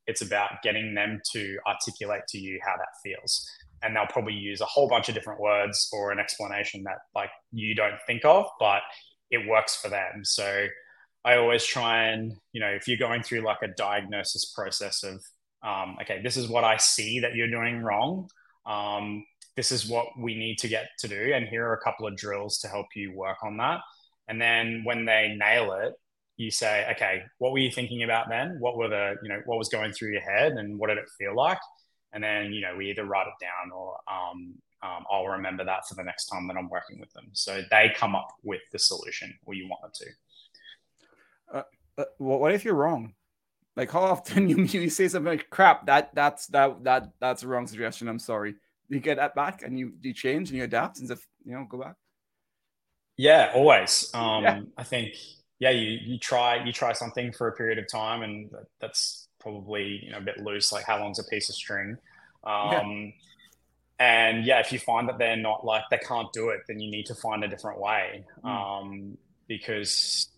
it's 0.06 0.22
about 0.22 0.62
getting 0.62 0.94
them 0.94 1.20
to 1.32 1.58
articulate 1.66 2.22
to 2.28 2.38
you 2.38 2.58
how 2.64 2.76
that 2.76 2.88
feels 3.04 3.48
and 3.82 3.94
they'll 3.94 4.06
probably 4.06 4.34
use 4.34 4.60
a 4.60 4.66
whole 4.66 4.88
bunch 4.88 5.08
of 5.08 5.14
different 5.14 5.40
words 5.40 5.88
or 5.92 6.12
an 6.12 6.18
explanation 6.18 6.82
that 6.84 6.98
like 7.14 7.30
you 7.52 7.74
don't 7.74 7.98
think 8.06 8.24
of 8.24 8.46
but 8.58 8.82
it 9.30 9.48
works 9.48 9.76
for 9.76 9.88
them. 9.88 10.24
So 10.24 10.66
i 11.22 11.36
always 11.36 11.66
try 11.66 12.04
and 12.04 12.32
you 12.52 12.60
know 12.62 12.70
if 12.70 12.88
you're 12.88 12.96
going 12.96 13.22
through 13.22 13.40
like 13.40 13.60
a 13.62 13.68
diagnosis 13.76 14.54
process 14.56 15.02
of 15.02 15.22
um, 15.62 15.98
okay 16.00 16.22
this 16.22 16.38
is 16.38 16.48
what 16.48 16.64
i 16.64 16.78
see 16.78 17.20
that 17.20 17.34
you're 17.34 17.50
doing 17.50 17.82
wrong 17.82 18.26
um, 18.64 19.22
this 19.56 19.72
is 19.72 19.88
what 19.88 20.06
we 20.18 20.34
need 20.34 20.58
to 20.58 20.68
get 20.68 20.88
to 20.98 21.08
do 21.08 21.32
and 21.34 21.46
here 21.46 21.66
are 21.66 21.74
a 21.74 21.80
couple 21.80 22.06
of 22.06 22.16
drills 22.16 22.58
to 22.58 22.68
help 22.68 22.86
you 22.94 23.12
work 23.14 23.38
on 23.42 23.56
that. 23.58 23.80
And 24.28 24.40
then 24.40 24.82
when 24.84 25.04
they 25.04 25.36
nail 25.38 25.72
it 25.72 25.92
you 26.36 26.50
say 26.50 26.86
okay 26.92 27.22
what 27.38 27.52
were 27.52 27.58
you 27.58 27.70
thinking 27.70 28.02
about 28.02 28.28
then? 28.30 28.56
What 28.58 28.76
were 28.76 28.88
the 28.88 29.16
you 29.22 29.28
know 29.28 29.40
what 29.44 29.58
was 29.58 29.68
going 29.68 29.92
through 29.92 30.12
your 30.12 30.22
head 30.22 30.52
and 30.52 30.78
what 30.78 30.88
did 30.88 30.98
it 30.98 31.08
feel 31.18 31.34
like 31.34 31.58
and 32.12 32.22
then 32.22 32.52
you 32.52 32.60
know 32.60 32.76
we 32.76 32.90
either 32.90 33.04
write 33.04 33.26
it 33.26 33.44
down 33.44 33.72
or 33.72 33.96
um, 34.10 34.54
um, 34.82 35.04
I'll 35.10 35.26
remember 35.26 35.64
that 35.64 35.86
for 35.86 35.94
the 35.94 36.02
next 36.02 36.26
time 36.26 36.48
that 36.48 36.56
I'm 36.56 36.68
working 36.68 36.98
with 36.98 37.12
them. 37.12 37.28
So 37.32 37.62
they 37.70 37.92
come 37.94 38.14
up 38.14 38.28
with 38.42 38.62
the 38.72 38.78
solution, 38.78 39.34
or 39.44 39.54
you 39.54 39.68
want 39.68 39.82
them 39.82 39.90
to. 39.94 41.58
Uh, 41.58 41.62
uh, 41.98 42.04
what 42.18 42.54
if 42.54 42.64
you're 42.64 42.74
wrong? 42.74 43.14
Like 43.76 43.90
how 43.90 44.00
often 44.00 44.48
you 44.48 44.64
you 44.64 44.90
say 44.90 45.08
something 45.08 45.30
like 45.30 45.50
"crap"? 45.50 45.86
That 45.86 46.14
that's 46.14 46.46
that 46.48 46.82
that 46.84 47.10
that's 47.20 47.42
a 47.42 47.48
wrong 47.48 47.66
suggestion. 47.66 48.08
I'm 48.08 48.18
sorry. 48.18 48.54
You 48.88 49.00
get 49.00 49.18
that 49.18 49.34
back, 49.34 49.62
and 49.62 49.78
you 49.78 49.92
you 50.00 50.12
change 50.14 50.50
and 50.50 50.58
you 50.58 50.64
adapt, 50.64 50.98
and 50.98 51.10
if 51.10 51.24
you 51.44 51.52
know 51.52 51.66
go 51.68 51.78
back. 51.78 51.96
Yeah, 53.16 53.52
always. 53.54 54.10
Um, 54.14 54.44
yeah. 54.44 54.60
I 54.78 54.82
think 54.82 55.14
yeah, 55.58 55.70
you 55.70 55.98
you 56.02 56.18
try 56.18 56.64
you 56.64 56.72
try 56.72 56.92
something 56.92 57.32
for 57.32 57.48
a 57.48 57.52
period 57.52 57.78
of 57.78 57.86
time, 57.86 58.22
and 58.22 58.50
that's 58.80 59.28
probably 59.40 60.00
you 60.04 60.12
know 60.12 60.18
a 60.18 60.22
bit 60.22 60.38
loose, 60.38 60.72
like 60.72 60.84
how 60.84 61.00
long's 61.00 61.18
a 61.18 61.24
piece 61.24 61.48
of 61.48 61.54
string. 61.54 61.96
Um, 62.44 62.72
yeah. 62.72 63.10
And 63.98 64.46
yeah, 64.46 64.60
if 64.60 64.72
you 64.72 64.78
find 64.78 65.08
that 65.08 65.18
they're 65.18 65.36
not 65.36 65.64
like 65.64 65.84
they 65.90 65.98
can't 65.98 66.32
do 66.32 66.50
it, 66.50 66.60
then 66.66 66.80
you 66.80 66.90
need 66.90 67.06
to 67.06 67.14
find 67.14 67.44
a 67.44 67.48
different 67.48 67.78
way. 67.78 68.24
Mm. 68.44 68.48
Um, 68.48 69.18
because 69.46 70.28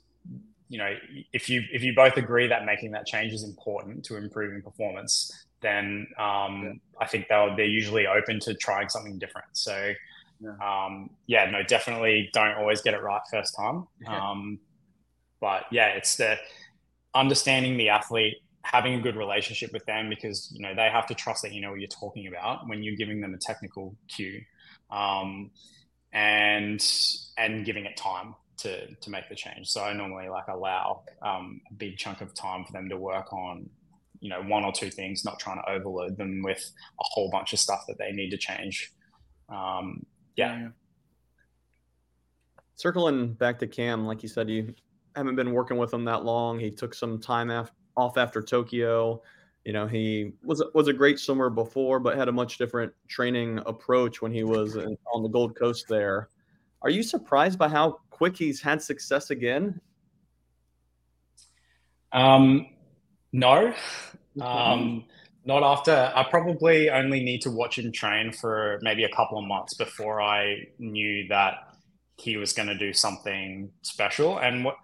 you 0.68 0.78
know 0.78 0.94
if 1.32 1.48
you 1.48 1.62
if 1.72 1.82
you 1.82 1.94
both 1.94 2.16
agree 2.16 2.48
that 2.48 2.64
making 2.64 2.92
that 2.92 3.06
change 3.06 3.32
is 3.32 3.44
important 3.44 4.04
to 4.06 4.16
improving 4.16 4.62
performance, 4.62 5.30
then 5.60 6.06
um, 6.18 6.62
yeah. 6.64 6.72
I 7.00 7.06
think 7.06 7.28
they'll 7.28 7.54
they're 7.54 7.66
usually 7.66 8.06
open 8.06 8.40
to 8.40 8.54
trying 8.54 8.88
something 8.88 9.18
different. 9.18 9.48
So. 9.52 9.92
Yeah. 10.44 10.56
Um, 10.86 11.10
yeah, 11.28 11.48
no, 11.48 11.62
definitely 11.62 12.28
don't 12.32 12.56
always 12.56 12.82
get 12.82 12.94
it 12.94 13.00
right 13.00 13.20
first 13.30 13.54
time. 13.54 13.86
Um, 14.08 14.58
but 15.40 15.66
yeah, 15.70 15.90
it's 15.90 16.16
the 16.16 16.36
understanding 17.14 17.76
the 17.76 17.90
athlete 17.90 18.38
having 18.64 18.94
a 18.94 19.00
good 19.00 19.16
relationship 19.16 19.72
with 19.72 19.84
them 19.86 20.08
because 20.08 20.50
you 20.54 20.62
know 20.62 20.74
they 20.74 20.88
have 20.88 21.06
to 21.06 21.14
trust 21.14 21.42
that 21.42 21.52
you 21.52 21.60
know 21.60 21.70
what 21.70 21.80
you're 21.80 21.88
talking 21.88 22.28
about 22.28 22.68
when 22.68 22.82
you're 22.82 22.96
giving 22.96 23.20
them 23.20 23.34
a 23.34 23.38
technical 23.38 23.96
cue 24.08 24.40
um, 24.90 25.50
and 26.12 26.84
and 27.36 27.64
giving 27.64 27.84
it 27.84 27.96
time 27.96 28.34
to 28.58 28.94
to 28.96 29.10
make 29.10 29.28
the 29.28 29.34
change. 29.34 29.68
So 29.68 29.82
i 29.82 29.92
normally 29.92 30.28
like 30.28 30.48
allow 30.48 31.02
um, 31.22 31.60
a 31.70 31.74
big 31.74 31.96
chunk 31.96 32.20
of 32.20 32.34
time 32.34 32.64
for 32.64 32.72
them 32.72 32.88
to 32.88 32.96
work 32.96 33.32
on 33.32 33.68
you 34.20 34.28
know 34.28 34.42
one 34.42 34.64
or 34.64 34.72
two 34.72 34.90
things 34.90 35.24
not 35.24 35.40
trying 35.40 35.58
to 35.58 35.70
overload 35.70 36.16
them 36.16 36.42
with 36.42 36.70
a 37.00 37.04
whole 37.04 37.30
bunch 37.30 37.52
of 37.52 37.58
stuff 37.58 37.84
that 37.88 37.98
they 37.98 38.12
need 38.12 38.30
to 38.30 38.38
change. 38.38 38.92
Um, 39.48 40.06
yeah. 40.36 40.58
yeah 40.58 40.68
circling 42.74 43.34
back 43.34 43.58
to 43.58 43.66
cam 43.66 44.06
like 44.06 44.22
you 44.22 44.28
said 44.30 44.48
you 44.48 44.74
haven't 45.14 45.36
been 45.36 45.52
working 45.52 45.76
with 45.76 45.92
him 45.92 46.04
that 46.06 46.24
long. 46.24 46.58
He 46.58 46.70
took 46.70 46.94
some 46.94 47.20
time 47.20 47.50
after 47.50 47.74
off 47.96 48.16
after 48.16 48.42
Tokyo. 48.42 49.22
You 49.64 49.72
know, 49.72 49.86
he 49.86 50.32
was 50.42 50.62
was 50.74 50.88
a 50.88 50.92
great 50.92 51.18
swimmer 51.18 51.50
before, 51.50 52.00
but 52.00 52.16
had 52.16 52.28
a 52.28 52.32
much 52.32 52.58
different 52.58 52.92
training 53.08 53.60
approach 53.66 54.20
when 54.20 54.32
he 54.32 54.42
was 54.44 54.76
in, 54.76 54.96
on 55.12 55.22
the 55.22 55.28
Gold 55.28 55.56
Coast. 55.56 55.86
There, 55.88 56.28
are 56.82 56.90
you 56.90 57.02
surprised 57.02 57.58
by 57.58 57.68
how 57.68 58.00
quick 58.10 58.36
he's 58.36 58.60
had 58.60 58.82
success 58.82 59.30
again? 59.30 59.80
Um, 62.12 62.66
no, 63.32 63.72
um, 64.40 65.04
not 65.44 65.62
after. 65.62 66.12
I 66.14 66.24
probably 66.24 66.90
only 66.90 67.22
need 67.22 67.42
to 67.42 67.50
watch 67.50 67.78
him 67.78 67.92
train 67.92 68.32
for 68.32 68.78
maybe 68.82 69.04
a 69.04 69.08
couple 69.08 69.38
of 69.38 69.44
months 69.44 69.74
before 69.74 70.20
I 70.20 70.66
knew 70.78 71.26
that 71.28 71.54
he 72.16 72.36
was 72.36 72.52
going 72.52 72.68
to 72.68 72.78
do 72.78 72.92
something 72.92 73.70
special. 73.82 74.38
And 74.38 74.64
what 74.64 74.76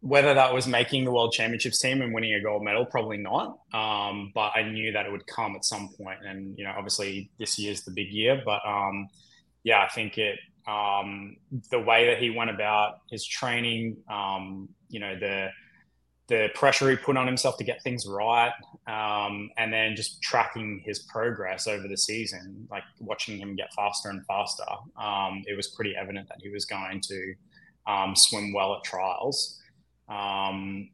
whether 0.00 0.32
that 0.32 0.54
was 0.54 0.66
making 0.66 1.04
the 1.04 1.10
world 1.10 1.32
championships 1.32 1.80
team 1.80 2.02
and 2.02 2.14
winning 2.14 2.34
a 2.34 2.40
gold 2.40 2.62
medal, 2.62 2.86
probably 2.86 3.16
not. 3.16 3.58
Um, 3.72 4.30
but 4.34 4.52
I 4.54 4.62
knew 4.62 4.92
that 4.92 5.06
it 5.06 5.12
would 5.12 5.26
come 5.26 5.56
at 5.56 5.64
some 5.64 5.90
point, 6.00 6.20
and 6.24 6.56
you 6.56 6.64
know, 6.64 6.72
obviously 6.76 7.30
this 7.38 7.58
year's 7.58 7.82
the 7.82 7.90
big 7.90 8.08
year. 8.10 8.40
But 8.44 8.60
um, 8.66 9.08
yeah, 9.64 9.82
I 9.82 9.88
think 9.88 10.18
it 10.18 10.38
um, 10.68 11.36
the 11.70 11.80
way 11.80 12.06
that 12.06 12.18
he 12.18 12.30
went 12.30 12.50
about 12.50 13.00
his 13.10 13.26
training, 13.26 13.96
um, 14.10 14.68
you 14.88 15.00
know, 15.00 15.18
the 15.18 15.48
the 16.28 16.48
pressure 16.54 16.90
he 16.90 16.96
put 16.96 17.16
on 17.16 17.26
himself 17.26 17.56
to 17.56 17.64
get 17.64 17.82
things 17.82 18.06
right, 18.06 18.52
um, 18.86 19.50
and 19.56 19.72
then 19.72 19.96
just 19.96 20.22
tracking 20.22 20.80
his 20.84 21.00
progress 21.00 21.66
over 21.66 21.88
the 21.88 21.96
season, 21.96 22.68
like 22.70 22.82
watching 23.00 23.38
him 23.38 23.56
get 23.56 23.72
faster 23.74 24.10
and 24.10 24.24
faster. 24.26 24.64
Um, 25.00 25.42
it 25.46 25.56
was 25.56 25.68
pretty 25.68 25.96
evident 25.96 26.28
that 26.28 26.36
he 26.40 26.50
was 26.50 26.66
going 26.66 27.00
to 27.00 27.34
swim 28.14 28.52
well 28.52 28.74
at 28.74 28.84
trials. 28.84 29.57
Um, 30.08 30.90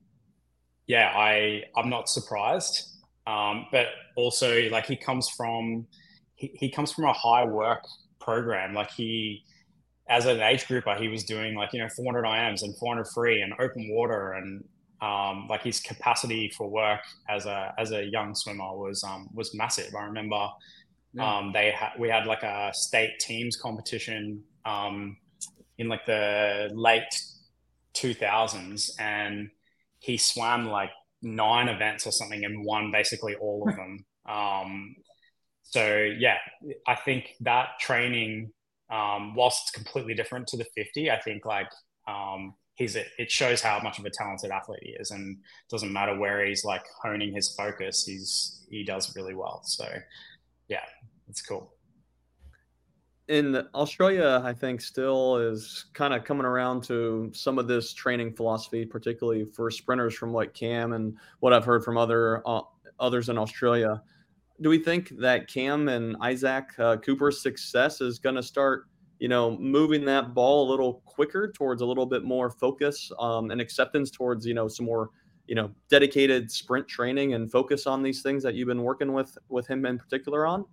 yeah, 0.87 1.12
I 1.14 1.64
I'm 1.77 1.88
not 1.88 2.09
surprised. 2.09 2.90
Um, 3.27 3.66
but 3.72 3.87
also 4.16 4.68
like 4.70 4.87
he 4.87 4.96
comes 4.96 5.29
from 5.31 5.87
he, 6.35 6.50
he 6.55 6.70
comes 6.70 6.92
from 6.92 7.05
a 7.05 7.12
high 7.12 7.44
work 7.44 7.83
program. 8.20 8.74
Like 8.74 8.90
he, 8.90 9.44
as 10.09 10.27
an 10.27 10.40
age 10.40 10.66
grouper, 10.66 10.94
he 10.94 11.09
was 11.09 11.24
doing 11.24 11.55
like 11.55 11.72
you 11.72 11.81
know 11.81 11.88
400 11.88 12.24
IMs 12.24 12.62
and 12.62 12.77
400 12.77 13.07
free 13.14 13.40
and 13.40 13.55
open 13.59 13.88
water 13.90 14.33
and 14.33 14.64
um, 15.00 15.46
like 15.48 15.62
his 15.62 15.81
capacity 15.81 16.50
for 16.57 16.68
work 16.68 17.00
as 17.29 17.46
a 17.46 17.74
as 17.79 17.92
a 17.92 18.05
young 18.05 18.35
swimmer 18.35 18.77
was 18.77 19.03
um, 19.05 19.29
was 19.35 19.55
massive. 19.55 19.94
I 19.94 20.05
remember 20.05 20.48
yeah. 21.12 21.38
um, 21.38 21.53
they 21.53 21.70
had 21.70 21.92
we 21.98 22.09
had 22.09 22.27
like 22.27 22.42
a 22.42 22.70
state 22.74 23.18
teams 23.20 23.57
competition 23.57 24.42
um, 24.64 25.16
in 25.79 25.88
like 25.88 26.05
the 26.07 26.70
late 26.74 27.03
2000s, 27.94 28.90
and 28.98 29.50
he 29.98 30.16
swam 30.16 30.66
like 30.66 30.90
nine 31.22 31.68
events 31.68 32.07
or 32.07 32.12
something 32.12 32.44
and 32.44 32.64
won 32.64 32.90
basically 32.92 33.35
all 33.37 33.66
of 33.68 33.74
them. 33.76 34.04
Um, 34.26 34.96
so 35.62 35.96
yeah, 36.18 36.38
I 36.87 36.94
think 36.94 37.35
that 37.40 37.78
training, 37.80 38.52
um, 38.90 39.35
whilst 39.35 39.62
it's 39.62 39.70
completely 39.70 40.14
different 40.14 40.46
to 40.48 40.57
the 40.57 40.66
50, 40.76 41.11
I 41.11 41.18
think 41.20 41.44
like 41.44 41.70
um, 42.07 42.54
he's 42.74 42.96
a, 42.96 43.04
it 43.18 43.30
shows 43.30 43.61
how 43.61 43.80
much 43.80 43.98
of 43.98 44.04
a 44.04 44.11
talented 44.11 44.50
athlete 44.50 44.80
he 44.83 44.90
is, 44.90 45.11
and 45.11 45.38
doesn't 45.70 45.92
matter 45.92 46.16
where 46.16 46.44
he's 46.44 46.64
like 46.64 46.85
honing 47.02 47.35
his 47.35 47.54
focus, 47.54 48.04
he's 48.04 48.64
he 48.70 48.85
does 48.85 49.14
really 49.16 49.35
well. 49.35 49.62
So 49.64 49.88
yeah, 50.68 50.85
it's 51.28 51.42
cool. 51.42 51.73
In 53.28 53.66
Australia, 53.74 54.42
I 54.44 54.52
think 54.52 54.82
still 54.82 55.38
is 55.38 55.87
kind 55.94 56.12
of 56.12 56.24
coming 56.24 56.44
around 56.44 56.82
to 56.84 57.30
some 57.32 57.58
of 57.58 57.66
this 57.66 57.94
training 57.94 58.34
philosophy, 58.34 58.84
particularly 58.84 59.46
for 59.46 59.70
sprinters, 59.70 60.14
from 60.14 60.32
what 60.32 60.52
Cam 60.52 60.92
and 60.92 61.16
what 61.40 61.54
I've 61.54 61.64
heard 61.64 61.84
from 61.84 61.96
other 61.96 62.46
uh, 62.46 62.60
others 63.00 63.30
in 63.30 63.38
Australia. 63.38 64.02
Do 64.60 64.68
we 64.68 64.78
think 64.78 65.08
that 65.18 65.48
Cam 65.48 65.88
and 65.88 66.16
Isaac 66.20 66.66
uh, 66.78 66.98
Cooper's 66.98 67.40
success 67.40 68.00
is 68.00 68.18
going 68.18 68.37
to 68.37 68.42
start 68.42 68.88
you 69.18 69.28
know, 69.28 69.56
moving 69.58 70.04
that 70.04 70.34
ball 70.34 70.68
a 70.68 70.70
little 70.70 71.02
quicker 71.04 71.50
towards 71.50 71.82
a 71.82 71.87
little 71.87 72.06
bit 72.06 72.24
more 72.24 72.50
focus 72.50 73.10
um, 73.18 73.50
and 73.50 73.60
acceptance 73.60 74.10
towards, 74.10 74.44
you 74.44 74.54
know, 74.54 74.68
some 74.68 74.87
more, 74.87 75.10
you 75.46 75.54
know, 75.54 75.70
dedicated 75.88 76.50
sprint 76.50 76.87
training 76.88 77.34
and 77.34 77.50
focus 77.50 77.87
on 77.87 78.02
these 78.02 78.22
things 78.22 78.42
that 78.42 78.54
you've 78.54 78.68
been 78.68 78.82
working 78.82 79.12
with 79.12 79.38
with 79.48 79.66
him 79.66 79.87
in 79.87 79.98
particular 79.98 80.46
on? 80.46 80.64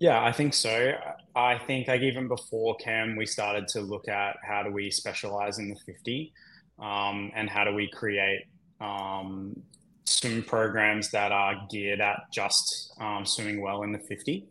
Yeah, 0.00 0.24
I 0.24 0.32
think 0.32 0.54
so. 0.54 0.94
I 1.36 1.58
think 1.58 1.88
like 1.88 2.00
even 2.00 2.26
before 2.26 2.76
Cam, 2.76 3.16
we 3.16 3.26
started 3.26 3.68
to 3.68 3.82
look 3.82 4.08
at 4.08 4.36
how 4.42 4.62
do 4.62 4.72
we 4.72 4.90
specialize 4.90 5.58
in 5.58 5.68
the 5.68 5.76
50 5.86 6.32
um, 6.78 7.30
and 7.36 7.50
how 7.50 7.64
do 7.64 7.74
we 7.74 7.88
create 7.90 8.44
um, 8.80 9.54
swim 10.06 10.42
programs 10.42 11.10
that 11.10 11.32
are 11.32 11.66
geared 11.70 12.00
at 12.00 12.20
just 12.32 12.94
um, 12.98 13.26
swimming 13.26 13.60
well 13.60 13.82
in 13.82 13.92
the 13.92 13.98
50. 13.98 14.48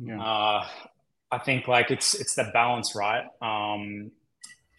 Yeah. 0.00 0.20
Uh, 0.22 0.66
I 1.32 1.38
think 1.38 1.66
like 1.66 1.90
it's 1.90 2.14
it's 2.14 2.36
the 2.36 2.50
balance, 2.54 2.94
right? 2.94 3.24
Um, 3.42 4.12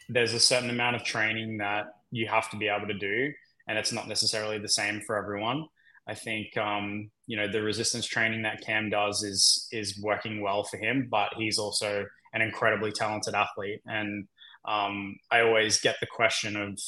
there's 0.07 0.33
a 0.33 0.39
certain 0.39 0.69
amount 0.69 0.95
of 0.95 1.03
training 1.03 1.57
that 1.57 1.87
you 2.11 2.27
have 2.27 2.49
to 2.51 2.57
be 2.57 2.69
able 2.69 2.87
to 2.87 2.93
do, 2.93 3.33
and 3.67 3.77
it's 3.77 3.91
not 3.91 4.07
necessarily 4.07 4.59
the 4.59 4.69
same 4.69 5.01
for 5.01 5.17
everyone. 5.17 5.65
I 6.07 6.13
think 6.13 6.55
um, 6.57 7.09
you 7.27 7.37
know 7.37 7.51
the 7.51 7.61
resistance 7.61 8.05
training 8.05 8.43
that 8.43 8.61
Cam 8.61 8.89
does 8.89 9.23
is 9.23 9.67
is 9.71 9.99
working 10.01 10.41
well 10.41 10.63
for 10.63 10.77
him, 10.77 11.07
but 11.09 11.33
he's 11.37 11.57
also 11.57 12.05
an 12.33 12.41
incredibly 12.41 12.91
talented 12.91 13.33
athlete. 13.33 13.81
And 13.85 14.27
um, 14.67 15.15
I 15.31 15.41
always 15.41 15.79
get 15.79 15.95
the 15.99 16.07
question 16.07 16.55
of 16.55 16.79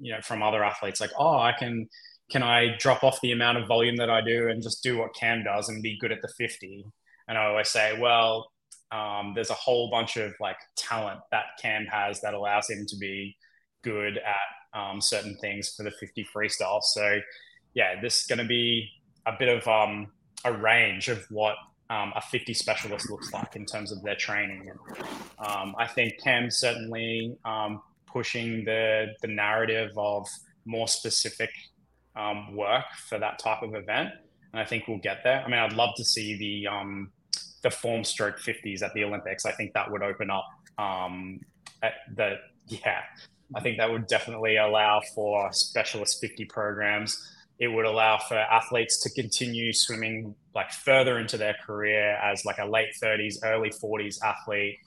you 0.00 0.12
know 0.12 0.20
from 0.22 0.42
other 0.42 0.64
athletes 0.64 1.00
like, 1.00 1.12
oh, 1.18 1.38
I 1.38 1.52
can 1.52 1.88
can 2.30 2.42
I 2.42 2.76
drop 2.78 3.04
off 3.04 3.20
the 3.20 3.32
amount 3.32 3.58
of 3.58 3.68
volume 3.68 3.96
that 3.96 4.10
I 4.10 4.20
do 4.20 4.48
and 4.48 4.62
just 4.62 4.82
do 4.82 4.98
what 4.98 5.14
Cam 5.14 5.44
does 5.44 5.68
and 5.68 5.82
be 5.82 5.98
good 6.00 6.12
at 6.12 6.22
the 6.22 6.32
50? 6.38 6.84
And 7.28 7.38
I 7.38 7.46
always 7.46 7.68
say, 7.68 7.98
well, 7.98 8.50
um, 8.90 9.32
there's 9.34 9.50
a 9.50 9.54
whole 9.54 9.90
bunch 9.90 10.16
of 10.16 10.32
like 10.40 10.56
talent 10.76 11.20
that 11.30 11.44
Cam 11.60 11.86
has 11.86 12.20
that 12.20 12.34
allows 12.34 12.70
him 12.70 12.86
to 12.88 12.96
be 12.96 13.36
good 13.82 14.18
at 14.18 14.78
um, 14.78 15.00
certain 15.00 15.36
things 15.40 15.74
for 15.76 15.82
the 15.82 15.90
50 15.90 16.26
freestyle. 16.34 16.80
So, 16.82 17.18
yeah, 17.74 18.00
this 18.00 18.20
is 18.20 18.26
going 18.26 18.38
to 18.38 18.44
be 18.44 18.90
a 19.26 19.32
bit 19.38 19.48
of 19.48 19.66
um, 19.68 20.08
a 20.44 20.52
range 20.52 21.08
of 21.08 21.24
what 21.30 21.56
um, 21.90 22.12
a 22.16 22.20
50 22.20 22.54
specialist 22.54 23.10
looks 23.10 23.32
like 23.32 23.56
in 23.56 23.66
terms 23.66 23.92
of 23.92 24.02
their 24.02 24.16
training. 24.16 24.70
Um, 25.38 25.74
I 25.78 25.86
think 25.86 26.14
Cam 26.22 26.50
certainly 26.50 27.36
um, 27.44 27.82
pushing 28.06 28.64
the 28.64 29.08
the 29.20 29.28
narrative 29.28 29.90
of 29.96 30.26
more 30.64 30.88
specific 30.88 31.50
work 32.52 32.84
for 33.08 33.18
that 33.18 33.38
type 33.38 33.62
of 33.62 33.74
event, 33.74 34.10
and 34.52 34.60
I 34.60 34.64
think 34.64 34.88
we'll 34.88 34.98
get 34.98 35.18
there. 35.24 35.42
I 35.44 35.48
mean, 35.48 35.58
I'd 35.60 35.72
love 35.72 35.94
to 35.96 36.04
see 36.04 36.36
the 36.36 36.68
the 37.62 37.70
form 37.70 38.04
stroke 38.04 38.38
50s 38.38 38.82
at 38.82 38.94
the 38.94 39.02
Olympics. 39.04 39.44
I 39.44 39.52
think 39.52 39.72
that 39.72 39.90
would 39.90 40.02
open 40.02 40.30
up 40.30 40.46
um, 40.78 41.40
the, 42.14 42.36
yeah, 42.68 43.00
I 43.54 43.60
think 43.60 43.78
that 43.78 43.90
would 43.90 44.06
definitely 44.06 44.56
allow 44.56 45.00
for 45.14 45.52
specialist 45.52 46.20
50 46.20 46.44
programs. 46.46 47.33
It 47.58 47.68
would 47.68 47.84
allow 47.84 48.18
for 48.18 48.36
athletes 48.36 49.00
to 49.02 49.10
continue 49.10 49.72
swimming 49.72 50.34
like 50.54 50.72
further 50.72 51.18
into 51.18 51.36
their 51.36 51.54
career 51.64 52.16
as 52.16 52.44
like 52.44 52.58
a 52.58 52.64
late 52.66 52.90
30s, 53.02 53.36
early 53.44 53.70
40s 53.70 54.22
athlete. 54.22 54.78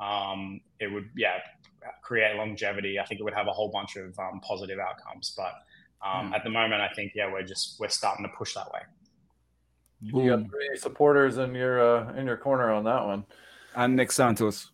Um, 0.00 0.60
it 0.80 0.92
would, 0.92 1.08
yeah, 1.16 1.38
create 2.02 2.36
longevity. 2.36 2.98
I 2.98 3.04
think 3.04 3.20
it 3.20 3.24
would 3.24 3.34
have 3.34 3.46
a 3.46 3.52
whole 3.52 3.70
bunch 3.70 3.96
of 3.96 4.18
um, 4.18 4.40
positive 4.40 4.78
outcomes. 4.78 5.34
But 5.36 5.54
um, 6.06 6.32
mm. 6.32 6.34
at 6.34 6.42
the 6.42 6.50
moment, 6.50 6.82
I 6.82 6.88
think, 6.94 7.12
yeah, 7.14 7.30
we're 7.30 7.42
just, 7.42 7.78
we're 7.78 7.88
starting 7.88 8.24
to 8.26 8.32
push 8.36 8.54
that 8.54 8.70
way. 8.72 8.80
Boom. 10.02 10.24
You 10.24 10.36
got 10.36 10.50
three 10.50 10.76
supporters 10.76 11.38
in 11.38 11.54
your 11.54 11.80
uh, 11.80 12.12
in 12.14 12.26
your 12.26 12.36
corner 12.36 12.70
on 12.70 12.84
that 12.84 13.04
one. 13.04 13.24
And 13.74 13.96
Nick 13.96 14.12
Santos. 14.12 14.70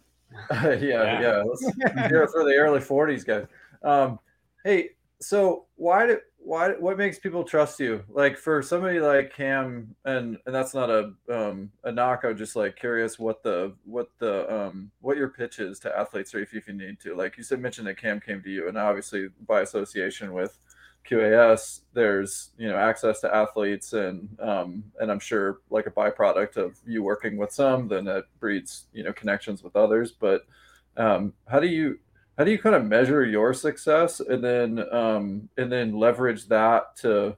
yeah, 0.50 0.74
yeah. 0.74 1.20
yeah. 1.20 1.42
Let's 1.42 1.64
hear 2.08 2.22
it 2.22 2.30
for 2.30 2.44
the 2.44 2.54
early 2.56 2.80
40s 2.80 3.24
guys. 3.24 3.46
Um, 3.82 4.18
hey, 4.64 4.90
so 5.20 5.66
why 5.76 6.06
did 6.06 6.18
why 6.46 6.70
what 6.78 6.96
makes 6.96 7.18
people 7.18 7.42
trust 7.42 7.80
you? 7.80 8.04
Like 8.08 8.38
for 8.38 8.62
somebody 8.62 9.00
like 9.00 9.34
Cam, 9.34 9.96
and 10.04 10.38
and 10.46 10.54
that's 10.54 10.74
not 10.74 10.88
a 10.88 11.12
um 11.28 11.72
a 11.82 11.90
knock. 11.90 12.22
I'm 12.22 12.36
just 12.36 12.54
like 12.54 12.76
curious 12.76 13.18
what 13.18 13.42
the 13.42 13.74
what 13.84 14.10
the 14.18 14.48
um 14.54 14.92
what 15.00 15.16
your 15.16 15.28
pitch 15.28 15.58
is 15.58 15.80
to 15.80 15.98
athletes, 15.98 16.34
or 16.34 16.38
if, 16.38 16.54
if 16.54 16.68
you 16.68 16.74
need 16.74 17.00
to. 17.00 17.16
Like 17.16 17.36
you 17.36 17.42
said, 17.42 17.60
mentioned 17.60 17.88
that 17.88 18.00
Cam 18.00 18.20
came 18.20 18.42
to 18.42 18.48
you, 18.48 18.68
and 18.68 18.78
obviously 18.78 19.28
by 19.48 19.62
association 19.62 20.32
with 20.32 20.56
QAS, 21.10 21.80
there's 21.94 22.52
you 22.56 22.68
know 22.68 22.76
access 22.76 23.20
to 23.22 23.34
athletes, 23.34 23.92
and 23.92 24.28
um, 24.40 24.84
and 25.00 25.10
I'm 25.10 25.18
sure 25.18 25.58
like 25.68 25.86
a 25.86 25.90
byproduct 25.90 26.58
of 26.58 26.78
you 26.86 27.02
working 27.02 27.36
with 27.36 27.50
some, 27.50 27.88
then 27.88 28.06
it 28.06 28.24
breeds 28.38 28.86
you 28.92 29.02
know 29.02 29.12
connections 29.12 29.64
with 29.64 29.74
others. 29.74 30.12
But 30.12 30.46
um, 30.96 31.32
how 31.48 31.58
do 31.58 31.66
you 31.66 31.98
how 32.36 32.44
do 32.44 32.50
you 32.50 32.58
kind 32.58 32.74
of 32.74 32.84
measure 32.84 33.24
your 33.24 33.54
success, 33.54 34.20
and 34.20 34.42
then 34.42 34.84
um, 34.92 35.48
and 35.56 35.70
then 35.70 35.98
leverage 35.98 36.46
that 36.48 36.96
to 36.96 37.36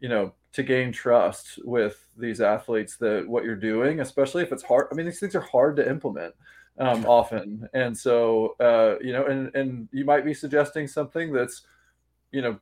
you 0.00 0.08
know 0.08 0.32
to 0.52 0.62
gain 0.62 0.90
trust 0.90 1.58
with 1.64 2.04
these 2.16 2.40
athletes 2.40 2.96
that 2.96 3.28
what 3.28 3.44
you're 3.44 3.56
doing, 3.56 4.00
especially 4.00 4.42
if 4.42 4.52
it's 4.52 4.62
hard. 4.62 4.88
I 4.90 4.94
mean, 4.94 5.06
these 5.06 5.20
things 5.20 5.34
are 5.34 5.40
hard 5.40 5.76
to 5.76 5.88
implement 5.88 6.34
um, 6.78 7.04
often, 7.06 7.68
and 7.74 7.96
so 7.96 8.56
uh, 8.60 8.96
you 9.00 9.12
know, 9.12 9.26
and 9.26 9.54
and 9.54 9.88
you 9.92 10.04
might 10.04 10.24
be 10.24 10.34
suggesting 10.34 10.86
something 10.86 11.32
that's 11.32 11.62
you 12.32 12.42
know 12.42 12.58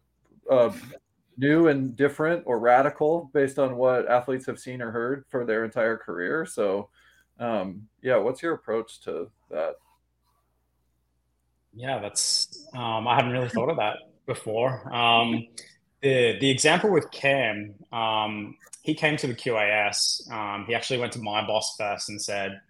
uh, 0.51 0.73
new 1.39 1.69
and 1.69 1.97
different 1.97 2.43
or 2.47 2.59
radical 2.59 3.31
based 3.33 3.59
on 3.59 3.77
what 3.77 4.09
athletes 4.09 4.47
have 4.47 4.59
seen 4.59 4.83
or 4.83 4.91
heard 4.91 5.25
for 5.29 5.45
their 5.45 5.65
entire 5.65 5.97
career. 5.97 6.47
So, 6.47 6.89
um, 7.39 7.87
yeah, 8.03 8.17
what's 8.17 8.43
your 8.43 8.55
approach 8.55 9.01
to 9.03 9.31
that? 9.51 9.77
Yeah, 11.77 12.01
that's 12.01 12.67
um, 12.75 13.07
I 13.07 13.17
hadn't 13.17 13.33
really 13.33 13.51
thought 13.51 13.71
of 13.71 13.77
that 13.77 13.99
before. 14.27 14.93
Um, 14.95 15.47
the 16.03 16.39
the 16.41 16.51
example 16.51 16.91
with 16.91 17.11
Cam, 17.13 17.75
um, 17.93 18.57
he 18.83 18.95
came 18.95 19.17
to 19.19 19.29
the 19.29 19.35
QAS. 19.35 20.31
Um, 20.33 20.65
he 20.67 20.75
actually 20.75 21.01
went 21.01 21.13
to 21.15 21.21
my 21.21 21.47
boss 21.47 21.77
first 21.79 22.09
and 22.09 22.23
said, 22.23 22.61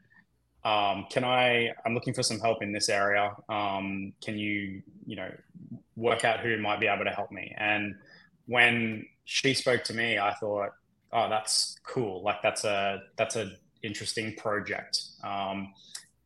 um, 0.64 1.06
"Can 1.10 1.24
I? 1.24 1.72
I'm 1.86 1.94
looking 1.94 2.14
for 2.14 2.24
some 2.24 2.40
help 2.40 2.62
in 2.62 2.72
this 2.72 2.88
area. 2.88 3.34
Um, 3.48 4.12
can 4.24 4.38
you, 4.38 4.82
you 5.06 5.16
know, 5.16 5.30
work 5.96 6.24
out 6.24 6.40
who 6.40 6.58
might 6.58 6.80
be 6.80 6.88
able 6.88 7.04
to 7.04 7.10
help 7.10 7.32
me. 7.32 7.54
And 7.58 7.96
when 8.46 9.06
she 9.24 9.54
spoke 9.54 9.84
to 9.84 9.94
me, 9.94 10.18
I 10.18 10.34
thought, 10.34 10.70
oh, 11.12 11.28
that's 11.28 11.76
cool. 11.86 12.22
Like 12.22 12.42
that's 12.42 12.64
a 12.64 13.02
that's 13.16 13.36
a 13.36 13.52
interesting 13.82 14.34
project. 14.36 15.00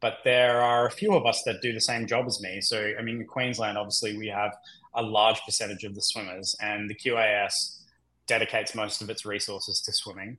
But 0.01 0.19
there 0.25 0.61
are 0.63 0.87
a 0.87 0.91
few 0.91 1.15
of 1.15 1.27
us 1.27 1.43
that 1.45 1.61
do 1.61 1.73
the 1.73 1.81
same 1.81 2.07
job 2.07 2.27
as 2.27 2.41
me. 2.41 2.61
So 2.61 2.93
I 2.99 3.03
mean, 3.03 3.21
in 3.21 3.27
Queensland, 3.27 3.77
obviously, 3.77 4.17
we 4.17 4.29
have 4.29 4.57
a 4.95 5.03
large 5.03 5.41
percentage 5.43 5.85
of 5.85 5.95
the 5.95 6.03
swimmers, 6.03 6.57
and 6.61 6.89
the 6.89 6.95
QAS 6.95 7.81
dedicates 8.27 8.75
most 8.75 9.03
of 9.03 9.11
its 9.11 9.27
resources 9.27 9.81
to 9.83 9.93
swimming. 9.93 10.39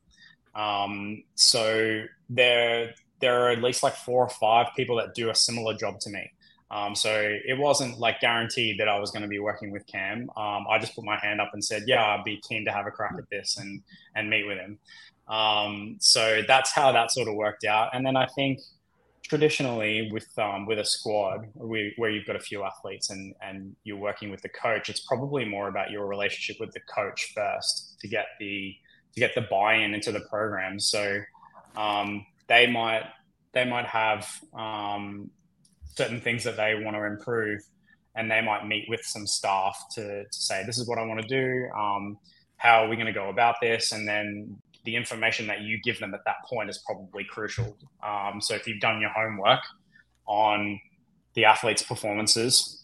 Um, 0.55 1.23
so 1.35 2.03
there 2.29 2.93
there 3.19 3.45
are 3.45 3.49
at 3.51 3.61
least 3.61 3.83
like 3.83 3.95
four 3.95 4.25
or 4.25 4.29
five 4.29 4.67
people 4.75 4.95
that 4.97 5.13
do 5.13 5.29
a 5.29 5.35
similar 5.35 5.75
job 5.75 5.99
to 6.01 6.09
me. 6.09 6.31
Um, 6.71 6.95
so 6.95 7.11
it 7.13 7.57
wasn't 7.57 7.99
like 7.99 8.21
guaranteed 8.21 8.79
that 8.79 8.87
I 8.87 8.97
was 8.97 9.11
going 9.11 9.23
to 9.23 9.27
be 9.27 9.39
working 9.39 9.71
with 9.71 9.85
Cam. 9.87 10.29
Um, 10.37 10.65
I 10.69 10.79
just 10.79 10.95
put 10.95 11.03
my 11.03 11.17
hand 11.17 11.41
up 11.41 11.51
and 11.53 11.63
said, 11.63 11.83
"Yeah, 11.85 12.03
I'd 12.03 12.23
be 12.23 12.41
keen 12.47 12.65
to 12.65 12.71
have 12.71 12.87
a 12.87 12.91
crack 12.91 13.13
at 13.17 13.29
this 13.29 13.57
and 13.57 13.81
and 14.15 14.29
meet 14.29 14.47
with 14.47 14.57
him." 14.57 14.79
Um, 15.27 15.97
so 15.99 16.41
that's 16.47 16.71
how 16.71 16.91
that 16.93 17.11
sort 17.11 17.27
of 17.27 17.35
worked 17.35 17.65
out. 17.65 17.89
And 17.93 18.05
then 18.05 18.15
I 18.15 18.25
think 18.27 18.59
traditionally 19.31 20.09
with 20.11 20.27
um, 20.37 20.65
with 20.65 20.77
a 20.77 20.83
squad 20.83 21.47
where 21.53 22.09
you've 22.09 22.25
got 22.25 22.35
a 22.35 22.39
few 22.41 22.63
athletes 22.63 23.11
and 23.11 23.33
and 23.41 23.73
you're 23.85 23.95
working 23.95 24.29
with 24.29 24.41
the 24.41 24.49
coach, 24.49 24.89
it's 24.89 24.99
probably 24.99 25.45
more 25.45 25.69
about 25.69 25.89
your 25.89 26.05
relationship 26.05 26.57
with 26.59 26.69
the 26.73 26.81
coach 26.93 27.31
first 27.33 27.95
to 28.01 28.09
get 28.09 28.25
the 28.41 28.75
to 29.13 29.19
get 29.21 29.33
the 29.33 29.47
buy-in 29.49 29.93
into 29.93 30.11
the 30.11 30.19
program. 30.29 30.81
So 30.81 31.21
um, 31.77 32.25
they 32.49 32.67
might 32.67 33.03
they 33.53 33.63
might 33.63 33.85
have 33.85 34.27
um, 34.53 35.31
certain 35.95 36.19
things 36.19 36.43
that 36.43 36.57
they 36.57 36.75
want 36.75 36.97
to 36.97 37.05
improve, 37.05 37.61
and 38.17 38.29
they 38.29 38.41
might 38.41 38.67
meet 38.67 38.87
with 38.89 39.01
some 39.05 39.25
staff 39.25 39.81
to, 39.95 40.25
to 40.25 40.39
say, 40.49 40.65
"This 40.65 40.77
is 40.77 40.89
what 40.89 40.97
I 40.99 41.05
want 41.05 41.21
to 41.21 41.27
do. 41.29 41.69
Um, 41.71 42.17
how 42.57 42.83
are 42.83 42.89
we 42.89 42.97
going 42.97 43.07
to 43.07 43.13
go 43.13 43.29
about 43.29 43.55
this?" 43.61 43.93
And 43.93 44.05
then 44.05 44.57
the 44.83 44.95
information 44.95 45.47
that 45.47 45.61
you 45.61 45.79
give 45.81 45.99
them 45.99 46.13
at 46.13 46.21
that 46.25 46.37
point 46.45 46.69
is 46.69 46.79
probably 46.79 47.23
crucial. 47.23 47.77
Um, 48.03 48.41
so 48.41 48.55
if 48.55 48.67
you've 48.67 48.79
done 48.79 48.99
your 48.99 49.11
homework 49.11 49.61
on 50.27 50.79
the 51.33 51.45
athletes' 51.45 51.83
performances, 51.83 52.83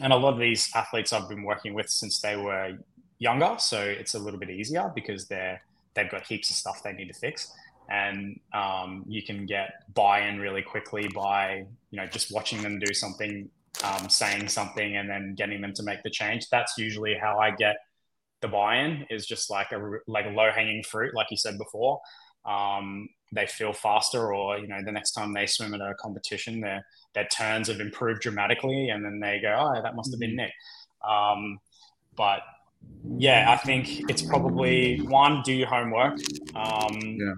and 0.00 0.12
a 0.12 0.16
lot 0.16 0.34
of 0.34 0.38
these 0.38 0.70
athletes 0.74 1.12
I've 1.12 1.28
been 1.28 1.42
working 1.42 1.74
with 1.74 1.88
since 1.88 2.20
they 2.20 2.36
were 2.36 2.78
younger, 3.18 3.56
so 3.58 3.82
it's 3.82 4.14
a 4.14 4.18
little 4.18 4.40
bit 4.40 4.50
easier 4.50 4.90
because 4.94 5.26
they're 5.26 5.60
they've 5.94 6.10
got 6.10 6.26
heaps 6.26 6.50
of 6.50 6.56
stuff 6.56 6.82
they 6.82 6.92
need 6.92 7.08
to 7.08 7.14
fix 7.14 7.52
and 7.88 8.40
um, 8.54 9.04
you 9.06 9.22
can 9.22 9.46
get 9.46 9.84
buy-in 9.94 10.38
really 10.38 10.62
quickly 10.62 11.08
by 11.14 11.66
you 11.90 12.00
know 12.00 12.06
just 12.06 12.32
watching 12.32 12.62
them 12.62 12.78
do 12.78 12.92
something 12.94 13.48
um, 13.84 14.08
saying 14.08 14.48
something 14.48 14.96
and 14.96 15.08
then 15.08 15.34
getting 15.36 15.60
them 15.60 15.72
to 15.74 15.82
make 15.82 16.02
the 16.02 16.10
change 16.10 16.48
that's 16.50 16.78
usually 16.78 17.14
how 17.14 17.38
i 17.38 17.50
get 17.50 17.76
the 18.42 18.48
buy-in 18.48 19.06
is 19.08 19.26
just 19.26 19.50
like 19.50 19.72
a 19.72 19.98
like 20.06 20.26
a 20.26 20.30
low-hanging 20.30 20.82
fruit 20.82 21.14
like 21.14 21.28
you 21.30 21.36
said 21.36 21.56
before 21.56 22.00
um, 22.44 23.08
they 23.32 23.46
feel 23.46 23.72
faster 23.72 24.34
or 24.34 24.58
you 24.58 24.66
know 24.66 24.80
the 24.84 24.92
next 24.92 25.12
time 25.12 25.32
they 25.32 25.46
swim 25.46 25.72
at 25.74 25.80
a 25.80 25.94
competition 26.00 26.60
their 26.60 26.84
their 27.14 27.26
turns 27.26 27.68
have 27.68 27.80
improved 27.80 28.20
dramatically 28.20 28.88
and 28.88 29.04
then 29.04 29.20
they 29.20 29.38
go 29.40 29.56
oh 29.58 29.82
that 29.82 29.94
must 29.96 30.12
have 30.12 30.20
been 30.20 30.30
mm-hmm. 30.30 30.36
nick 30.38 30.52
um, 31.08 31.58
but 32.16 32.40
yeah 33.16 33.50
i 33.50 33.56
think 33.56 34.10
it's 34.10 34.22
probably 34.22 35.00
one 35.02 35.40
do 35.44 35.52
your 35.52 35.68
homework 35.68 36.18
um, 36.54 36.98
yeah 37.00 37.34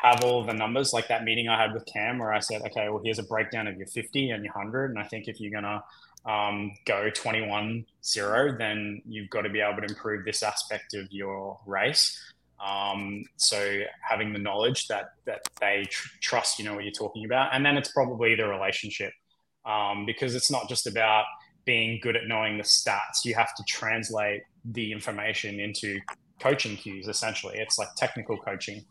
have 0.00 0.24
all 0.24 0.42
the 0.42 0.52
numbers 0.54 0.92
like 0.92 1.08
that 1.08 1.24
meeting 1.24 1.48
I 1.48 1.60
had 1.60 1.74
with 1.74 1.84
Cam 1.84 2.18
where 2.18 2.32
I 2.32 2.38
said, 2.38 2.62
okay, 2.62 2.88
well, 2.88 3.02
here's 3.04 3.18
a 3.18 3.22
breakdown 3.22 3.66
of 3.66 3.76
your 3.76 3.86
50 3.86 4.30
and 4.30 4.42
your 4.44 4.52
100. 4.54 4.90
And 4.90 4.98
I 4.98 5.04
think 5.04 5.28
if 5.28 5.40
you're 5.40 5.50
going 5.50 5.64
to 5.64 5.82
um, 6.26 6.72
go 6.86 7.10
21 7.10 7.84
0, 8.04 8.56
then 8.58 9.02
you've 9.06 9.30
got 9.30 9.42
to 9.42 9.48
be 9.48 9.60
able 9.60 9.80
to 9.80 9.88
improve 9.88 10.24
this 10.24 10.42
aspect 10.42 10.94
of 10.94 11.06
your 11.10 11.58
race. 11.66 12.18
Um, 12.64 13.24
so 13.36 13.80
having 14.06 14.32
the 14.32 14.38
knowledge 14.38 14.86
that, 14.88 15.14
that 15.24 15.40
they 15.60 15.86
tr- 15.88 16.08
trust, 16.20 16.58
you 16.58 16.64
know, 16.64 16.74
what 16.74 16.84
you're 16.84 16.92
talking 16.92 17.24
about. 17.24 17.54
And 17.54 17.64
then 17.64 17.76
it's 17.76 17.90
probably 17.90 18.34
the 18.34 18.46
relationship 18.46 19.12
um, 19.64 20.04
because 20.04 20.34
it's 20.34 20.50
not 20.50 20.68
just 20.68 20.86
about 20.86 21.24
being 21.64 21.98
good 22.02 22.16
at 22.16 22.26
knowing 22.26 22.58
the 22.58 22.64
stats. 22.64 23.24
You 23.24 23.34
have 23.34 23.54
to 23.54 23.64
translate 23.66 24.42
the 24.64 24.92
information 24.92 25.58
into 25.58 25.98
coaching 26.40 26.76
cues, 26.76 27.08
essentially. 27.08 27.56
It's 27.58 27.78
like 27.78 27.88
technical 27.96 28.36
coaching. 28.36 28.84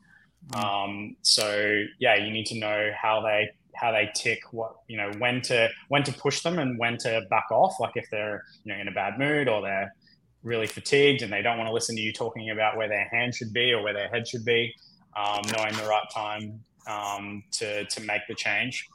Mm. 0.52 0.64
Um, 0.64 1.16
so 1.22 1.84
yeah, 2.00 2.16
you 2.16 2.32
need 2.32 2.46
to 2.48 2.60
know 2.60 2.92
how 3.00 3.22
they 3.22 3.52
how 3.80 3.92
they 3.92 4.10
tick, 4.16 4.40
what 4.52 4.76
you 4.88 4.98
know, 4.98 5.12
when 5.18 5.42
to 5.44 5.70
when 5.88 6.04
to 6.04 6.14
push 6.14 6.42
them 6.42 6.60
and 6.60 6.78
when 6.78 6.98
to 6.98 7.22
back 7.30 7.46
off. 7.52 7.80
Like 7.80 7.94
if 7.96 8.06
they're 8.12 8.44
you 8.64 8.74
know 8.74 8.80
in 8.80 8.88
a 8.88 8.92
bad 8.92 9.18
mood 9.18 9.48
or 9.48 9.62
they're 9.62 9.94
really 10.44 10.68
fatigued 10.68 11.22
and 11.22 11.32
they 11.32 11.42
don't 11.42 11.58
want 11.58 11.68
to 11.68 11.74
listen 11.74 11.96
to 11.96 12.02
you 12.02 12.14
talking 12.14 12.50
about 12.50 12.78
where 12.78 12.88
their 12.88 13.08
hand 13.12 13.36
should 13.36 13.54
be 13.54 13.74
or 13.74 13.84
where 13.84 13.94
their 13.94 14.08
head 14.10 14.28
should 14.28 14.46
be, 14.46 14.74
um, 15.18 15.42
knowing 15.58 15.76
the 15.76 15.88
right 15.88 16.08
time 16.14 16.60
um, 16.88 17.44
to 17.52 17.86
to 17.86 18.02
make 18.02 18.22
the 18.28 18.36
change. 18.36 18.86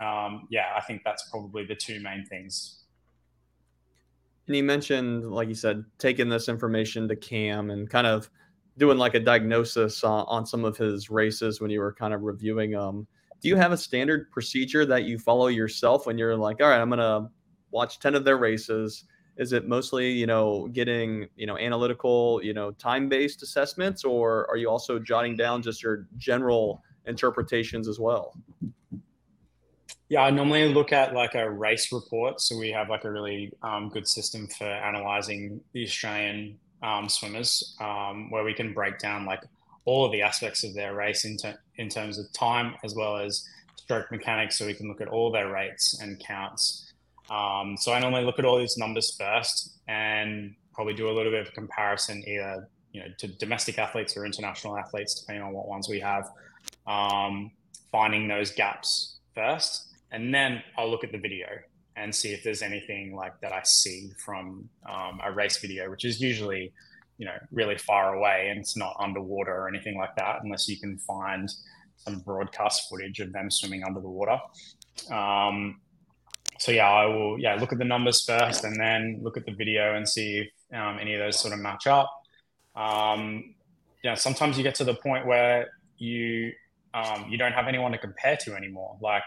Um, 0.00 0.48
yeah, 0.50 0.72
I 0.76 0.80
think 0.80 1.02
that's 1.04 1.28
probably 1.30 1.64
the 1.64 1.76
two 1.76 2.00
main 2.00 2.26
things. 2.26 2.82
And 4.48 4.56
you 4.56 4.64
mentioned, 4.64 5.30
like 5.30 5.48
you 5.48 5.54
said, 5.54 5.84
taking 5.98 6.28
this 6.28 6.48
information 6.48 7.06
to 7.08 7.16
Cam 7.16 7.70
and 7.70 7.88
kind 7.88 8.06
of 8.06 8.28
doing 8.78 8.98
like 8.98 9.14
a 9.14 9.20
diagnosis 9.20 10.02
on, 10.02 10.24
on 10.26 10.46
some 10.46 10.64
of 10.64 10.76
his 10.76 11.10
races 11.10 11.60
when 11.60 11.70
you 11.70 11.80
were 11.80 11.92
kind 11.92 12.12
of 12.12 12.22
reviewing 12.22 12.72
them. 12.72 13.06
Do 13.42 13.48
you 13.48 13.56
have 13.56 13.72
a 13.72 13.76
standard 13.76 14.30
procedure 14.30 14.86
that 14.86 15.04
you 15.04 15.18
follow 15.18 15.48
yourself 15.48 16.06
when 16.06 16.16
you're 16.16 16.36
like, 16.36 16.62
all 16.62 16.68
right, 16.68 16.80
I'm 16.80 16.88
gonna 16.88 17.28
watch 17.72 17.98
10 17.98 18.14
of 18.14 18.24
their 18.24 18.36
races? 18.36 19.04
Is 19.36 19.52
it 19.52 19.66
mostly, 19.66 20.12
you 20.12 20.26
know, 20.26 20.68
getting, 20.68 21.26
you 21.36 21.46
know, 21.46 21.58
analytical, 21.58 22.40
you 22.44 22.54
know, 22.54 22.70
time-based 22.70 23.42
assessments, 23.42 24.04
or 24.04 24.48
are 24.48 24.56
you 24.56 24.70
also 24.70 24.98
jotting 24.98 25.36
down 25.36 25.60
just 25.60 25.82
your 25.82 26.06
general 26.16 26.82
interpretations 27.06 27.88
as 27.88 27.98
well? 27.98 28.36
Yeah, 30.08 30.20
I 30.20 30.30
normally 30.30 30.68
look 30.68 30.92
at 30.92 31.14
like 31.14 31.34
a 31.34 31.50
race 31.50 31.90
report. 31.90 32.40
So 32.40 32.58
we 32.58 32.70
have 32.70 32.90
like 32.90 33.04
a 33.04 33.10
really 33.10 33.50
um, 33.62 33.88
good 33.88 34.06
system 34.06 34.46
for 34.46 34.66
analyzing 34.66 35.60
the 35.72 35.84
Australian 35.84 36.58
um, 36.82 37.08
swimmers, 37.08 37.74
um, 37.80 38.30
where 38.30 38.44
we 38.44 38.52
can 38.52 38.74
break 38.74 38.98
down 38.98 39.24
like 39.24 39.40
all 39.84 40.04
of 40.04 40.12
the 40.12 40.22
aspects 40.22 40.62
of 40.64 40.74
their 40.74 40.94
race 40.94 41.24
in, 41.24 41.38
ter- 41.38 41.58
in 41.76 41.88
terms 41.88 42.18
of 42.18 42.32
time 42.32 42.74
as 42.84 42.94
well 42.94 43.16
as 43.16 43.46
stroke 43.76 44.10
mechanics. 44.10 44.58
So 44.58 44.66
we 44.66 44.74
can 44.74 44.88
look 44.88 45.00
at 45.00 45.08
all 45.08 45.30
their 45.30 45.50
rates 45.50 46.00
and 46.00 46.18
counts. 46.20 46.92
Um, 47.30 47.76
so 47.78 47.92
I 47.92 48.00
normally 48.00 48.24
look 48.24 48.38
at 48.38 48.44
all 48.44 48.58
these 48.58 48.76
numbers 48.76 49.16
first 49.18 49.78
and 49.88 50.54
probably 50.74 50.94
do 50.94 51.10
a 51.10 51.12
little 51.12 51.32
bit 51.32 51.46
of 51.46 51.52
comparison 51.54 52.22
either 52.26 52.68
you 52.92 53.00
know 53.00 53.06
to 53.18 53.28
domestic 53.38 53.78
athletes 53.78 54.16
or 54.16 54.24
international 54.26 54.76
athletes, 54.76 55.20
depending 55.20 55.42
on 55.42 55.52
what 55.52 55.66
ones 55.66 55.88
we 55.88 56.00
have. 56.00 56.30
Um, 56.86 57.50
finding 57.90 58.28
those 58.28 58.52
gaps 58.52 59.18
first, 59.34 59.88
and 60.10 60.34
then 60.34 60.62
I'll 60.78 60.90
look 60.90 61.04
at 61.04 61.12
the 61.12 61.18
video 61.18 61.46
and 61.96 62.14
see 62.14 62.32
if 62.32 62.42
there's 62.42 62.62
anything 62.62 63.14
like 63.14 63.38
that 63.40 63.52
I 63.52 63.62
see 63.64 64.10
from 64.24 64.68
um, 64.88 65.20
a 65.22 65.30
race 65.30 65.58
video, 65.58 65.90
which 65.90 66.04
is 66.04 66.20
usually, 66.20 66.72
you 67.22 67.28
know, 67.28 67.38
really 67.52 67.78
far 67.78 68.14
away 68.14 68.48
and 68.50 68.58
it's 68.58 68.76
not 68.76 68.96
underwater 68.98 69.54
or 69.54 69.68
anything 69.68 69.96
like 69.96 70.16
that, 70.16 70.40
unless 70.42 70.68
you 70.68 70.76
can 70.76 70.98
find 70.98 71.48
some 71.98 72.18
broadcast 72.18 72.88
footage 72.88 73.20
of 73.20 73.32
them 73.32 73.48
swimming 73.48 73.84
under 73.84 74.00
the 74.00 74.08
water. 74.08 74.40
Um, 75.08 75.80
so 76.58 76.72
yeah, 76.72 76.90
I 76.90 77.06
will 77.06 77.38
yeah 77.38 77.54
look 77.54 77.72
at 77.72 77.78
the 77.78 77.84
numbers 77.84 78.24
first 78.24 78.64
and 78.64 78.74
then 78.74 79.20
look 79.22 79.36
at 79.36 79.46
the 79.46 79.52
video 79.52 79.94
and 79.94 80.08
see 80.08 80.38
if 80.38 80.76
um, 80.76 80.98
any 81.00 81.14
of 81.14 81.20
those 81.20 81.38
sort 81.38 81.54
of 81.54 81.60
match 81.60 81.86
up. 81.86 82.10
Um, 82.74 83.54
know, 84.04 84.16
sometimes 84.16 84.56
you 84.56 84.64
get 84.64 84.74
to 84.76 84.84
the 84.84 84.94
point 84.94 85.26
where 85.26 85.68
you 85.98 86.52
um, 86.92 87.26
you 87.30 87.38
don't 87.38 87.52
have 87.52 87.68
anyone 87.68 87.92
to 87.92 87.98
compare 87.98 88.36
to 88.38 88.54
anymore. 88.56 88.96
Like 89.00 89.22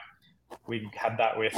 we 0.67 0.89
had 0.93 1.17
that 1.17 1.37
with 1.37 1.55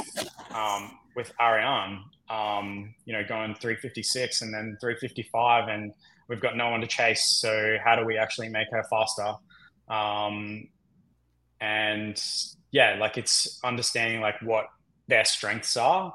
um, 0.54 0.98
with 1.16 1.32
Ariarne, 1.40 2.00
um, 2.30 2.94
you 3.04 3.12
know, 3.12 3.24
going 3.28 3.54
356 3.54 4.42
and 4.42 4.54
then 4.54 4.76
355, 4.80 5.68
and 5.68 5.92
we've 6.28 6.40
got 6.40 6.56
no 6.56 6.70
one 6.70 6.80
to 6.80 6.86
chase. 6.86 7.24
So 7.24 7.76
how 7.82 7.96
do 7.96 8.04
we 8.04 8.16
actually 8.16 8.48
make 8.48 8.68
her 8.70 8.84
faster? 8.90 9.34
Um, 9.88 10.68
and 11.60 12.22
yeah, 12.70 12.96
like 13.00 13.16
it's 13.16 13.58
understanding 13.64 14.20
like 14.20 14.40
what 14.42 14.66
their 15.08 15.24
strengths 15.24 15.76
are, 15.76 16.12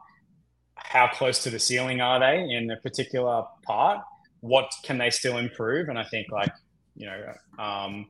how 0.76 1.08
close 1.08 1.44
to 1.44 1.50
the 1.50 1.60
ceiling 1.60 2.02
are 2.02 2.20
they 2.20 2.48
in 2.50 2.70
a 2.70 2.78
particular 2.78 3.44
part, 3.64 4.00
what 4.42 4.72
can 4.84 4.98
they 4.98 5.10
still 5.10 5.38
improve, 5.38 5.90
and 5.90 5.98
I 5.98 6.04
think 6.04 6.32
like 6.32 6.52
you 6.96 7.08
know 7.08 7.34
um, 7.64 8.08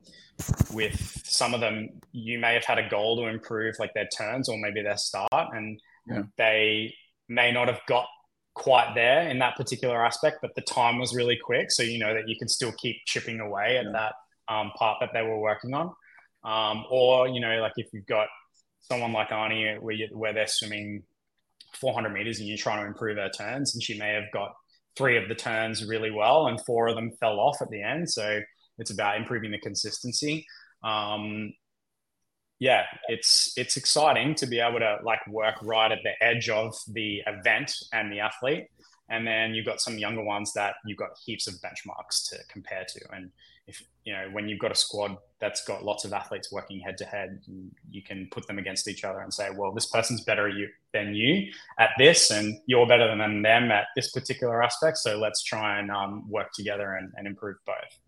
with 0.73 1.21
some 1.23 1.53
of 1.53 1.61
them, 1.61 1.89
you 2.11 2.39
may 2.39 2.53
have 2.53 2.65
had 2.65 2.79
a 2.79 2.89
goal 2.89 3.17
to 3.17 3.27
improve 3.27 3.75
like 3.79 3.93
their 3.93 4.07
turns 4.07 4.49
or 4.49 4.57
maybe 4.57 4.81
their 4.81 4.97
start, 4.97 5.29
and 5.31 5.79
yeah. 6.07 6.23
they 6.37 6.93
may 7.29 7.51
not 7.51 7.67
have 7.67 7.81
got 7.87 8.07
quite 8.55 8.93
there 8.93 9.27
in 9.29 9.39
that 9.39 9.55
particular 9.55 10.05
aspect, 10.05 10.37
but 10.41 10.53
the 10.55 10.61
time 10.61 10.99
was 10.99 11.15
really 11.15 11.37
quick. 11.41 11.71
So 11.71 11.83
you 11.83 11.99
know 11.99 12.13
that 12.13 12.27
you 12.27 12.37
can 12.37 12.47
still 12.47 12.71
keep 12.73 12.97
chipping 13.05 13.39
away 13.39 13.77
at 13.77 13.85
yeah. 13.85 13.91
that 13.91 14.13
um, 14.53 14.71
part 14.77 14.97
that 15.01 15.11
they 15.13 15.21
were 15.21 15.39
working 15.39 15.73
on. 15.73 15.93
Um, 16.43 16.85
or, 16.89 17.27
you 17.27 17.39
know, 17.39 17.61
like 17.61 17.73
if 17.77 17.87
you've 17.93 18.05
got 18.05 18.27
someone 18.81 19.13
like 19.13 19.29
Arnie 19.29 19.79
where, 19.79 19.95
you, 19.95 20.09
where 20.11 20.33
they're 20.33 20.47
swimming 20.47 21.03
400 21.75 22.09
meters 22.09 22.39
and 22.39 22.47
you're 22.47 22.57
trying 22.57 22.81
to 22.81 22.87
improve 22.87 23.17
her 23.17 23.29
turns, 23.29 23.73
and 23.73 23.81
she 23.81 23.97
may 23.97 24.13
have 24.13 24.31
got 24.33 24.53
three 24.97 25.17
of 25.17 25.27
the 25.29 25.35
turns 25.35 25.85
really 25.85 26.11
well 26.11 26.47
and 26.47 26.63
four 26.65 26.87
of 26.87 26.95
them 26.95 27.11
fell 27.19 27.39
off 27.39 27.61
at 27.61 27.69
the 27.69 27.81
end. 27.81 28.09
So 28.09 28.41
it's 28.77 28.91
about 28.91 29.17
improving 29.17 29.51
the 29.51 29.59
consistency. 29.59 30.45
Um, 30.83 31.53
yeah, 32.63 32.85
it's 33.09 33.51
it's 33.57 33.75
exciting 33.75 34.35
to 34.35 34.47
be 34.47 34.61
able 34.61 34.79
to 34.79 34.99
like 35.03 35.19
work 35.27 35.55
right 35.63 35.91
at 35.91 35.99
the 36.01 36.13
edge 36.25 36.47
of 36.47 36.73
the 36.87 37.21
event 37.27 37.75
and 37.91 38.09
the 38.09 38.21
athlete, 38.21 38.67
and 39.09 39.27
then 39.27 39.53
you've 39.53 39.65
got 39.65 39.81
some 39.81 39.97
younger 39.97 40.23
ones 40.23 40.53
that 40.53 40.75
you've 40.85 40.97
got 40.97 41.09
heaps 41.25 41.45
of 41.45 41.55
benchmarks 41.55 42.29
to 42.29 42.37
compare 42.47 42.85
to. 42.87 43.01
And 43.11 43.31
if 43.67 43.83
you 44.05 44.13
know 44.13 44.29
when 44.31 44.47
you've 44.47 44.59
got 44.59 44.71
a 44.71 44.75
squad 44.75 45.17
that's 45.41 45.65
got 45.65 45.83
lots 45.83 46.05
of 46.05 46.13
athletes 46.13 46.53
working 46.53 46.79
head 46.79 46.97
to 46.99 47.05
head, 47.05 47.41
you 47.91 48.01
can 48.01 48.29
put 48.31 48.47
them 48.47 48.59
against 48.59 48.87
each 48.87 49.03
other 49.03 49.19
and 49.19 49.33
say, 49.33 49.49
well, 49.53 49.73
this 49.73 49.87
person's 49.87 50.23
better 50.23 50.47
you 50.47 50.69
than 50.93 51.13
you 51.13 51.51
at 51.79 51.89
this, 51.97 52.31
and 52.31 52.57
you're 52.65 52.87
better 52.87 53.09
than 53.09 53.41
them 53.41 53.71
at 53.71 53.87
this 53.93 54.09
particular 54.11 54.63
aspect. 54.63 54.99
So 54.99 55.17
let's 55.17 55.43
try 55.43 55.79
and 55.79 55.91
um, 55.91 56.29
work 56.29 56.53
together 56.53 56.93
and, 56.93 57.11
and 57.17 57.27
improve 57.27 57.57
both. 57.65 57.99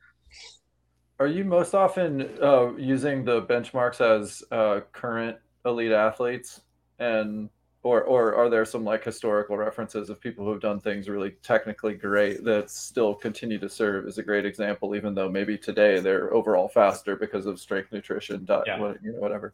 Are 1.20 1.28
you 1.28 1.46
most 1.46 1.74
often 1.74 2.30
uh, 2.42 2.74
using 2.76 3.24
the 3.24 3.42
benchmarks 3.44 4.02
as 4.02 4.44
uh, 4.52 4.82
current 4.92 5.38
elite 5.66 5.92
athletes, 5.92 6.62
and 7.00 7.50
or 7.84 8.04
or 8.04 8.36
are 8.36 8.50
there 8.50 8.66
some 8.66 8.84
like 8.84 9.04
historical 9.04 9.56
references 9.58 10.10
of 10.10 10.20
people 10.20 10.46
who've 10.46 10.60
done 10.62 10.80
things 10.82 11.08
really 11.08 11.32
technically 11.42 11.94
great 11.94 12.44
that 12.44 12.70
still 12.70 13.16
continue 13.16 13.60
to 13.60 13.70
serve 13.70 14.08
as 14.08 14.18
a 14.18 14.24
great 14.24 14.46
example, 14.46 14.96
even 14.96 15.14
though 15.16 15.30
maybe 15.30 15.58
today 15.58 16.00
they're 16.02 16.34
overall 16.34 16.68
faster 16.68 17.16
because 17.16 17.46
of 17.46 17.60
strength 17.60 17.92
nutrition, 17.94 18.44
diet, 18.44 18.64
Yeah. 18.68 18.80
what, 18.80 18.98
you 19.04 19.14
know, 19.14 19.20
whatever. 19.20 19.54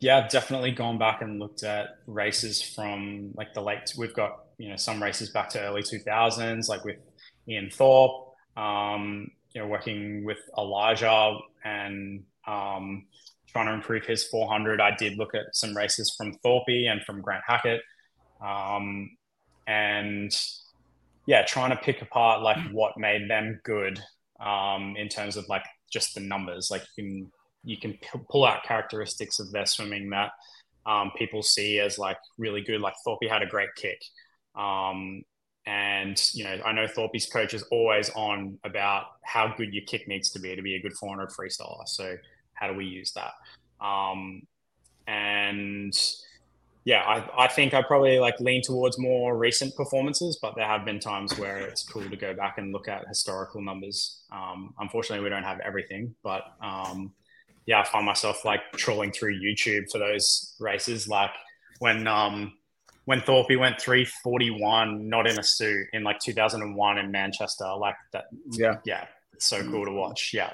Yeah, 0.00 0.18
I've 0.18 0.30
definitely 0.30 0.72
gone 0.72 0.98
back 0.98 1.22
and 1.22 1.38
looked 1.38 1.62
at 1.62 1.98
races 2.06 2.60
from 2.60 3.30
like 3.34 3.54
the 3.54 3.62
late. 3.62 3.94
We've 3.96 4.12
got 4.12 4.44
you 4.58 4.68
know 4.68 4.76
some 4.76 5.02
races 5.02 5.30
back 5.30 5.48
to 5.50 5.60
early 5.60 5.82
two 5.82 6.00
thousands, 6.00 6.68
like 6.68 6.84
with 6.84 6.96
Ian 7.48 7.70
Thorpe. 7.70 8.34
Um, 8.56 9.30
you 9.56 9.62
know, 9.62 9.68
working 9.68 10.22
with 10.22 10.36
Elijah 10.58 11.38
and 11.64 12.22
um, 12.46 13.06
trying 13.48 13.66
to 13.68 13.72
improve 13.72 14.04
his 14.04 14.24
400. 14.24 14.82
I 14.82 14.94
did 14.96 15.16
look 15.16 15.34
at 15.34 15.56
some 15.56 15.74
races 15.74 16.14
from 16.14 16.34
Thorpe 16.42 16.68
and 16.68 17.02
from 17.04 17.22
Grant 17.22 17.42
Hackett, 17.46 17.80
um, 18.44 19.16
and 19.66 20.30
yeah, 21.24 21.42
trying 21.46 21.70
to 21.70 21.76
pick 21.76 22.02
apart 22.02 22.42
like 22.42 22.58
what 22.70 22.98
made 22.98 23.30
them 23.30 23.58
good 23.64 23.98
um, 24.40 24.94
in 24.98 25.08
terms 25.08 25.38
of 25.38 25.48
like 25.48 25.64
just 25.90 26.14
the 26.14 26.20
numbers. 26.20 26.70
Like 26.70 26.82
you 26.98 27.02
can 27.02 27.32
you 27.64 27.78
can 27.78 27.92
p- 27.94 28.20
pull 28.30 28.44
out 28.44 28.62
characteristics 28.62 29.40
of 29.40 29.50
their 29.52 29.64
swimming 29.64 30.10
that 30.10 30.32
um, 30.84 31.12
people 31.16 31.42
see 31.42 31.80
as 31.80 31.98
like 31.98 32.18
really 32.36 32.60
good. 32.60 32.82
Like 32.82 32.94
Thorpe 33.06 33.24
had 33.26 33.42
a 33.42 33.46
great 33.46 33.70
kick. 33.74 34.02
Um, 34.54 35.22
and 35.66 36.20
you 36.32 36.44
know, 36.44 36.58
I 36.64 36.72
know 36.72 36.86
Thorpe's 36.86 37.26
coach 37.26 37.52
is 37.52 37.62
always 37.64 38.10
on 38.10 38.58
about 38.64 39.06
how 39.22 39.52
good 39.56 39.74
your 39.74 39.84
kick 39.84 40.06
needs 40.06 40.30
to 40.30 40.38
be 40.38 40.54
to 40.54 40.62
be 40.62 40.76
a 40.76 40.80
good 40.80 40.92
400 40.92 41.30
freestyler. 41.30 41.86
So 41.86 42.16
how 42.54 42.68
do 42.68 42.74
we 42.74 42.84
use 42.84 43.12
that? 43.12 43.32
Um, 43.84 44.42
and 45.08 45.92
yeah, 46.84 47.02
I, 47.02 47.46
I 47.46 47.48
think 47.48 47.74
I 47.74 47.82
probably 47.82 48.20
like 48.20 48.38
lean 48.38 48.62
towards 48.62 48.96
more 48.96 49.36
recent 49.36 49.74
performances, 49.74 50.38
but 50.40 50.54
there 50.54 50.66
have 50.66 50.84
been 50.84 51.00
times 51.00 51.36
where 51.36 51.58
it's 51.58 51.82
cool 51.82 52.08
to 52.08 52.16
go 52.16 52.32
back 52.32 52.58
and 52.58 52.72
look 52.72 52.86
at 52.86 53.06
historical 53.08 53.60
numbers. 53.60 54.22
Um, 54.30 54.72
unfortunately, 54.78 55.24
we 55.24 55.30
don't 55.30 55.42
have 55.42 55.58
everything, 55.60 56.14
but 56.22 56.44
um, 56.62 57.12
yeah, 57.66 57.80
I 57.80 57.84
find 57.84 58.06
myself 58.06 58.44
like 58.44 58.60
trolling 58.76 59.10
through 59.10 59.40
YouTube 59.40 59.90
for 59.90 59.98
those 59.98 60.54
races, 60.60 61.08
like 61.08 61.32
when 61.80 62.06
um, 62.06 62.52
when 63.06 63.22
Thorpe 63.22 63.56
went 63.56 63.80
341, 63.80 65.08
not 65.08 65.26
in 65.26 65.38
a 65.38 65.42
suit, 65.42 65.86
in 65.92 66.02
like 66.02 66.18
2001 66.20 66.98
in 66.98 67.10
Manchester, 67.10 67.66
like 67.78 67.94
that. 68.12 68.26
Yeah. 68.50 68.76
Yeah, 68.84 69.06
it's 69.32 69.46
so 69.46 69.62
cool 69.70 69.86
to 69.86 69.92
watch. 69.92 70.32
Yeah. 70.34 70.52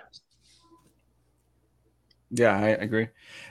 Yeah, 2.31 2.57
I 2.57 2.69
agree. 2.69 3.09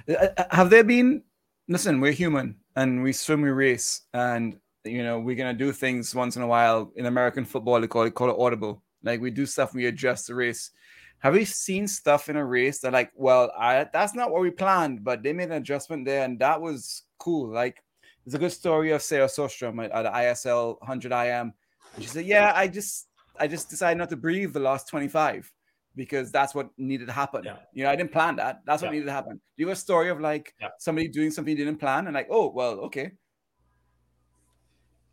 Uh, 0.10 0.28
uh, 0.38 0.44
Have 0.52 0.70
there 0.70 0.84
been? 0.84 1.24
Listen, 1.68 2.02
we're 2.02 2.12
human 2.12 2.56
and 2.76 3.04
we 3.04 3.14
swim, 3.14 3.42
we 3.42 3.50
race, 3.50 4.02
and 4.14 4.58
you 4.84 5.04
know 5.04 5.20
we're 5.20 5.36
gonna 5.36 5.54
do 5.54 5.72
things 5.72 6.16
once 6.16 6.36
in 6.36 6.42
a 6.42 6.48
while. 6.48 6.92
In 6.96 7.06
American 7.06 7.46
football, 7.46 7.80
they 7.80 7.88
call 7.88 8.04
it 8.04 8.16
call 8.16 8.30
it 8.30 8.40
audible. 8.40 8.84
Like 9.04 9.22
we 9.22 9.30
do 9.30 9.46
stuff, 9.46 9.74
we 9.74 9.86
adjust 9.86 10.28
the 10.28 10.36
race. 10.36 10.72
Have 11.20 11.34
we 11.34 11.46
seen 11.46 11.88
stuff 11.88 12.30
in 12.30 12.36
a 12.36 12.46
race 12.46 12.80
that 12.80 12.94
like, 12.94 13.12
well, 13.16 13.52
I, 13.58 13.88
that's 13.94 14.16
not 14.16 14.32
what 14.32 14.42
we 14.42 14.50
planned, 14.50 15.04
but 15.04 15.22
they 15.22 15.34
made 15.34 15.50
an 15.50 15.62
adjustment 15.62 16.06
there, 16.06 16.26
and 16.26 16.40
that 16.40 16.60
was 16.60 17.04
cool. 17.20 17.54
Like, 17.54 17.84
there's 18.26 18.36
a 18.36 18.40
good 18.40 18.52
story 18.52 18.92
of 18.92 19.02
Sarah 19.02 19.28
Sjöström 19.28 19.84
at, 19.84 19.92
at 19.92 20.14
ISL 20.14 20.80
100 20.80 21.12
IM. 21.12 21.54
And 21.96 22.04
she 22.04 22.08
said, 22.10 22.26
"Yeah, 22.26 22.54
I 22.56 22.68
just, 22.68 23.08
I 23.40 23.48
just 23.48 23.70
decided 23.70 23.98
not 23.98 24.10
to 24.10 24.18
breathe 24.18 24.54
the 24.54 24.60
last 24.60 24.88
25." 24.90 25.52
because 25.94 26.32
that's 26.32 26.56
what 26.56 26.70
needed 26.78 27.06
to 27.06 27.12
happen. 27.12 27.44
Yeah. 27.44 27.58
You 27.74 27.84
know, 27.84 27.90
I 27.90 27.98
didn't 27.98 28.14
plan 28.14 28.38
that. 28.38 28.62
That's 28.66 28.82
what 28.82 28.88
Yeah. 28.88 28.92
needed 28.94 29.08
to 29.08 29.12
happen. 29.12 29.34
Do 29.34 29.42
you 29.58 29.68
have 29.68 29.76
a 29.76 29.80
story 29.80 30.10
of 30.10 30.22
like 30.22 30.56
Yeah. 30.62 30.70
somebody 30.80 31.10
doing 31.10 31.32
something 31.32 31.52
you 31.58 31.66
didn't 31.66 31.82
plan 31.82 32.08
and 32.08 32.14
like, 32.14 32.28
oh, 32.30 32.50
well, 32.50 32.80
okay. 32.88 33.12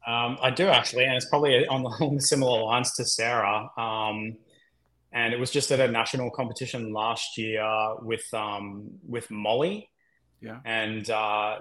Um, 0.07 0.39
I 0.41 0.51
do 0.51 0.69
actually, 0.69 1.05
and 1.05 1.15
it's 1.15 1.29
probably 1.29 1.67
on 1.67 1.83
the 1.83 1.89
on 2.01 2.15
the 2.15 2.21
similar 2.21 2.63
lines 2.63 2.93
to 2.95 3.05
Sarah. 3.05 3.69
Um, 3.77 4.37
and 5.13 5.35
it 5.35 5.41
was 5.41 5.51
just 5.51 5.73
at 5.73 5.81
a 5.81 5.89
national 5.89 6.31
competition 6.31 6.93
last 6.93 7.37
year 7.37 7.67
with 8.03 8.33
um, 8.33 8.89
with 9.07 9.31
Mollie. 9.31 9.91
Yeah. 10.41 10.61
And 10.65 11.11
uh, 11.11 11.59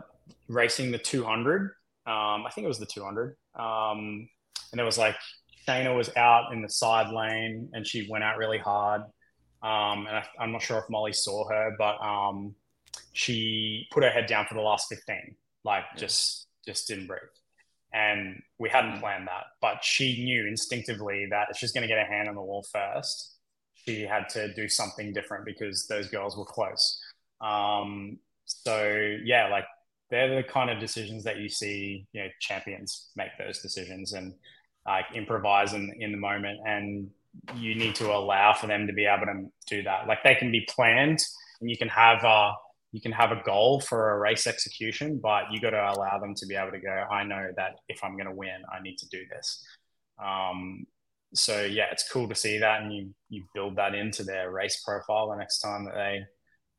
racing 0.48 0.92
the 0.92 0.98
200. 0.98 1.72
Um, 2.06 2.46
I 2.46 2.50
think 2.54 2.66
it 2.66 2.68
was 2.68 2.80
the 2.80 2.86
200. 2.86 3.36
Um, 3.56 4.30
and 4.72 4.82
it 4.82 4.84
was 4.84 4.98
like 4.98 5.16
Shayna 5.68 5.96
was 5.96 6.16
out 6.16 6.54
in 6.54 6.62
the 6.62 6.70
side 6.70 7.14
lane, 7.14 7.70
and 7.74 7.86
she 7.86 8.08
went 8.10 8.24
out 8.24 8.38
really 8.38 8.58
hard. 8.58 9.02
Um, 9.62 10.08
and 10.08 10.18
I, 10.18 10.26
I'm 10.40 10.52
not 10.52 10.62
sure 10.62 10.78
if 10.78 10.90
Mollie 10.90 11.14
saw 11.14 11.48
her, 11.50 11.76
but 11.78 12.00
um, 12.02 12.56
she 13.14 13.88
put 13.92 14.04
her 14.04 14.10
head 14.10 14.28
down 14.28 14.46
for 14.46 14.54
the 14.54 14.62
last 14.62 14.88
15, 14.90 15.36
like 15.64 15.84
just 15.98 16.48
just 16.66 16.88
didn't 16.88 17.08
breathe 17.08 17.22
and 17.94 18.42
we 18.60 18.70
hadn't 18.70 19.00
planned 19.00 19.28
that. 19.28 19.46
But 19.62 19.84
she 19.84 20.24
knew 20.24 20.46
instinctively 20.48 21.28
that 21.30 21.48
if 21.50 21.58
she's 21.58 21.72
going 21.72 21.84
to 21.84 21.88
get 21.88 21.98
her 21.98 22.14
hand 22.14 22.28
on 22.28 22.36
the 22.36 22.42
wall 22.42 22.66
first, 22.72 23.38
she 23.76 24.02
had 24.02 24.30
to 24.30 24.54
do 24.54 24.68
something 24.68 25.14
different 25.14 25.46
because 25.46 25.88
those 25.88 26.08
girls 26.08 26.38
were 26.38 26.46
close. 26.46 27.02
Um, 27.42 28.20
so 28.46 29.16
yeah, 29.24 29.48
like 29.50 29.66
they're 30.10 30.36
the 30.36 30.44
kind 30.44 30.70
of 30.70 30.80
decisions 30.80 31.24
that 31.24 31.38
you 31.38 31.50
see, 31.50 32.06
you 32.14 32.24
know, 32.24 32.30
champions 32.40 33.10
make 33.16 33.30
those 33.38 33.62
decisions 33.62 34.14
and 34.14 34.34
like 34.86 35.06
improvise 35.16 35.74
in, 35.74 35.94
in 36.00 36.12
the 36.12 36.18
moment. 36.18 36.60
And 36.66 37.10
you 37.56 37.76
need 37.76 37.96
to 37.96 38.12
allow 38.12 38.54
for 38.54 38.68
them 38.68 38.88
to 38.88 38.94
be 38.94 39.06
able 39.06 39.26
to 39.26 39.50
do 39.68 39.84
that. 39.84 40.08
Like 40.08 40.24
they 40.24 40.36
can 40.36 40.52
be 40.52 40.66
planned 40.70 41.20
and 41.60 41.70
you 41.70 41.78
can 41.78 41.90
have 41.90 42.24
a, 42.24 42.54
you 42.94 43.02
can 43.02 43.12
have 43.12 43.32
a 43.32 43.42
goal 43.46 43.82
for 43.82 44.12
a 44.12 44.20
race 44.20 44.48
execution, 44.48 45.20
but 45.22 45.44
you 45.52 45.60
got 45.60 45.72
to 45.72 45.92
allow 45.92 46.18
them 46.20 46.34
to 46.36 46.46
be 46.46 46.56
able 46.56 46.72
to 46.72 46.80
go, 46.80 46.90
I 46.90 47.24
know 47.24 47.50
that 47.58 47.76
if 47.90 48.04
I'm 48.04 48.14
going 48.14 48.30
to 48.30 48.34
win, 48.34 48.64
I 48.74 48.82
need 48.82 48.98
to 49.00 49.10
do 49.10 49.24
this. 49.30 49.64
Um, 50.24 50.86
so 51.34 51.64
yeah, 51.64 51.86
it's 51.92 52.10
cool 52.10 52.28
to 52.30 52.36
see 52.36 52.60
that, 52.60 52.82
and 52.82 52.94
you 52.94 53.14
you 53.30 53.44
build 53.54 53.76
that 53.76 53.94
into 53.94 54.24
their 54.24 54.52
race 54.52 54.82
profile 54.84 55.30
the 55.30 55.36
next 55.36 55.60
time 55.60 55.86
that 55.86 55.94
they 55.94 56.22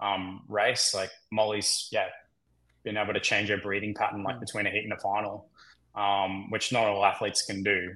um, 0.01 0.43
race. 0.49 0.95
Like 0.95 1.11
Mollie's, 1.31 1.89
yeah, 1.93 2.07
been 2.89 2.97
able 2.97 3.13
to 3.13 3.21
change 3.21 3.51
her 3.51 3.59
breathing 3.59 3.95
pattern 3.95 4.23
like 4.23 4.41
between 4.41 4.67
a 4.67 4.71
heat 4.71 4.85
and 4.85 4.95
a 4.95 5.01
final, 5.11 5.47
um, 5.95 6.51
which 6.51 6.73
not 6.73 6.85
all 6.87 7.05
athletes 7.05 7.43
can 7.43 7.63
do. 7.63 7.95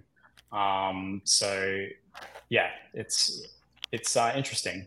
Um, 0.57 1.22
so 1.24 1.50
yeah, 2.50 2.68
it's 2.92 3.48
it's 3.90 4.16
uh, 4.16 4.33
interesting, 4.37 4.87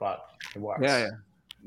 but 0.00 0.24
it 0.56 0.60
works. 0.60 0.80
Yeah, 0.82 0.98
yeah. 0.98 1.10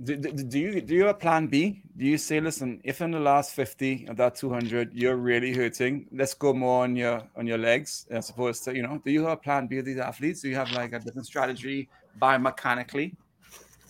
Do, 0.03 0.15
do, 0.17 0.31
do 0.31 0.59
you 0.59 0.81
do 0.81 0.93
you 0.95 1.01
have 1.05 1.15
a 1.15 1.19
plan 1.25 1.45
B? 1.47 1.83
Do 1.95 2.05
you 2.05 2.17
say, 2.17 2.41
listen, 2.41 2.81
if 2.83 3.01
in 3.01 3.11
the 3.11 3.19
last 3.19 3.53
50 3.53 4.07
of 4.09 4.17
that 4.17 4.35
200 4.35 4.93
you're 4.93 5.15
really 5.15 5.53
hurting, 5.53 6.07
let's 6.11 6.33
go 6.33 6.53
more 6.53 6.83
on 6.83 6.95
your 6.95 7.21
on 7.37 7.45
your 7.45 7.59
legs 7.59 8.07
as 8.09 8.29
opposed 8.31 8.63
to, 8.65 8.75
you 8.75 8.81
know, 8.81 8.99
do 9.05 9.11
you 9.11 9.21
have 9.23 9.33
a 9.33 9.37
plan 9.37 9.67
B 9.67 9.77
of 9.77 9.85
these 9.85 9.99
athletes? 9.99 10.41
Do 10.41 10.49
you 10.49 10.55
have 10.55 10.71
like 10.71 10.91
a 10.93 10.99
different 10.99 11.27
strategy 11.27 11.87
biomechanically 12.19 13.15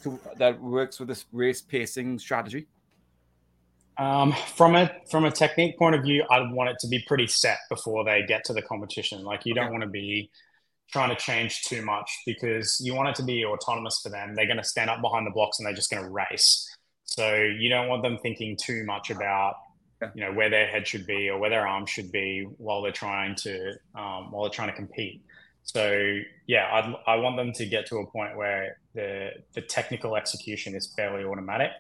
to, 0.03 0.19
that 0.37 0.61
works 0.61 0.99
with 0.99 1.07
this 1.07 1.25
race 1.31 1.61
pacing 1.61 2.19
strategy? 2.19 2.67
Um, 3.97 4.33
from 4.55 4.75
a 4.75 4.91
from 5.09 5.25
a 5.25 5.31
technique 5.31 5.77
point 5.77 5.95
of 5.95 6.03
view, 6.03 6.23
I 6.29 6.39
want 6.51 6.69
it 6.69 6.77
to 6.79 6.87
be 6.87 6.99
pretty 7.07 7.27
set 7.27 7.59
before 7.69 8.03
they 8.03 8.23
get 8.27 8.43
to 8.45 8.53
the 8.53 8.61
competition. 8.61 9.23
Like 9.23 9.45
you 9.45 9.53
don't 9.53 9.71
want 9.71 9.83
to 9.83 9.89
be 9.89 10.29
trying 10.91 11.09
to 11.09 11.15
change 11.15 11.63
too 11.63 11.81
much 11.83 12.11
because 12.25 12.79
you 12.83 12.93
want 12.93 13.09
it 13.09 13.15
to 13.15 13.23
be 13.23 13.45
autonomous 13.45 13.99
for 14.01 14.09
them. 14.09 14.35
They're 14.35 14.45
going 14.45 14.57
to 14.57 14.63
stand 14.63 14.89
up 14.89 15.01
behind 15.01 15.25
the 15.25 15.31
blocks 15.31 15.59
and 15.59 15.65
they're 15.65 15.73
just 15.73 15.89
going 15.89 16.03
to 16.03 16.09
race. 16.09 16.69
So 17.05 17.35
you 17.35 17.69
don't 17.69 17.87
want 17.87 18.03
them 18.03 18.17
thinking 18.17 18.57
too 18.61 18.83
much 18.85 19.09
about 19.09 19.55
you 20.13 20.21
know 20.25 20.33
where 20.33 20.49
their 20.49 20.67
head 20.67 20.87
should 20.87 21.07
be 21.07 21.29
or 21.29 21.39
where 21.39 21.49
their 21.49 21.67
arms 21.67 21.89
should 21.89 22.11
be 22.11 22.45
while 22.57 22.81
they're 22.81 22.91
trying 22.91 23.35
to 23.35 23.73
um, 23.95 24.31
while 24.31 24.43
they're 24.43 24.51
trying 24.51 24.69
to 24.69 24.75
compete. 24.75 25.21
So 25.63 26.19
yeah, 26.47 26.69
I'd, 26.71 26.95
I 27.07 27.15
want 27.15 27.37
them 27.37 27.51
to 27.53 27.65
get 27.65 27.87
to 27.87 27.97
a 27.97 28.05
point 28.05 28.35
where 28.37 28.77
the 28.93 29.31
the 29.53 29.61
technical 29.61 30.15
execution 30.15 30.75
is 30.75 30.93
fairly 30.95 31.23
automatic. 31.23 31.71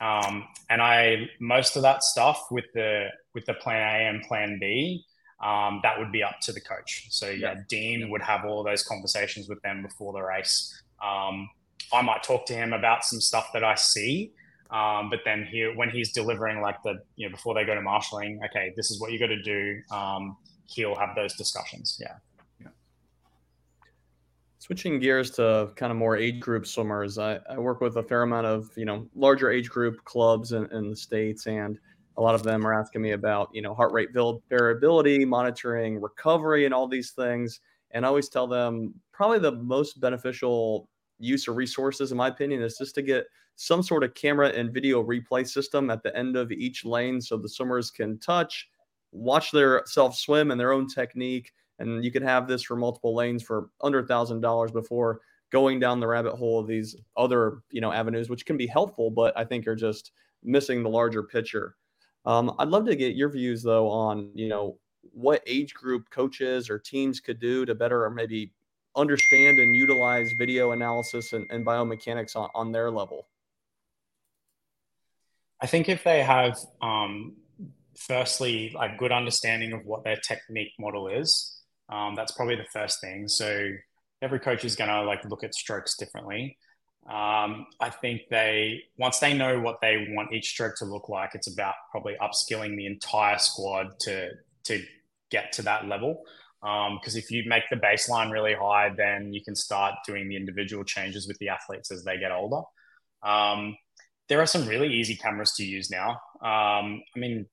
Um, 0.00 0.46
and 0.68 0.82
I 0.82 1.28
most 1.40 1.76
of 1.76 1.82
that 1.82 2.02
stuff 2.02 2.46
with 2.50 2.66
the 2.74 3.08
with 3.34 3.46
the 3.46 3.54
plan 3.54 3.80
A 3.80 4.08
and 4.08 4.22
plan 4.22 4.58
B, 4.60 5.04
um, 5.42 5.80
that 5.82 5.98
would 5.98 6.12
be 6.12 6.22
up 6.22 6.40
to 6.42 6.52
the 6.52 6.60
coach. 6.60 7.06
So 7.10 7.30
yeah, 7.30 7.56
Dean 7.68 8.10
would 8.10 8.22
have 8.22 8.44
all 8.44 8.62
those 8.62 8.82
conversations 8.82 9.48
with 9.48 9.60
them 9.62 9.82
before 9.82 10.12
the 10.12 10.22
race. 10.22 10.82
Um, 11.02 11.48
I 11.92 12.02
might 12.02 12.22
talk 12.22 12.46
to 12.46 12.54
him 12.54 12.72
about 12.72 13.04
some 13.04 13.20
stuff 13.20 13.50
that 13.52 13.62
I 13.62 13.74
see, 13.74 14.32
um, 14.70 15.08
but 15.10 15.20
then 15.24 15.46
he 15.50 15.62
when 15.74 15.90
he's 15.90 16.12
delivering 16.12 16.60
like 16.60 16.82
the 16.82 17.00
you 17.16 17.28
know 17.28 17.32
before 17.32 17.54
they 17.54 17.64
go 17.64 17.74
to 17.74 17.82
marshalling, 17.82 18.40
okay, 18.44 18.72
this 18.76 18.90
is 18.90 19.00
what 19.00 19.12
you 19.12 19.18
got 19.18 19.28
to 19.28 19.42
do. 19.42 19.80
Um, 19.90 20.36
he'll 20.66 20.96
have 20.96 21.14
those 21.14 21.34
discussions. 21.34 21.98
Yeah. 22.00 22.16
Switching 24.66 24.98
gears 24.98 25.30
to 25.30 25.70
kind 25.76 25.92
of 25.92 25.96
more 25.96 26.16
age 26.16 26.40
group 26.40 26.66
swimmers, 26.66 27.18
I, 27.18 27.38
I 27.48 27.56
work 27.56 27.80
with 27.80 27.98
a 27.98 28.02
fair 28.02 28.24
amount 28.24 28.48
of 28.48 28.68
you 28.76 28.84
know 28.84 29.06
larger 29.14 29.48
age 29.48 29.70
group 29.70 30.02
clubs 30.02 30.50
in, 30.50 30.66
in 30.72 30.90
the 30.90 30.96
states, 30.96 31.46
and 31.46 31.78
a 32.16 32.20
lot 32.20 32.34
of 32.34 32.42
them 32.42 32.66
are 32.66 32.74
asking 32.74 33.00
me 33.00 33.12
about 33.12 33.48
you 33.52 33.62
know 33.62 33.76
heart 33.76 33.92
rate 33.92 34.08
variability, 34.12 35.24
monitoring 35.24 36.00
recovery, 36.00 36.64
and 36.64 36.74
all 36.74 36.88
these 36.88 37.12
things. 37.12 37.60
And 37.92 38.04
I 38.04 38.08
always 38.08 38.28
tell 38.28 38.48
them 38.48 38.92
probably 39.12 39.38
the 39.38 39.52
most 39.52 40.00
beneficial 40.00 40.88
use 41.20 41.46
of 41.46 41.54
resources, 41.54 42.10
in 42.10 42.18
my 42.18 42.26
opinion, 42.26 42.60
is 42.60 42.76
just 42.76 42.96
to 42.96 43.02
get 43.02 43.26
some 43.54 43.84
sort 43.84 44.02
of 44.02 44.14
camera 44.14 44.48
and 44.48 44.74
video 44.74 45.00
replay 45.00 45.46
system 45.46 45.90
at 45.90 46.02
the 46.02 46.16
end 46.16 46.34
of 46.34 46.50
each 46.50 46.84
lane 46.84 47.20
so 47.20 47.36
the 47.36 47.48
swimmers 47.48 47.92
can 47.92 48.18
touch, 48.18 48.68
watch 49.12 49.52
their 49.52 49.84
self 49.86 50.16
swim 50.16 50.50
and 50.50 50.58
their 50.58 50.72
own 50.72 50.88
technique. 50.88 51.52
And 51.78 52.04
you 52.04 52.10
can 52.10 52.22
have 52.22 52.48
this 52.48 52.62
for 52.62 52.76
multiple 52.76 53.14
lanes 53.14 53.42
for 53.42 53.70
under 53.80 54.04
thousand 54.04 54.40
dollars 54.40 54.72
before 54.72 55.20
going 55.52 55.78
down 55.78 56.00
the 56.00 56.06
rabbit 56.06 56.34
hole 56.34 56.58
of 56.58 56.66
these 56.66 56.96
other, 57.16 57.62
you 57.70 57.80
know, 57.80 57.92
avenues, 57.92 58.28
which 58.28 58.46
can 58.46 58.56
be 58.56 58.66
helpful, 58.66 59.10
but 59.10 59.36
I 59.36 59.44
think 59.44 59.66
are 59.66 59.76
just 59.76 60.12
missing 60.42 60.82
the 60.82 60.88
larger 60.88 61.22
picture. 61.22 61.76
Um, 62.24 62.54
I'd 62.58 62.68
love 62.68 62.86
to 62.86 62.96
get 62.96 63.14
your 63.14 63.28
views 63.28 63.62
though 63.62 63.88
on, 63.88 64.30
you 64.34 64.48
know, 64.48 64.78
what 65.12 65.42
age 65.46 65.72
group 65.74 66.10
coaches 66.10 66.68
or 66.68 66.78
teams 66.78 67.20
could 67.20 67.38
do 67.38 67.64
to 67.64 67.74
better 67.74 68.04
or 68.04 68.10
maybe 68.10 68.52
understand 68.96 69.58
and 69.58 69.76
utilize 69.76 70.32
video 70.38 70.72
analysis 70.72 71.32
and, 71.32 71.46
and 71.50 71.64
biomechanics 71.64 72.34
on, 72.34 72.48
on 72.54 72.72
their 72.72 72.90
level? 72.90 73.28
I 75.60 75.66
think 75.66 75.88
if 75.88 76.04
they 76.04 76.22
have, 76.22 76.58
um, 76.82 77.36
firstly, 77.96 78.74
a 78.78 78.94
good 78.96 79.12
understanding 79.12 79.72
of 79.72 79.86
what 79.86 80.04
their 80.04 80.16
technique 80.16 80.72
model 80.78 81.08
is, 81.08 81.55
um, 81.88 82.14
that's 82.14 82.32
probably 82.32 82.56
the 82.56 82.66
first 82.72 83.00
thing. 83.00 83.28
So 83.28 83.70
every 84.22 84.40
coach 84.40 84.64
is 84.64 84.76
going 84.76 84.90
to 84.90 85.02
like 85.02 85.24
look 85.24 85.44
at 85.44 85.54
strokes 85.54 85.96
differently. 85.96 86.56
Um, 87.08 87.66
I 87.78 87.90
think 87.90 88.22
they 88.30 88.82
once 88.98 89.20
they 89.20 89.32
know 89.32 89.60
what 89.60 89.80
they 89.80 90.08
want 90.10 90.32
each 90.32 90.48
stroke 90.48 90.74
to 90.78 90.84
look 90.84 91.08
like, 91.08 91.30
it's 91.34 91.46
about 91.46 91.74
probably 91.90 92.16
upskilling 92.20 92.76
the 92.76 92.86
entire 92.86 93.38
squad 93.38 93.98
to 94.00 94.30
to 94.64 94.84
get 95.30 95.52
to 95.52 95.62
that 95.62 95.86
level. 95.86 96.22
Because 96.60 97.14
um, 97.14 97.18
if 97.18 97.30
you 97.30 97.44
make 97.46 97.62
the 97.70 97.76
baseline 97.76 98.32
really 98.32 98.54
high, 98.54 98.90
then 98.96 99.32
you 99.32 99.44
can 99.44 99.54
start 99.54 99.94
doing 100.04 100.28
the 100.28 100.34
individual 100.34 100.82
changes 100.82 101.28
with 101.28 101.38
the 101.38 101.48
athletes 101.50 101.92
as 101.92 102.02
they 102.02 102.18
get 102.18 102.32
older. 102.32 102.62
Um, 103.22 103.76
there 104.28 104.40
are 104.40 104.46
some 104.46 104.66
really 104.66 104.92
easy 104.92 105.14
cameras 105.14 105.52
to 105.52 105.64
use 105.64 105.90
now. 105.90 106.12
Um, 106.42 107.02
I 107.14 107.18
mean, 107.18 107.46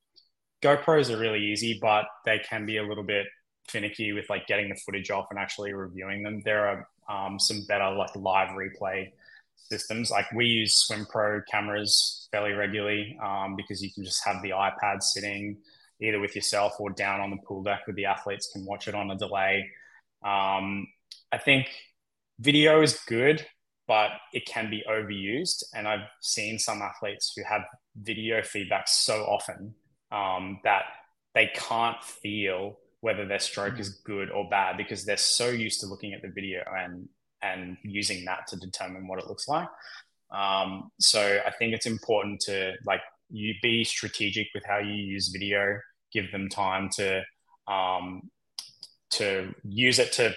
GoPros 0.63 1.13
are 1.13 1.19
really 1.19 1.41
easy, 1.41 1.77
but 1.79 2.05
they 2.25 2.39
can 2.39 2.65
be 2.65 2.77
a 2.77 2.83
little 2.83 3.03
bit 3.03 3.27
finicky 3.67 4.13
with 4.13 4.29
like 4.29 4.47
getting 4.47 4.69
the 4.69 4.75
footage 4.75 5.09
off 5.09 5.27
and 5.29 5.39
actually 5.39 5.73
reviewing 5.73 6.23
them. 6.23 6.41
There 6.43 6.67
are 6.67 6.87
um, 7.09 7.39
some 7.39 7.65
better 7.67 7.89
like 7.91 8.15
live 8.15 8.49
replay 8.49 9.11
systems. 9.55 10.11
Like 10.11 10.31
we 10.31 10.45
use 10.45 10.75
Swim 10.75 11.05
Pro 11.05 11.41
cameras 11.49 12.27
fairly 12.31 12.51
regularly 12.51 13.17
um, 13.23 13.55
because 13.55 13.81
you 13.81 13.91
can 13.91 14.03
just 14.03 14.23
have 14.25 14.41
the 14.41 14.51
iPad 14.51 15.01
sitting 15.01 15.57
either 16.01 16.19
with 16.19 16.35
yourself 16.35 16.73
or 16.79 16.89
down 16.89 17.21
on 17.21 17.29
the 17.29 17.37
pool 17.37 17.63
deck 17.63 17.81
with 17.87 17.95
the 17.95 18.05
athletes 18.05 18.49
can 18.51 18.65
watch 18.65 18.87
it 18.87 18.95
on 18.95 19.11
a 19.11 19.15
delay. 19.15 19.69
Um, 20.23 20.87
I 21.31 21.37
think 21.37 21.67
video 22.39 22.81
is 22.81 22.99
good, 23.07 23.45
but 23.87 24.11
it 24.33 24.45
can 24.45 24.69
be 24.69 24.83
overused. 24.89 25.63
And 25.73 25.87
I've 25.87 26.07
seen 26.21 26.59
some 26.59 26.81
athletes 26.81 27.33
who 27.35 27.43
have 27.43 27.61
video 27.95 28.41
feedback 28.41 28.87
so 28.87 29.23
often 29.23 29.75
um, 30.11 30.59
that 30.63 30.83
they 31.33 31.49
can't 31.53 32.03
feel 32.03 32.77
whether 33.03 33.25
their 33.25 33.37
stroke 33.39 33.79
is 33.81 33.89
good 34.05 34.31
or 34.31 34.47
bad 34.49 34.77
because 34.77 35.03
they're 35.03 35.17
so 35.17 35.49
used 35.49 35.81
to 35.81 35.87
looking 35.87 36.13
at 36.13 36.21
the 36.21 36.29
video 36.29 36.63
and 36.73 37.09
and 37.41 37.75
using 37.83 38.23
that 38.23 38.47
to 38.47 38.55
determine 38.55 39.09
what 39.09 39.19
it 39.19 39.27
looks 39.27 39.45
like. 39.45 39.67
Um, 40.31 40.89
so 41.01 41.41
I 41.45 41.51
think 41.51 41.73
it's 41.73 41.85
important 41.85 42.39
to 42.45 42.75
like 42.85 43.01
you 43.29 43.55
be 43.61 43.83
strategic 43.83 44.47
with 44.55 44.63
how 44.65 44.77
you 44.77 44.93
use 44.93 45.27
video. 45.27 45.79
Give 46.13 46.31
them 46.31 46.47
time 46.47 46.89
to 46.95 47.23
um, 47.67 48.29
to 49.11 49.53
use 49.65 49.99
it 49.99 50.13
to 50.13 50.33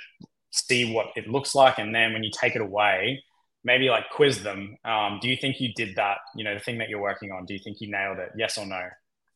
see 0.51 0.93
what 0.93 1.07
it 1.15 1.29
looks 1.29 1.55
like, 1.55 1.79
and 1.79 1.95
then 1.95 2.15
when 2.15 2.25
you 2.25 2.33
take 2.37 2.57
it 2.57 2.63
away, 2.63 3.23
maybe 3.63 3.89
like 3.91 4.11
quiz 4.11 4.43
them. 4.43 4.77
Um, 4.85 5.21
do 5.23 5.29
you 5.29 5.37
think 5.37 5.61
you 5.61 5.73
did 5.77 5.95
that? 5.95 6.19
You 6.35 6.43
know, 6.43 6.55
the 6.55 6.61
thing 6.61 6.79
that 6.79 6.89
you're 6.89 7.01
working 7.01 7.31
on. 7.31 7.47
Do 7.47 7.55
you 7.55 7.61
think 7.63 7.81
you 7.81 7.93
nailed 7.93 8.19
it? 8.19 8.33
Yes 8.37 8.59
or 8.59 8.67
no? 8.67 8.83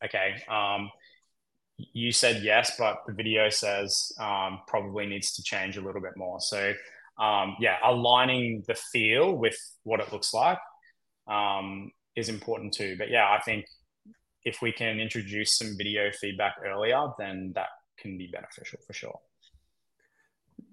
Okay. 0.03 0.35
Um, 0.49 0.89
you 1.93 2.11
said 2.11 2.43
yes, 2.43 2.73
but 2.77 3.03
the 3.05 3.13
video 3.13 3.49
says 3.49 4.11
um, 4.19 4.59
probably 4.67 5.05
needs 5.05 5.33
to 5.33 5.43
change 5.43 5.77
a 5.77 5.81
little 5.81 6.01
bit 6.01 6.15
more. 6.15 6.39
So, 6.39 6.73
um, 7.19 7.55
yeah, 7.59 7.77
aligning 7.83 8.63
the 8.67 8.75
feel 8.75 9.33
with 9.33 9.57
what 9.83 9.99
it 9.99 10.11
looks 10.11 10.33
like 10.33 10.59
um, 11.27 11.91
is 12.15 12.29
important 12.29 12.73
too. 12.73 12.95
But 12.97 13.09
yeah, 13.09 13.29
I 13.29 13.41
think 13.41 13.65
if 14.43 14.61
we 14.61 14.71
can 14.71 14.99
introduce 14.99 15.57
some 15.57 15.75
video 15.77 16.11
feedback 16.11 16.55
earlier, 16.65 17.07
then 17.19 17.51
that 17.55 17.67
can 17.97 18.17
be 18.17 18.27
beneficial 18.31 18.79
for 18.85 18.93
sure. 18.93 19.19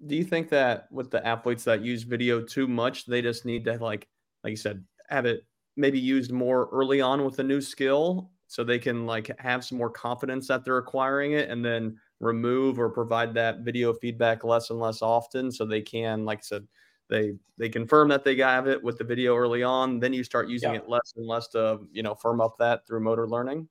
Do 0.05 0.15
you 0.15 0.23
think 0.23 0.49
that 0.49 0.87
with 0.91 1.11
the 1.11 1.25
athletes 1.25 1.63
that 1.65 1.83
use 1.83 2.03
video 2.03 2.41
too 2.41 2.67
much, 2.67 3.05
they 3.05 3.21
just 3.21 3.45
need 3.45 3.65
to 3.65 3.77
like, 3.77 4.07
like 4.43 4.51
you 4.51 4.57
said, 4.57 4.83
have 5.09 5.25
it 5.25 5.45
maybe 5.75 5.99
used 5.99 6.31
more 6.31 6.69
early 6.71 7.01
on 7.01 7.23
with 7.23 7.39
a 7.39 7.43
new 7.43 7.61
skill 7.61 8.31
so 8.49 8.63
they 8.63 8.79
can 8.79 9.05
like 9.05 9.29
have 9.39 9.63
some 9.63 9.77
more 9.77 9.91
confidence 9.91 10.47
that 10.47 10.65
they're 10.65 10.79
acquiring 10.79 11.33
it 11.33 11.49
and 11.49 11.63
then 11.63 11.95
remove 12.19 12.79
or 12.79 12.89
provide 12.89 13.31
that 13.35 13.59
video 13.59 13.93
feedback 13.93 14.43
less 14.43 14.71
and 14.71 14.79
less 14.79 15.03
often 15.03 15.51
so 15.51 15.65
they 15.65 15.81
can 15.81 16.25
like 16.25 16.39
i 16.39 16.41
said 16.41 16.67
they 17.09 17.33
they 17.57 17.69
confirm 17.69 18.09
that 18.09 18.23
they 18.23 18.35
have 18.35 18.67
it 18.67 18.83
with 18.83 18.97
the 18.97 19.03
video 19.03 19.35
early 19.37 19.61
on 19.61 19.99
then 19.99 20.11
you 20.11 20.23
start 20.23 20.49
using 20.49 20.73
yeah. 20.73 20.79
it 20.79 20.89
less 20.89 21.13
and 21.15 21.27
less 21.27 21.47
to 21.47 21.79
you 21.91 22.01
know 22.01 22.15
firm 22.15 22.41
up 22.41 22.57
that 22.57 22.85
through 22.87 22.99
motor 22.99 23.27
learning 23.27 23.67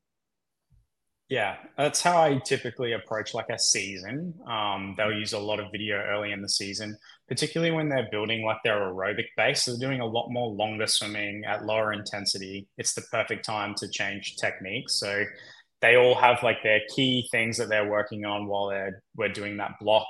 yeah, 1.28 1.56
that's 1.76 2.00
how 2.00 2.22
I 2.22 2.38
typically 2.38 2.92
approach 2.92 3.34
like 3.34 3.50
a 3.50 3.58
season. 3.58 4.32
Um, 4.46 4.94
they'll 4.96 5.12
use 5.12 5.34
a 5.34 5.38
lot 5.38 5.60
of 5.60 5.70
video 5.70 5.96
early 5.96 6.32
in 6.32 6.40
the 6.40 6.48
season, 6.48 6.96
particularly 7.28 7.70
when 7.70 7.90
they're 7.90 8.08
building 8.10 8.42
like 8.44 8.62
their 8.64 8.78
aerobic 8.78 9.26
base. 9.36 9.62
So 9.62 9.72
they're 9.72 9.88
doing 9.88 10.00
a 10.00 10.06
lot 10.06 10.30
more 10.30 10.48
longer 10.48 10.86
swimming 10.86 11.44
at 11.44 11.66
lower 11.66 11.92
intensity. 11.92 12.66
It's 12.78 12.94
the 12.94 13.02
perfect 13.12 13.44
time 13.44 13.74
to 13.76 13.88
change 13.88 14.36
techniques. 14.36 14.94
So 14.94 15.24
they 15.82 15.96
all 15.96 16.14
have 16.14 16.42
like 16.42 16.62
their 16.62 16.80
key 16.96 17.28
things 17.30 17.58
that 17.58 17.68
they're 17.68 17.90
working 17.90 18.24
on 18.24 18.46
while 18.46 18.68
they're 18.70 19.02
we're 19.14 19.28
doing 19.28 19.58
that 19.58 19.72
block. 19.80 20.06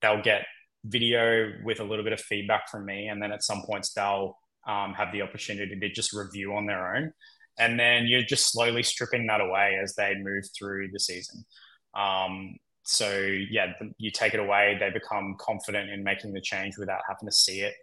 They'll 0.00 0.22
get 0.22 0.46
video 0.86 1.52
with 1.64 1.80
a 1.80 1.84
little 1.84 2.02
bit 2.02 2.14
of 2.14 2.20
feedback 2.20 2.70
from 2.70 2.86
me, 2.86 3.08
and 3.08 3.22
then 3.22 3.30
at 3.30 3.44
some 3.44 3.62
points 3.66 3.92
they'll 3.92 4.38
um, 4.66 4.94
have 4.94 5.12
the 5.12 5.20
opportunity 5.20 5.78
to 5.78 5.88
just 5.90 6.14
review 6.14 6.54
on 6.54 6.66
their 6.66 6.96
own 6.96 7.12
and 7.58 7.78
then 7.78 8.06
you're 8.06 8.22
just 8.22 8.50
slowly 8.50 8.82
stripping 8.82 9.26
that 9.26 9.40
away 9.40 9.78
as 9.82 9.94
they 9.94 10.14
move 10.14 10.44
through 10.56 10.90
the 10.92 11.00
season. 11.00 11.44
Um, 11.94 12.56
so 12.84 13.10
yeah, 13.50 13.72
you 13.98 14.10
take 14.10 14.34
it 14.34 14.40
away, 14.40 14.76
they 14.80 14.90
become 14.90 15.36
confident 15.38 15.90
in 15.90 16.02
making 16.02 16.32
the 16.32 16.40
change 16.40 16.78
without 16.78 17.00
having 17.08 17.28
to 17.28 17.32
see 17.34 17.60
it. 17.60 17.74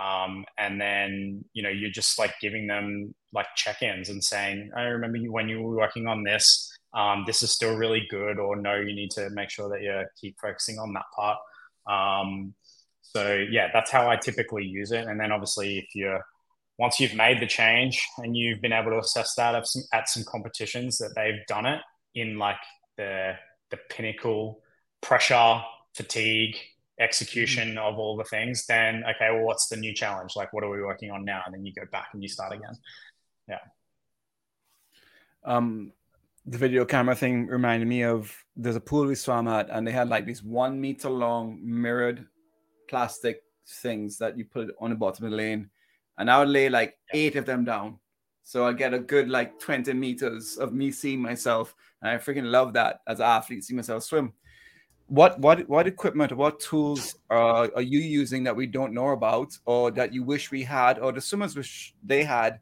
Um, 0.00 0.44
and 0.56 0.80
then 0.80 1.44
you 1.52 1.62
know 1.62 1.68
you're 1.68 1.90
just 1.90 2.18
like 2.18 2.34
giving 2.40 2.66
them 2.66 3.14
like 3.32 3.46
check-ins 3.56 4.08
and 4.08 4.22
saying, 4.22 4.70
"I 4.76 4.82
remember 4.82 5.18
you 5.18 5.32
when 5.32 5.48
you 5.48 5.60
were 5.62 5.76
working 5.76 6.06
on 6.06 6.22
this. 6.22 6.70
Um, 6.94 7.24
this 7.26 7.42
is 7.42 7.52
still 7.52 7.76
really 7.76 8.06
good," 8.10 8.38
or 8.38 8.56
"No, 8.56 8.76
you 8.76 8.94
need 8.94 9.10
to 9.12 9.30
make 9.30 9.50
sure 9.50 9.68
that 9.68 9.82
you 9.82 10.04
keep 10.20 10.36
focusing 10.40 10.78
on 10.78 10.92
that 10.94 11.04
part." 11.14 11.38
Um, 11.86 12.54
so 13.02 13.34
yeah, 13.50 13.68
that's 13.72 13.90
how 13.90 14.08
I 14.08 14.16
typically 14.16 14.64
use 14.64 14.92
it. 14.92 15.06
And 15.06 15.18
then 15.20 15.32
obviously, 15.32 15.78
if 15.78 15.94
you're 15.94 16.24
once 16.80 16.98
you've 16.98 17.14
made 17.14 17.38
the 17.40 17.46
change 17.46 18.02
and 18.18 18.34
you've 18.34 18.62
been 18.62 18.72
able 18.72 18.90
to 18.90 18.98
assess 18.98 19.34
that 19.34 19.54
at 19.54 19.66
some, 19.66 19.82
at 19.92 20.08
some 20.08 20.24
competitions 20.24 20.96
that 20.96 21.12
they've 21.14 21.46
done 21.46 21.66
it 21.66 21.80
in 22.14 22.38
like 22.38 22.56
the 22.96 23.34
the 23.70 23.76
pinnacle 23.90 24.60
pressure 25.02 25.60
fatigue 25.94 26.56
execution 26.98 27.68
mm-hmm. 27.68 27.78
of 27.78 27.98
all 27.98 28.16
the 28.16 28.24
things 28.24 28.64
then 28.66 29.04
okay 29.04 29.30
well 29.30 29.44
what's 29.44 29.68
the 29.68 29.76
new 29.76 29.94
challenge? 29.94 30.32
Like 30.34 30.52
what 30.54 30.64
are 30.64 30.70
we 30.70 30.82
working 30.82 31.10
on 31.10 31.24
now? 31.24 31.42
And 31.44 31.54
then 31.54 31.66
you 31.66 31.72
go 31.72 31.84
back 31.92 32.08
and 32.14 32.22
you 32.22 32.28
start 32.28 32.52
again. 32.54 32.76
Yeah. 33.46 33.64
Um 35.44 35.92
the 36.46 36.56
video 36.56 36.86
camera 36.86 37.14
thing 37.14 37.46
reminded 37.46 37.86
me 37.86 38.04
of 38.04 38.34
there's 38.56 38.76
a 38.76 38.80
pool 38.80 39.04
we 39.04 39.14
swam 39.14 39.48
at 39.48 39.68
and 39.68 39.86
they 39.86 39.92
had 39.92 40.08
like 40.08 40.24
these 40.24 40.42
one 40.42 40.80
meter 40.80 41.10
long 41.10 41.60
mirrored 41.62 42.26
plastic 42.88 43.42
things 43.82 44.16
that 44.16 44.38
you 44.38 44.46
put 44.46 44.74
on 44.80 44.90
the 44.90 44.96
bottom 44.96 45.26
of 45.26 45.30
the 45.30 45.36
lane 45.36 45.70
and 46.20 46.30
I 46.30 46.38
would 46.38 46.50
lay 46.50 46.68
like 46.68 46.98
eight 47.14 47.34
of 47.36 47.46
them 47.46 47.64
down. 47.64 47.98
So 48.44 48.66
I 48.66 48.74
get 48.74 48.92
a 48.92 48.98
good 48.98 49.30
like 49.30 49.58
20 49.58 49.94
meters 49.94 50.58
of 50.58 50.74
me 50.74 50.92
seeing 50.92 51.20
myself. 51.20 51.74
And 52.02 52.10
I 52.10 52.18
freaking 52.18 52.50
love 52.50 52.74
that 52.74 53.00
as 53.08 53.20
an 53.20 53.26
athlete, 53.26 53.64
see 53.64 53.74
myself 53.74 54.04
swim. 54.04 54.34
What 55.06 55.40
what 55.40 55.66
what 55.68 55.88
equipment 55.88 56.30
what 56.36 56.60
tools 56.60 57.16
are, 57.30 57.70
are 57.74 57.82
you 57.82 57.98
using 57.98 58.44
that 58.44 58.54
we 58.54 58.66
don't 58.66 58.92
know 58.92 59.08
about 59.08 59.58
or 59.64 59.90
that 59.92 60.12
you 60.12 60.22
wish 60.22 60.50
we 60.50 60.62
had 60.62 60.98
or 60.98 61.10
the 61.10 61.22
swimmers 61.22 61.56
wish 61.56 61.94
they 62.04 62.22
had, 62.22 62.60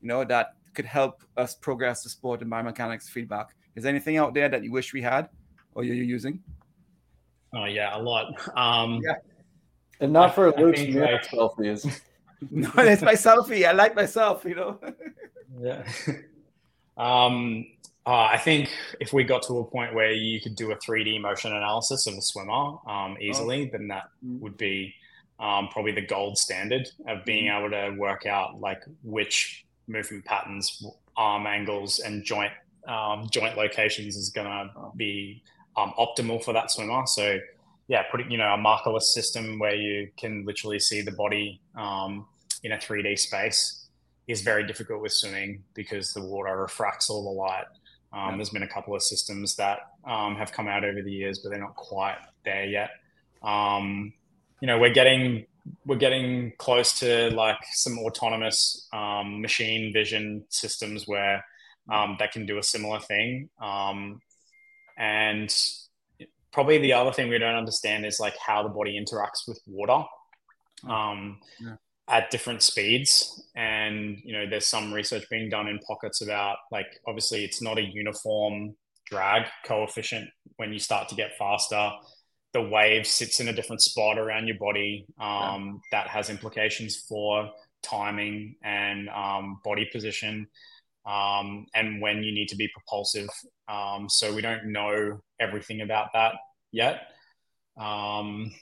you 0.00 0.08
know, 0.08 0.24
that 0.24 0.54
could 0.74 0.86
help 0.86 1.22
us 1.36 1.54
progress 1.54 2.02
the 2.02 2.08
sport 2.08 2.40
and 2.40 2.50
biomechanics 2.50 3.04
feedback? 3.04 3.54
Is 3.76 3.84
anything 3.84 4.16
out 4.16 4.32
there 4.32 4.48
that 4.48 4.64
you 4.64 4.72
wish 4.72 4.94
we 4.94 5.02
had 5.02 5.28
or 5.74 5.84
you're 5.84 5.94
using? 5.94 6.42
Oh 7.54 7.66
yeah, 7.66 7.96
a 7.96 8.00
lot. 8.00 8.32
Um 8.56 9.02
yeah. 9.04 9.16
And 10.00 10.12
not 10.12 10.34
for 10.34 10.50
Luke's 10.52 10.80
like, 10.80 11.28
selfies. 11.28 12.00
no, 12.50 12.70
it's 12.76 13.02
my 13.02 13.14
selfie. 13.14 13.66
I 13.66 13.72
like 13.72 13.94
myself, 13.94 14.44
you 14.44 14.54
know. 14.54 14.80
yeah. 15.60 15.84
Um, 16.96 17.66
uh, 18.06 18.28
I 18.30 18.38
think 18.38 18.70
if 19.00 19.12
we 19.12 19.24
got 19.24 19.42
to 19.48 19.58
a 19.58 19.64
point 19.64 19.96
where 19.96 20.12
you 20.12 20.40
could 20.40 20.54
do 20.54 20.70
a 20.70 20.76
3D 20.76 21.20
motion 21.20 21.52
analysis 21.52 22.06
of 22.06 22.14
a 22.14 22.20
swimmer 22.20 22.76
um, 22.88 23.16
easily, 23.20 23.66
oh. 23.66 23.76
then 23.76 23.88
that 23.88 24.04
would 24.22 24.56
be 24.56 24.94
um, 25.40 25.68
probably 25.72 25.90
the 25.90 26.06
gold 26.06 26.38
standard 26.38 26.88
of 27.08 27.24
being 27.24 27.48
able 27.48 27.70
to 27.70 27.96
work 27.98 28.26
out 28.26 28.60
like 28.60 28.80
which 29.02 29.64
movement 29.88 30.24
patterns, 30.24 30.86
arm 31.16 31.48
angles, 31.48 31.98
and 31.98 32.22
joint 32.22 32.52
um, 32.86 33.26
joint 33.30 33.56
locations 33.56 34.16
is 34.16 34.28
going 34.28 34.46
to 34.46 34.70
be 34.96 35.42
um, 35.76 35.92
optimal 35.98 36.42
for 36.42 36.52
that 36.52 36.70
swimmer. 36.70 37.06
So, 37.06 37.38
yeah, 37.88 38.02
putting 38.10 38.30
you 38.30 38.38
know 38.38 38.54
a 38.54 38.58
markerless 38.58 39.02
system 39.02 39.58
where 39.58 39.74
you 39.74 40.08
can 40.16 40.44
literally 40.46 40.78
see 40.78 41.02
the 41.02 41.12
body 41.12 41.60
um, 41.76 42.26
in 42.62 42.72
a 42.72 42.76
3D 42.76 43.18
space 43.18 43.88
is 44.26 44.40
very 44.40 44.66
difficult 44.66 45.02
with 45.02 45.12
swimming 45.12 45.62
because 45.74 46.12
the 46.14 46.24
water 46.24 46.56
refracts 46.56 47.10
all 47.10 47.24
the 47.24 47.30
light. 47.30 47.66
Um, 48.12 48.38
there's 48.38 48.50
been 48.50 48.62
a 48.62 48.68
couple 48.68 48.94
of 48.94 49.02
systems 49.02 49.56
that 49.56 49.90
um, 50.06 50.36
have 50.36 50.52
come 50.52 50.68
out 50.68 50.84
over 50.84 51.02
the 51.02 51.12
years, 51.12 51.40
but 51.40 51.50
they're 51.50 51.60
not 51.60 51.74
quite 51.74 52.16
there 52.44 52.64
yet. 52.64 52.90
Um, 53.42 54.12
you 54.60 54.66
know, 54.66 54.78
we're 54.78 54.94
getting 54.94 55.44
we're 55.84 55.96
getting 55.96 56.52
close 56.58 56.98
to 57.00 57.30
like 57.30 57.58
some 57.72 57.98
autonomous 57.98 58.86
um, 58.92 59.40
machine 59.40 59.92
vision 59.92 60.44
systems 60.48 61.06
where 61.06 61.44
um, 61.90 62.16
that 62.18 62.32
can 62.32 62.46
do 62.46 62.58
a 62.58 62.62
similar 62.62 63.00
thing. 63.00 63.48
Um, 63.60 64.20
and 64.96 65.54
probably 66.54 66.78
the 66.78 66.92
other 66.92 67.12
thing 67.12 67.28
we 67.28 67.38
don't 67.38 67.56
understand 67.56 68.06
is 68.06 68.20
like 68.20 68.36
how 68.38 68.62
the 68.62 68.68
body 68.68 68.98
interacts 68.98 69.46
with 69.48 69.60
water 69.66 70.04
um, 70.88 71.40
yeah. 71.60 71.74
at 72.08 72.30
different 72.30 72.62
speeds. 72.62 73.44
And 73.56 74.18
you 74.24 74.32
know, 74.32 74.48
there's 74.48 74.66
some 74.66 74.92
research 74.92 75.28
being 75.28 75.50
done 75.50 75.66
in 75.66 75.80
pockets 75.80 76.22
about 76.22 76.58
like 76.70 76.86
obviously 77.06 77.44
it's 77.44 77.60
not 77.60 77.76
a 77.76 77.82
uniform 77.82 78.76
drag 79.10 79.46
coefficient 79.66 80.30
when 80.56 80.72
you 80.72 80.78
start 80.78 81.08
to 81.08 81.16
get 81.16 81.36
faster. 81.36 81.90
The 82.52 82.62
wave 82.62 83.04
sits 83.04 83.40
in 83.40 83.48
a 83.48 83.52
different 83.52 83.82
spot 83.82 84.16
around 84.16 84.46
your 84.46 84.58
body. 84.58 85.06
Um, 85.20 85.82
yeah. 85.92 86.02
That 86.02 86.08
has 86.08 86.30
implications 86.30 87.04
for 87.08 87.50
timing 87.82 88.54
and 88.62 89.08
um, 89.08 89.60
body 89.64 89.88
position 89.92 90.46
um, 91.06 91.66
and 91.74 92.00
when 92.00 92.22
you 92.22 92.32
need 92.32 92.48
to 92.48 92.56
be 92.56 92.68
propulsive. 92.68 93.28
Um, 93.68 94.08
so 94.08 94.34
we 94.34 94.42
don't 94.42 94.72
know 94.72 95.20
everything 95.40 95.82
about 95.82 96.08
that 96.14 96.34
yet. 96.72 97.08
Um, 97.78 98.52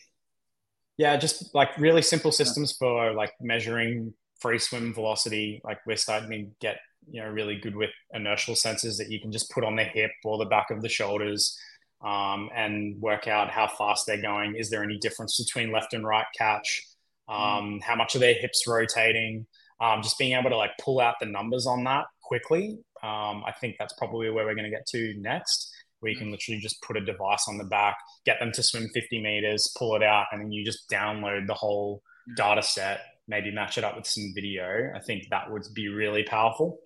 yeah, 0.96 1.16
just 1.16 1.54
like 1.54 1.76
really 1.78 2.02
simple 2.02 2.32
systems 2.32 2.72
for 2.78 3.12
like 3.12 3.32
measuring 3.40 4.14
free 4.40 4.58
swim 4.58 4.92
velocity. 4.92 5.60
Like 5.64 5.78
we're 5.86 5.96
starting 5.96 6.30
to 6.30 6.50
get 6.60 6.78
you 7.10 7.22
know 7.22 7.28
really 7.28 7.56
good 7.56 7.76
with 7.76 7.90
inertial 8.12 8.54
sensors 8.54 8.98
that 8.98 9.10
you 9.10 9.20
can 9.20 9.32
just 9.32 9.50
put 9.50 9.64
on 9.64 9.76
the 9.76 9.84
hip 9.84 10.10
or 10.24 10.38
the 10.38 10.46
back 10.46 10.70
of 10.70 10.82
the 10.82 10.88
shoulders. 10.88 11.58
Um, 12.04 12.50
and 12.52 13.00
work 13.00 13.28
out 13.28 13.48
how 13.48 13.68
fast 13.68 14.08
they're 14.08 14.20
going. 14.20 14.56
Is 14.56 14.70
there 14.70 14.82
any 14.82 14.98
difference 14.98 15.40
between 15.40 15.70
left 15.70 15.94
and 15.94 16.04
right 16.04 16.26
catch? 16.36 16.82
Mm. 17.30 17.34
Um, 17.34 17.80
how 17.80 17.94
much 17.94 18.16
are 18.16 18.18
their 18.18 18.34
hips 18.34 18.64
rotating? 18.66 19.46
Um, 19.80 20.02
just 20.02 20.18
being 20.18 20.36
able 20.36 20.50
to 20.50 20.56
like 20.56 20.72
pull 20.80 21.00
out 21.00 21.14
the 21.20 21.26
numbers 21.26 21.64
on 21.64 21.84
that 21.84 22.06
quickly. 22.32 22.78
Um, 23.02 23.42
I 23.44 23.52
think 23.60 23.76
that's 23.78 23.92
probably 23.98 24.30
where 24.30 24.46
we're 24.46 24.54
going 24.54 24.64
to 24.64 24.70
get 24.70 24.86
to 24.86 25.12
next, 25.18 25.70
where 26.00 26.10
you 26.10 26.16
can 26.16 26.28
mm. 26.28 26.32
literally 26.32 26.60
just 26.60 26.80
put 26.80 26.96
a 26.96 27.04
device 27.04 27.44
on 27.46 27.58
the 27.58 27.64
back, 27.64 27.98
get 28.24 28.38
them 28.40 28.50
to 28.52 28.62
swim 28.62 28.88
50 28.94 29.20
meters, 29.20 29.70
pull 29.76 29.94
it 29.96 30.02
out, 30.02 30.28
and 30.32 30.40
then 30.40 30.50
you 30.50 30.64
just 30.64 30.88
download 30.88 31.46
the 31.46 31.52
whole 31.52 32.02
mm. 32.26 32.34
data 32.36 32.62
set, 32.62 33.00
maybe 33.28 33.50
match 33.50 33.76
it 33.76 33.84
up 33.84 33.96
with 33.96 34.06
some 34.06 34.32
video. 34.34 34.90
I 34.96 35.00
think 35.00 35.24
that 35.28 35.50
would 35.50 35.64
be 35.74 35.88
really 35.88 36.22
powerful. 36.22 36.78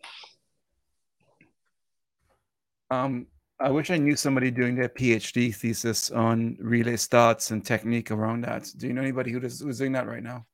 Um, 2.91 3.29
I 3.61 3.71
wish 3.71 3.93
I 3.93 3.99
knew 3.99 4.17
somebody 4.17 4.51
doing 4.51 4.75
their 4.75 4.89
PhD 4.89 5.55
thesis 5.55 6.11
on 6.11 6.57
relay 6.59 6.97
starts 6.97 7.53
and 7.53 7.65
technique 7.65 8.11
around 8.11 8.41
that. 8.41 8.69
Do 8.77 8.89
you 8.89 8.95
know 8.95 9.03
anybody 9.03 9.31
who 9.31 9.39
does, 9.39 9.61
who's 9.61 9.79
doing 9.79 9.93
that 9.93 10.09
right 10.09 10.25
now? 10.25 10.45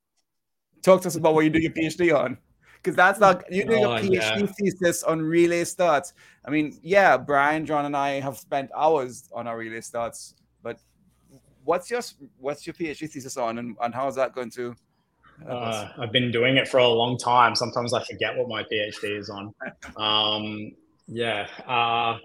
Talk 0.82 1.00
to 1.00 1.08
us 1.08 1.16
about 1.16 1.32
what 1.32 1.44
you're 1.44 1.50
doing 1.50 1.62
your 1.62 1.72
PhD 1.72 2.14
on 2.14 2.36
because 2.82 2.96
that's 2.96 3.20
not 3.20 3.44
you're 3.50 3.66
doing 3.66 3.84
oh, 3.84 3.96
a 3.96 4.00
PhD 4.00 4.12
yeah. 4.12 4.46
thesis 4.46 5.02
on 5.02 5.20
relay 5.22 5.64
starts. 5.64 6.12
I 6.44 6.50
mean, 6.50 6.78
yeah, 6.82 7.16
Brian, 7.16 7.64
John, 7.64 7.84
and 7.84 7.96
I 7.96 8.20
have 8.20 8.36
spent 8.36 8.70
hours 8.76 9.28
on 9.32 9.46
our 9.46 9.56
relay 9.56 9.80
starts, 9.80 10.34
but 10.62 10.80
what's 11.64 11.90
your 11.90 12.00
what's 12.38 12.66
your 12.66 12.74
PhD 12.74 13.10
thesis 13.10 13.36
on, 13.36 13.58
and, 13.58 13.76
and 13.80 13.94
how 13.94 14.08
is 14.08 14.14
that 14.16 14.34
going 14.34 14.50
to? 14.52 14.74
Uh, 15.48 15.88
I've 15.98 16.12
been 16.12 16.30
doing 16.30 16.56
it 16.56 16.68
for 16.68 16.78
a 16.78 16.86
long 16.86 17.18
time. 17.18 17.56
Sometimes 17.56 17.94
I 17.94 18.04
forget 18.04 18.36
what 18.36 18.48
my 18.48 18.62
PhD 18.62 19.18
is 19.18 19.30
on. 19.30 19.52
um, 19.96 20.72
yeah. 21.06 21.46
Uh, 21.66 22.18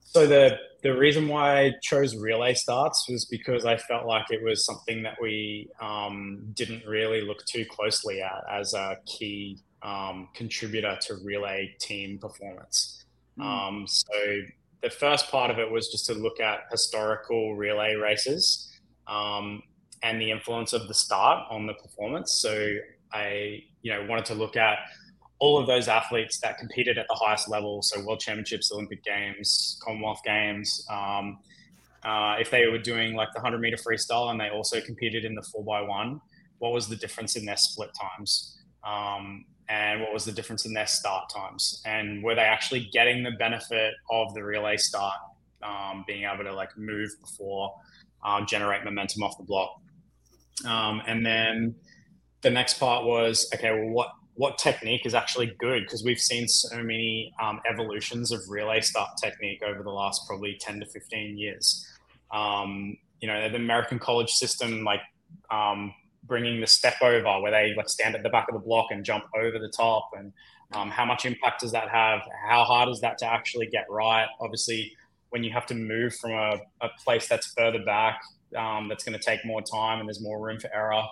so 0.00 0.26
the 0.26 0.58
the 0.82 0.96
reason 0.96 1.26
why 1.26 1.60
I 1.60 1.72
chose 1.82 2.16
relay 2.16 2.54
starts 2.54 3.06
was 3.08 3.24
because 3.24 3.66
I 3.66 3.76
felt 3.76 4.06
like 4.06 4.26
it 4.30 4.42
was 4.42 4.64
something 4.64 5.02
that 5.02 5.16
we 5.20 5.68
um, 5.80 6.52
didn't 6.54 6.86
really 6.86 7.22
look 7.22 7.44
too 7.44 7.64
closely 7.68 8.22
at 8.22 8.44
as 8.50 8.72
a 8.72 8.96
key 9.04 9.58
um, 9.82 10.28
contributor 10.34 10.96
to 11.02 11.16
relay 11.24 11.74
team 11.80 12.18
performance. 12.18 13.04
Mm. 13.38 13.44
Um, 13.44 13.86
so 13.86 14.14
the 14.82 14.90
first 14.90 15.30
part 15.30 15.50
of 15.50 15.58
it 15.58 15.70
was 15.70 15.88
just 15.88 16.06
to 16.06 16.14
look 16.14 16.40
at 16.40 16.60
historical 16.70 17.56
relay 17.56 17.94
races 17.94 18.70
um, 19.06 19.62
and 20.02 20.20
the 20.20 20.30
influence 20.30 20.72
of 20.72 20.88
the 20.88 20.94
start 20.94 21.44
on 21.50 21.66
the 21.66 21.74
performance. 21.74 22.38
So 22.40 22.76
I, 23.12 23.62
you 23.82 23.92
know, 23.92 24.06
wanted 24.08 24.24
to 24.26 24.34
look 24.34 24.56
at 24.56 24.78
all 25.38 25.58
of 25.58 25.66
those 25.66 25.86
athletes 25.86 26.40
that 26.40 26.56
competed 26.56 26.96
at 26.96 27.06
the 27.08 27.14
highest 27.14 27.48
level, 27.48 27.82
so 27.82 28.02
World 28.02 28.20
Championships, 28.20 28.72
Olympic 28.72 29.04
Games, 29.04 29.78
Commonwealth 29.84 30.22
Games. 30.24 30.86
Um, 30.90 31.38
uh, 32.04 32.36
if 32.40 32.50
they 32.50 32.66
were 32.66 32.78
doing 32.78 33.14
like 33.14 33.28
the 33.34 33.40
100 33.40 33.60
meter 33.60 33.76
freestyle 33.76 34.30
and 34.30 34.40
they 34.40 34.48
also 34.48 34.80
competed 34.80 35.24
in 35.24 35.34
the 35.34 35.42
4 35.42 35.64
by 35.64 35.82
one 35.82 36.20
what 36.58 36.72
was 36.72 36.88
the 36.88 36.96
difference 36.96 37.36
in 37.36 37.44
their 37.44 37.56
split 37.56 37.90
times? 37.94 38.58
Um, 38.84 39.44
and 39.68 40.00
what 40.00 40.12
was 40.12 40.24
the 40.24 40.32
difference 40.32 40.64
in 40.64 40.72
their 40.72 40.86
start 40.86 41.30
times? 41.34 41.82
And 41.84 42.22
were 42.22 42.34
they 42.34 42.42
actually 42.42 42.88
getting 42.92 43.22
the 43.22 43.32
benefit 43.32 43.94
of 44.10 44.34
the 44.34 44.42
relay 44.42 44.76
start 44.76 45.14
um, 45.62 46.04
being 46.06 46.24
able 46.24 46.44
to 46.44 46.54
like 46.54 46.76
move 46.76 47.10
before 47.20 47.74
um, 48.24 48.46
generate 48.46 48.84
momentum 48.84 49.22
off 49.22 49.36
the 49.38 49.44
block? 49.44 49.80
Um, 50.64 51.02
and 51.06 51.24
then 51.24 51.74
the 52.42 52.50
next 52.50 52.78
part 52.78 53.04
was 53.04 53.50
okay 53.54 53.72
well 53.72 53.90
what 53.90 54.08
what 54.34 54.58
technique 54.58 55.06
is 55.06 55.14
actually 55.14 55.56
good? 55.58 55.84
Because 55.84 56.04
we've 56.04 56.20
seen 56.20 56.46
so 56.46 56.76
many 56.76 57.32
um, 57.42 57.58
evolutions 57.70 58.32
of 58.32 58.40
relay 58.50 58.82
start 58.82 59.08
technique 59.22 59.62
over 59.66 59.82
the 59.82 59.90
last 59.90 60.26
probably 60.26 60.58
10 60.60 60.80
to 60.80 60.86
15 60.86 61.38
years. 61.38 61.86
Um, 62.30 62.98
you 63.20 63.28
know 63.28 63.48
the 63.48 63.56
american 63.56 63.98
college 63.98 64.30
system 64.30 64.84
like 64.84 65.00
um, 65.50 65.94
bringing 66.26 66.60
the 66.60 66.66
step 66.66 66.96
over 67.02 67.40
where 67.40 67.52
they 67.52 67.74
like 67.76 67.88
stand 67.88 68.14
at 68.14 68.22
the 68.22 68.28
back 68.28 68.48
of 68.48 68.54
the 68.54 68.66
block 68.66 68.88
and 68.90 69.04
jump 69.04 69.24
over 69.36 69.58
the 69.58 69.72
top? 69.76 70.10
And 70.16 70.32
um, 70.72 70.90
how 70.90 71.04
much 71.04 71.24
impact 71.24 71.60
does 71.60 71.72
that 71.72 71.88
have? 71.88 72.20
How 72.48 72.64
hard 72.64 72.88
is 72.88 73.00
that 73.00 73.18
to 73.18 73.26
actually 73.26 73.66
get 73.66 73.86
right? 73.88 74.26
Obviously 74.40 74.92
when 75.30 75.44
you 75.44 75.50
have 75.50 75.66
to 75.66 75.74
move 75.74 76.14
from 76.14 76.30
a, 76.32 76.58
a 76.80 76.88
place 77.04 77.28
that's 77.28 77.52
further 77.56 77.82
back 77.84 78.20
um, 78.56 78.88
that's 78.88 79.04
going 79.04 79.18
to 79.18 79.22
take 79.22 79.44
more 79.44 79.60
time 79.60 79.98
and 79.98 80.08
there's 80.08 80.22
more 80.22 80.40
room 80.40 80.58
for 80.58 80.70
error 80.72 81.02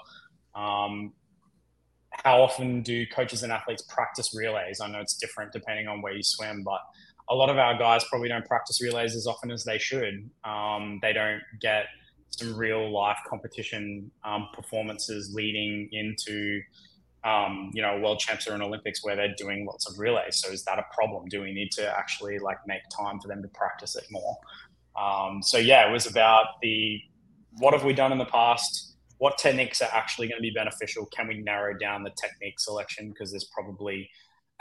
um, 0.55 1.13
how 2.11 2.41
often 2.41 2.83
do 2.83 3.05
coaches 3.09 3.43
and 3.43 3.53
athletes 3.53 3.83
practice 3.83 4.33
relays? 4.37 4.81
I 4.81 4.89
know 4.89 5.01
it's 5.01 5.17
different 5.17 5.53
depending 5.53 5.89
on 5.89 6.01
where 6.01 6.13
you 6.13 6.23
swim 6.23 6.63
but 6.63 6.81
a 7.29 7.35
lot 7.35 7.49
of 7.49 7.59
our 7.59 7.77
guys 7.77 8.05
probably 8.05 8.29
don't 8.29 8.47
practice 8.47 8.81
relays 8.83 9.17
as 9.17 9.27
often 9.27 9.51
as 9.51 9.65
they 9.65 9.79
should. 9.79 10.31
Um, 10.45 10.99
they 11.03 11.13
don't 11.13 11.41
get 11.61 11.87
some 12.39 12.57
real 12.57 12.93
life 12.93 13.19
competition 13.29 14.11
um, 14.25 14.49
performances 14.53 15.33
leading 15.35 15.89
into 15.93 16.61
um, 17.25 17.71
you 17.73 17.83
know 17.83 17.99
world 18.01 18.19
champs 18.19 18.47
or 18.47 18.55
an 18.55 18.63
olympics 18.63 19.03
where 19.03 19.17
they're 19.17 19.35
doing 19.37 19.65
lots 19.65 19.89
of 19.89 19.99
relays 19.99 20.41
so 20.43 20.51
is 20.51 20.65
that 20.65 20.79
a 20.79 20.85
problem? 20.95 21.29
Do 21.29 21.41
we 21.41 21.53
need 21.53 21.71
to 21.73 21.99
actually 21.99 22.39
like 22.39 22.59
make 22.67 22.83
time 22.97 23.21
for 23.21 23.29
them 23.29 23.43
to 23.43 23.49
practice 23.49 23.97
it 23.97 24.05
more? 24.11 24.37
Um, 25.01 25.43
so 25.43 25.59
yeah 25.59 25.89
it 25.89 25.93
was 25.93 26.07
about 26.07 26.47
the 26.63 27.01
what 27.59 27.73
have 27.73 27.85
we 27.85 27.93
done 27.93 28.13
in 28.13 28.19
the 28.19 28.25
past? 28.27 28.97
What 29.19 29.39
techniques 29.39 29.81
are 29.81 29.89
actually 29.93 30.27
going 30.27 30.39
to 30.39 30.43
be 30.43 30.51
beneficial? 30.51 31.07
Can 31.07 31.29
we 31.29 31.41
narrow 31.41 31.73
down 31.79 32.03
the 32.03 32.11
technique 32.11 32.59
selection? 32.59 33.11
Because 33.11 33.31
there's 33.31 33.49
probably 33.55 34.11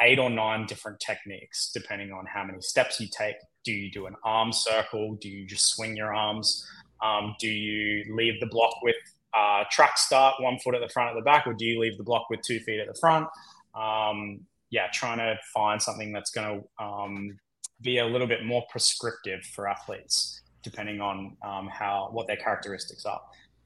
eight 0.02 0.20
or 0.20 0.30
nine 0.30 0.66
different 0.66 1.00
techniques 1.00 1.72
depending 1.74 2.12
on 2.12 2.26
how 2.26 2.44
many 2.44 2.62
steps 2.62 3.00
you 3.00 3.08
take. 3.16 3.36
Do 3.64 3.72
you 3.72 3.92
do 3.92 4.06
an 4.06 4.16
arm 4.24 4.52
circle? 4.52 5.18
Do 5.20 5.30
you 5.30 5.46
just 5.46 5.68
swing 5.68 5.96
your 5.96 6.14
arms 6.14 6.68
um, 7.04 7.36
do 7.40 7.48
you 7.48 8.16
leave 8.16 8.40
the 8.40 8.48
block 8.48 8.76
with 8.82 8.96
uh, 9.36 9.64
track 9.72 9.98
start, 9.98 10.36
one 10.40 10.58
foot 10.60 10.76
at 10.76 10.82
the 10.82 10.90
front 10.90 11.10
at 11.10 11.16
the 11.16 11.24
back, 11.24 11.46
or 11.48 11.54
do 11.54 11.66
you 11.66 11.80
leave 11.80 11.98
the 11.98 12.04
block 12.04 12.30
with 12.30 12.42
two 12.42 12.60
feet 12.60 12.80
at 12.80 12.88
the 12.88 12.98
front? 13.00 13.28
Um, 13.76 14.42
yeah, 14.70 14.88
trying 14.94 15.18
to 15.18 15.38
find 15.54 15.82
something 15.82 16.12
that's 16.14 16.32
going 16.32 16.62
to 16.80 16.84
um, 16.84 17.38
be 17.82 18.00
a 18.00 18.06
little 18.06 18.28
bit 18.28 18.46
more 18.46 18.64
prescriptive 18.70 19.44
for 19.54 19.68
athletes, 19.68 20.42
depending 20.64 21.02
on 21.02 21.36
um, 21.46 21.68
how 21.72 22.10
what 22.12 22.28
their 22.28 22.38
characteristics 22.38 23.06
are. 23.06 23.22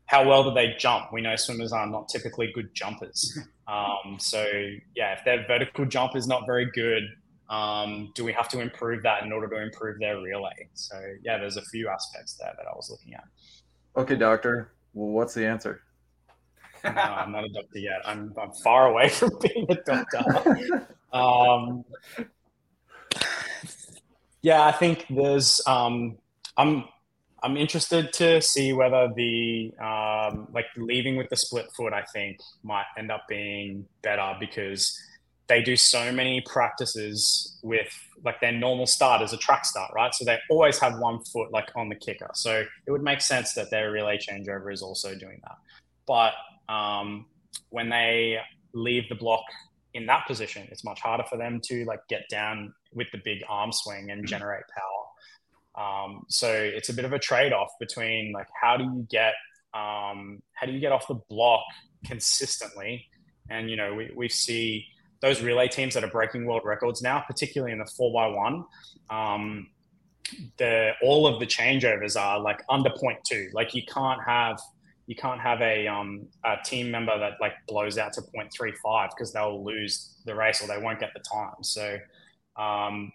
How 0.06 0.28
well 0.28 0.44
do 0.44 0.54
they 0.54 0.76
jump? 0.80 1.12
We 1.12 1.22
know 1.22 1.36
swimmers 1.36 1.74
are 1.74 1.86
not 1.86 2.10
typically 2.10 2.52
good 2.54 2.74
jumpers. 2.74 3.38
Um, 3.68 4.16
so 4.18 4.50
yeah, 4.96 5.12
if 5.18 5.26
their 5.26 5.46
vertical 5.46 5.84
jump 5.84 6.16
is 6.16 6.26
not 6.26 6.46
very 6.46 6.72
good, 6.74 7.04
um, 7.50 8.12
do 8.16 8.24
we 8.24 8.34
have 8.34 8.50
to 8.50 8.60
improve 8.60 9.04
that 9.04 9.24
in 9.24 9.32
order 9.32 9.48
to 9.48 9.62
improve 9.62 10.00
their 10.00 10.20
relay? 10.20 10.70
So 10.74 11.00
yeah, 11.24 11.38
there's 11.38 11.58
a 11.58 11.62
few 11.64 11.88
aspects 11.88 12.36
there 12.36 12.54
that 12.58 12.66
I 12.68 12.76
was 12.76 12.90
looking 12.90 13.14
at. 13.14 13.24
Okay, 13.96 14.16
doctor. 14.16 14.74
Well, 14.94 15.10
what's 15.10 15.34
the 15.34 15.46
answer? 15.46 15.82
no, 16.84 16.92
I'm 16.92 17.32
not 17.32 17.44
a 17.44 17.50
doctor 17.50 17.80
yet. 17.80 18.02
I'm, 18.06 18.34
I'm 18.40 18.52
far 18.64 18.88
away 18.88 19.10
from 19.10 19.32
being 19.42 19.68
a 19.70 19.76
doctor. 19.76 20.88
um, 21.14 21.84
yeah, 24.42 24.66
I 24.66 24.72
think 24.72 25.06
there's. 25.10 25.62
Um, 25.68 26.18
I'm 26.58 26.86
I'm 27.44 27.56
interested 27.56 28.12
to 28.14 28.42
see 28.42 28.74
whether 28.74 29.10
the 29.16 29.74
um, 29.80 30.48
like 30.54 30.66
leaving 30.76 31.16
with 31.16 31.30
the 31.30 31.36
split 31.36 31.68
foot. 31.76 31.94
I 31.94 32.04
think 32.14 32.40
might 32.64 32.86
end 32.98 33.12
up 33.12 33.28
being 33.28 33.86
better 34.02 34.34
because 34.40 35.00
they 35.48 35.62
do 35.62 35.76
so 35.76 36.12
many 36.12 36.42
practices 36.42 37.58
with 37.64 37.88
like 38.24 38.42
their 38.42 38.52
normal 38.52 38.86
start 38.86 39.22
as 39.22 39.34
a 39.34 39.38
track 39.38 39.66
start, 39.66 39.92
right? 39.94 40.14
So 40.14 40.26
they 40.26 40.38
always 40.50 40.78
have 40.80 41.00
one 41.00 41.24
foot 41.24 41.52
like 41.52 41.70
on 41.76 41.90
the 41.90 41.96
kicker. 41.96 42.30
So 42.34 42.66
it 42.86 42.92
would 42.92 43.04
make 43.04 43.22
sense 43.22 43.54
that 43.54 43.70
their 43.70 43.92
relay 43.92 44.18
changeover 44.18 44.74
is 44.74 44.82
also 44.82 45.16
doing 45.16 45.40
that. 45.44 45.58
But 46.06 46.34
um, 46.74 47.28
when 47.70 47.90
they 47.90 48.40
leave 48.74 49.08
the 49.10 49.16
block 49.16 49.44
in 49.94 50.06
that 50.08 50.28
position, 50.28 50.68
it's 50.72 50.84
much 50.84 51.00
harder 51.00 51.24
for 51.30 51.38
them 51.38 51.62
to 51.66 51.86
like 51.86 52.02
get 52.10 52.24
down 52.30 52.74
with 52.94 53.08
the 53.12 53.22
big 53.24 53.44
arm 53.48 53.72
swing 53.72 54.12
and 54.12 54.28
generate 54.28 54.64
power. 54.76 55.08
Um, 55.78 56.26
so 56.28 56.52
it's 56.52 56.90
a 56.90 56.94
bit 56.94 57.06
of 57.06 57.14
a 57.14 57.20
trade-off 57.20 57.70
between 57.80 58.34
like 58.34 58.48
how 58.60 58.78
do 58.78 58.84
you 58.84 59.08
get 59.10 59.36
um, 59.74 60.42
how 60.54 60.66
do 60.66 60.72
you 60.72 60.80
get 60.80 60.92
off 60.92 61.08
the 61.08 61.20
block 61.30 61.64
consistently, 62.06 63.06
and 63.50 63.70
you 63.70 63.76
know 63.76 63.94
we 63.94 64.12
we 64.16 64.28
see 64.28 64.88
those 65.22 65.42
relay 65.42 65.68
teams 65.68 65.94
that 65.94 66.04
are 66.04 66.10
breaking 66.10 66.46
world 66.46 66.62
records 66.66 67.02
now, 67.02 67.24
particularly 67.26 67.74
in 67.74 67.80
the 67.80 67.90
four 67.98 68.14
by 68.14 68.28
one. 68.28 68.66
Um, 69.10 69.68
the 70.58 70.92
all 71.02 71.26
of 71.26 71.40
the 71.40 71.46
changeovers 71.46 72.20
are 72.20 72.40
like 72.40 72.62
under 72.70 72.90
point 72.90 73.20
two. 73.26 73.50
Like 73.54 73.74
you 73.74 73.84
can't 73.86 74.22
have 74.26 74.60
you 75.08 75.16
can't 75.16 75.40
have 75.40 75.62
a, 75.62 75.88
um, 75.88 76.28
a 76.44 76.58
team 76.66 76.92
member 76.92 77.18
that 77.18 77.38
like 77.40 77.54
blows 77.66 77.98
out 77.98 78.12
to 78.12 78.22
0.35 78.22 79.10
because 79.16 79.32
they'll 79.32 79.64
lose 79.64 80.18
the 80.26 80.36
race 80.36 80.62
or 80.62 80.68
they 80.68 80.78
won't 80.78 81.00
get 81.00 81.12
the 81.14 81.22
time. 81.22 81.64
So 81.64 81.98
um, 82.58 83.14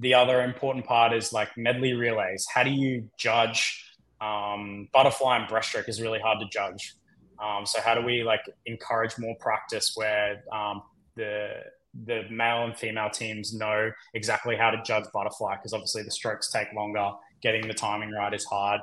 the 0.00 0.12
other 0.12 0.42
important 0.42 0.84
part 0.84 1.14
is 1.14 1.32
like 1.32 1.48
medley 1.56 1.94
relays. 1.94 2.46
How 2.52 2.62
do 2.62 2.68
you 2.68 3.08
judge 3.18 3.84
um, 4.20 4.88
butterfly 4.92 5.38
and 5.38 5.48
breaststroke 5.48 5.88
is 5.88 6.00
really 6.00 6.20
hard 6.20 6.40
to 6.40 6.46
judge. 6.46 6.94
Um, 7.42 7.66
so 7.66 7.80
how 7.80 7.94
do 7.94 8.02
we 8.02 8.22
like 8.22 8.42
encourage 8.66 9.18
more 9.18 9.34
practice 9.40 9.92
where 9.94 10.42
um, 10.52 10.82
the 11.16 11.62
the 12.06 12.24
male 12.28 12.64
and 12.64 12.76
female 12.76 13.08
teams 13.08 13.54
know 13.54 13.90
exactly 14.14 14.56
how 14.56 14.70
to 14.70 14.82
judge 14.82 15.04
butterfly 15.12 15.54
because 15.54 15.72
obviously 15.72 16.02
the 16.02 16.10
strokes 16.10 16.50
take 16.50 16.72
longer. 16.74 17.10
Getting 17.40 17.68
the 17.68 17.74
timing 17.74 18.10
right 18.10 18.32
is 18.34 18.44
hard 18.44 18.80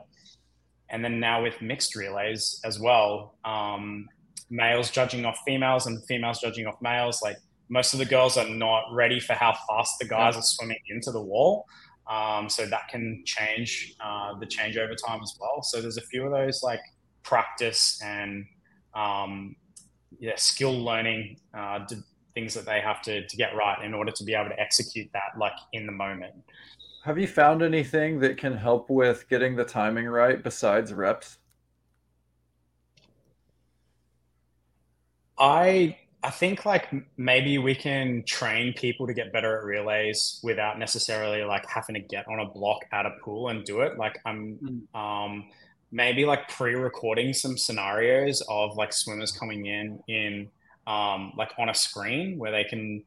and 0.92 1.04
then 1.04 1.20
now 1.20 1.42
with 1.42 1.60
mixed 1.62 1.96
relays 1.96 2.60
as 2.66 2.80
well, 2.80 3.36
um, 3.46 4.08
males 4.50 4.92
judging 4.92 5.26
off 5.26 5.40
females 5.46 5.88
and 5.88 6.04
females 6.06 6.40
judging 6.40 6.68
off 6.68 6.76
males. 6.82 7.22
Like 7.24 7.38
most 7.70 7.94
of 7.94 8.00
the 8.00 8.06
girls 8.06 8.38
are 8.38 8.48
not 8.48 8.84
ready 8.92 9.20
for 9.20 9.34
how 9.34 9.58
fast 9.70 9.94
the 10.00 10.06
guys 10.06 10.36
are 10.36 10.42
swimming 10.42 10.80
into 10.90 11.12
the 11.12 11.22
wall. 11.22 11.66
Um, 12.10 12.50
so 12.50 12.66
that 12.66 12.90
can 12.90 13.24
change 13.26 13.96
uh, 14.02 14.38
the 14.40 14.46
changeover 14.46 14.96
time 15.08 15.22
as 15.24 15.38
well. 15.40 15.64
So 15.64 15.82
there's 15.82 15.98
a 15.98 16.02
few 16.02 16.26
of 16.26 16.32
those 16.32 16.62
like 16.62 16.82
practice 17.24 18.02
and 18.04 18.46
um, 18.94 19.56
yeah, 20.20 20.36
skill 20.36 20.78
learning 20.84 21.38
uh, 21.58 21.88
things 22.34 22.54
that 22.54 22.66
they 22.66 22.82
have 22.82 23.02
to, 23.04 23.26
to 23.28 23.38
get 23.38 23.56
right 23.56 23.84
in 23.84 23.94
order 23.94 24.12
to 24.12 24.24
be 24.24 24.34
able 24.34 24.50
to 24.50 24.60
execute 24.60 25.10
that 25.14 25.38
like 25.38 25.58
in 25.74 25.86
the 25.86 25.92
moment. 25.92 26.34
Have 27.04 27.18
you 27.18 27.28
found 27.28 27.64
anything 27.64 28.20
that 28.20 28.38
can 28.38 28.56
help 28.56 28.90
with 28.90 29.28
getting 29.28 29.56
the 29.56 29.66
timing 29.66 30.08
right 30.08 30.42
besides 30.42 30.94
reps? 30.94 31.38
I 35.38 35.98
I 36.24 36.30
think 36.30 36.66
like 36.66 36.94
maybe 37.18 37.58
we 37.58 37.74
can 37.74 38.24
train 38.28 38.74
people 38.74 39.08
to 39.08 39.14
get 39.14 39.34
better 39.34 39.58
at 39.58 39.64
relays 39.64 40.40
without 40.44 40.78
necessarily 40.78 41.44
like 41.44 41.68
having 41.68 41.96
to 41.96 42.02
get 42.02 42.28
on 42.28 42.40
a 42.40 42.46
block 42.46 42.86
at 42.92 43.08
a 43.08 43.12
pool 43.24 43.50
and 43.50 43.66
do 43.66 43.82
it. 43.82 43.98
Like 43.98 44.20
I'm 44.26 44.86
mm. 44.94 45.00
um 45.00 45.46
maybe 45.92 46.26
like 46.26 46.48
pre-recording 46.48 47.34
some 47.34 47.58
scenarios 47.58 48.42
of 48.48 48.78
like 48.78 48.94
swimmers 48.94 49.32
coming 49.32 49.66
in 49.66 50.00
in 50.08 50.50
um 50.92 51.34
like 51.38 51.52
on 51.58 51.70
a 51.70 51.74
screen 51.74 52.38
where 52.38 52.52
they 52.52 52.64
can 52.64 53.04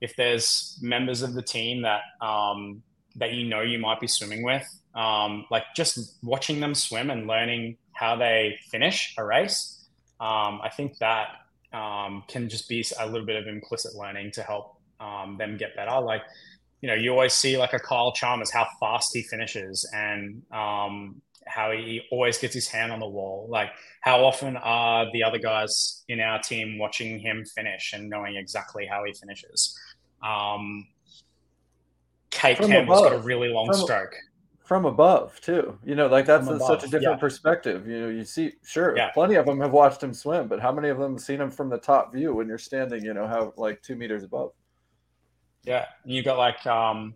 if 0.00 0.14
there's 0.16 0.78
members 0.82 1.22
of 1.22 1.34
the 1.34 1.42
team 1.42 1.82
that 1.82 2.02
um 2.20 2.82
that 3.16 3.32
you 3.32 3.48
know 3.48 3.62
you 3.62 3.78
might 3.78 4.00
be 4.00 4.06
swimming 4.06 4.42
with, 4.42 4.66
um, 4.94 5.46
like 5.50 5.64
just 5.74 6.16
watching 6.22 6.60
them 6.60 6.74
swim 6.74 7.10
and 7.10 7.26
learning 7.26 7.76
how 7.92 8.16
they 8.16 8.58
finish 8.70 9.14
a 9.18 9.24
race. 9.24 9.88
Um, 10.20 10.60
I 10.62 10.70
think 10.74 10.98
that 10.98 11.28
um, 11.72 12.24
can 12.28 12.48
just 12.48 12.68
be 12.68 12.84
a 13.00 13.06
little 13.06 13.26
bit 13.26 13.36
of 13.36 13.48
implicit 13.48 13.94
learning 13.94 14.32
to 14.32 14.42
help 14.42 14.78
um, 15.00 15.36
them 15.38 15.56
get 15.56 15.74
better. 15.76 16.00
Like, 16.00 16.22
you 16.80 16.88
know, 16.88 16.94
you 16.94 17.10
always 17.10 17.32
see 17.32 17.56
like 17.56 17.72
a 17.72 17.78
Kyle 17.78 18.12
Chalmers 18.12 18.50
how 18.50 18.66
fast 18.78 19.14
he 19.14 19.22
finishes 19.22 19.88
and 19.94 20.42
um, 20.52 21.20
how 21.46 21.70
he 21.72 22.02
always 22.10 22.38
gets 22.38 22.54
his 22.54 22.68
hand 22.68 22.92
on 22.92 23.00
the 23.00 23.08
wall. 23.08 23.46
Like, 23.48 23.70
how 24.00 24.24
often 24.24 24.56
are 24.56 25.10
the 25.12 25.22
other 25.22 25.38
guys 25.38 26.04
in 26.08 26.20
our 26.20 26.40
team 26.40 26.78
watching 26.78 27.18
him 27.18 27.44
finish 27.44 27.92
and 27.92 28.08
knowing 28.10 28.36
exactly 28.36 28.86
how 28.86 29.04
he 29.04 29.12
finishes? 29.12 29.78
Um, 30.22 30.86
Kate 32.30 32.56
from 32.56 32.68
Campbell's 32.68 33.00
above. 33.00 33.12
got 33.12 33.20
a 33.20 33.22
really 33.22 33.48
long 33.48 33.66
from, 33.66 33.76
stroke. 33.76 34.14
From 34.64 34.84
above, 34.84 35.40
too. 35.40 35.78
You 35.84 35.94
know, 35.94 36.08
like 36.08 36.26
that's 36.26 36.48
a, 36.48 36.58
such 36.58 36.84
a 36.84 36.86
different 36.88 37.02
yeah. 37.02 37.16
perspective. 37.16 37.86
You 37.86 38.00
know, 38.00 38.08
you 38.08 38.24
see, 38.24 38.52
sure, 38.64 38.96
yeah. 38.96 39.10
plenty 39.12 39.36
of 39.36 39.46
them 39.46 39.60
have 39.60 39.72
watched 39.72 40.02
him 40.02 40.12
swim, 40.12 40.48
but 40.48 40.60
how 40.60 40.72
many 40.72 40.88
of 40.88 40.98
them 40.98 41.12
have 41.12 41.22
seen 41.22 41.40
him 41.40 41.50
from 41.50 41.70
the 41.70 41.78
top 41.78 42.12
view 42.12 42.34
when 42.34 42.48
you're 42.48 42.58
standing, 42.58 43.04
you 43.04 43.14
know, 43.14 43.26
how 43.26 43.54
like 43.56 43.80
two 43.82 43.94
meters 43.94 44.24
above? 44.24 44.52
Yeah. 45.64 45.86
You 46.04 46.22
got 46.22 46.38
like, 46.38 46.66
um, 46.66 47.14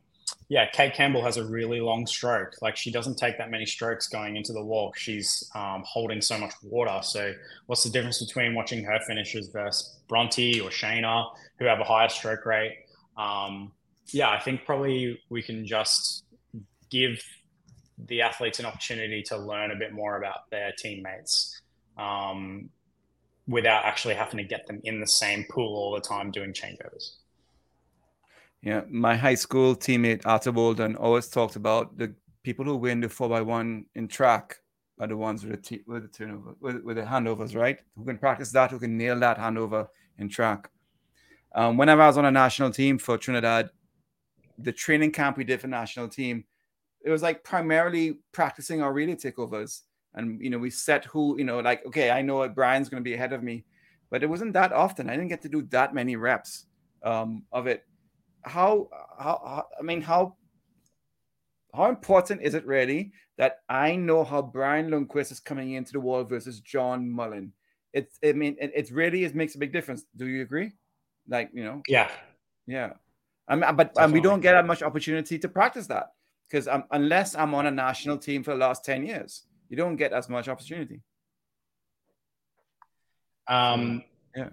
yeah, 0.50 0.66
Kate 0.66 0.92
Campbell 0.92 1.22
has 1.22 1.36
a 1.36 1.44
really 1.44 1.80
long 1.80 2.08
stroke. 2.08 2.56
Like 2.60 2.76
she 2.76 2.90
doesn't 2.90 3.14
take 3.14 3.38
that 3.38 3.52
many 3.52 3.64
strokes 3.64 4.08
going 4.08 4.34
into 4.34 4.52
the 4.52 4.62
walk. 4.62 4.98
She's 4.98 5.48
um, 5.54 5.84
holding 5.86 6.20
so 6.20 6.36
much 6.38 6.52
water. 6.60 6.98
So 7.04 7.32
what's 7.66 7.84
the 7.84 7.90
difference 7.90 8.20
between 8.20 8.56
watching 8.56 8.82
her 8.82 8.98
finishes 9.06 9.46
versus 9.46 10.00
Bronte 10.08 10.60
or 10.60 10.70
Shayna, 10.70 11.30
who 11.60 11.66
have 11.66 11.78
a 11.78 11.84
higher 11.84 12.08
stroke 12.08 12.44
rate? 12.44 12.78
Um, 13.16 13.70
yeah, 14.08 14.28
I 14.28 14.40
think 14.40 14.64
probably 14.66 15.22
we 15.28 15.40
can 15.40 15.64
just 15.64 16.24
give 16.90 17.22
the 18.08 18.22
athletes 18.22 18.58
an 18.58 18.66
opportunity 18.66 19.22
to 19.22 19.36
learn 19.36 19.70
a 19.70 19.76
bit 19.76 19.92
more 19.92 20.16
about 20.16 20.50
their 20.50 20.72
teammates 20.76 21.60
um, 21.96 22.70
without 23.46 23.84
actually 23.84 24.14
having 24.14 24.38
to 24.38 24.44
get 24.44 24.66
them 24.66 24.80
in 24.82 24.98
the 24.98 25.06
same 25.06 25.46
pool 25.48 25.76
all 25.76 25.94
the 25.94 26.00
time 26.00 26.32
doing 26.32 26.52
changeovers. 26.52 27.19
Yeah, 28.62 28.82
my 28.90 29.16
high 29.16 29.36
school 29.36 29.74
teammate 29.74 30.26
Arthur 30.26 30.52
Bolden 30.52 30.94
always 30.96 31.28
talked 31.28 31.56
about 31.56 31.96
the 31.96 32.14
people 32.42 32.64
who 32.64 32.76
win 32.76 33.00
the 33.00 33.08
four 33.08 33.28
by 33.28 33.40
one 33.40 33.86
in 33.94 34.06
track 34.06 34.58
are 35.00 35.06
the 35.06 35.16
ones 35.16 35.44
with 35.44 35.52
the, 35.52 35.56
t- 35.56 35.82
with 35.86 36.02
the 36.02 36.08
turnover 36.08 36.54
with, 36.60 36.82
with 36.82 36.96
the 36.96 37.02
handovers, 37.02 37.56
right? 37.56 37.78
Who 37.96 38.04
can 38.04 38.18
practice 38.18 38.52
that? 38.52 38.70
Who 38.70 38.78
can 38.78 38.98
nail 38.98 39.18
that 39.20 39.38
handover 39.38 39.88
in 40.18 40.28
track? 40.28 40.70
Um, 41.54 41.78
whenever 41.78 42.02
I 42.02 42.06
was 42.06 42.18
on 42.18 42.26
a 42.26 42.30
national 42.30 42.70
team 42.70 42.98
for 42.98 43.16
Trinidad, 43.16 43.70
the 44.58 44.72
training 44.72 45.12
camp 45.12 45.38
we 45.38 45.44
did 45.44 45.60
for 45.60 45.66
national 45.66 46.08
team, 46.08 46.44
it 47.02 47.08
was 47.10 47.22
like 47.22 47.42
primarily 47.42 48.18
practicing 48.32 48.82
our 48.82 48.92
relay 48.92 49.14
takeovers. 49.14 49.82
And 50.14 50.38
you 50.40 50.50
know, 50.50 50.58
we 50.58 50.68
set 50.68 51.06
who, 51.06 51.38
you 51.38 51.44
know, 51.44 51.60
like, 51.60 51.84
okay, 51.86 52.10
I 52.10 52.20
know 52.20 52.46
Brian's 52.48 52.90
gonna 52.90 53.02
be 53.02 53.14
ahead 53.14 53.32
of 53.32 53.42
me, 53.42 53.64
but 54.10 54.22
it 54.22 54.28
wasn't 54.28 54.52
that 54.52 54.72
often. 54.72 55.08
I 55.08 55.12
didn't 55.12 55.28
get 55.28 55.40
to 55.42 55.48
do 55.48 55.62
that 55.70 55.94
many 55.94 56.16
reps 56.16 56.66
um, 57.02 57.44
of 57.52 57.66
it. 57.66 57.86
How, 58.42 58.88
how, 59.18 59.40
how 59.44 59.66
I 59.78 59.82
mean, 59.82 60.00
how 60.00 60.36
how 61.74 61.88
important 61.88 62.42
is 62.42 62.54
it 62.54 62.66
really 62.66 63.12
that 63.38 63.58
I 63.68 63.96
know 63.96 64.24
how 64.24 64.42
Brian 64.42 64.90
Lundquist 64.90 65.32
is 65.32 65.40
coming 65.40 65.72
into 65.72 65.92
the 65.92 66.00
wall 66.00 66.24
versus 66.24 66.60
John 66.60 67.08
Mullen? 67.08 67.52
It's, 67.92 68.18
I 68.24 68.32
mean, 68.32 68.56
it, 68.60 68.72
it 68.74 68.90
really 68.90 69.24
is 69.24 69.34
makes 69.34 69.54
a 69.54 69.58
big 69.58 69.72
difference. 69.72 70.04
Do 70.16 70.26
you 70.26 70.42
agree? 70.42 70.72
Like, 71.28 71.50
you 71.52 71.64
know, 71.64 71.82
yeah, 71.88 72.10
yeah. 72.66 72.94
Um, 73.48 73.64
but 73.76 73.92
um, 73.98 74.12
we 74.12 74.20
don't 74.20 74.40
get 74.40 74.52
that 74.52 74.66
much 74.66 74.82
opportunity 74.82 75.38
to 75.38 75.48
practice 75.48 75.86
that 75.88 76.12
because 76.48 76.68
um, 76.68 76.84
unless 76.92 77.34
I'm 77.34 77.54
on 77.54 77.66
a 77.66 77.70
national 77.70 78.18
team 78.18 78.42
for 78.42 78.52
the 78.52 78.58
last 78.58 78.84
10 78.84 79.04
years, 79.06 79.44
you 79.68 79.76
don't 79.76 79.96
get 79.96 80.12
as 80.12 80.28
much 80.28 80.48
opportunity. 80.48 81.00
Um, 83.48 84.04
yeah. 84.36 84.48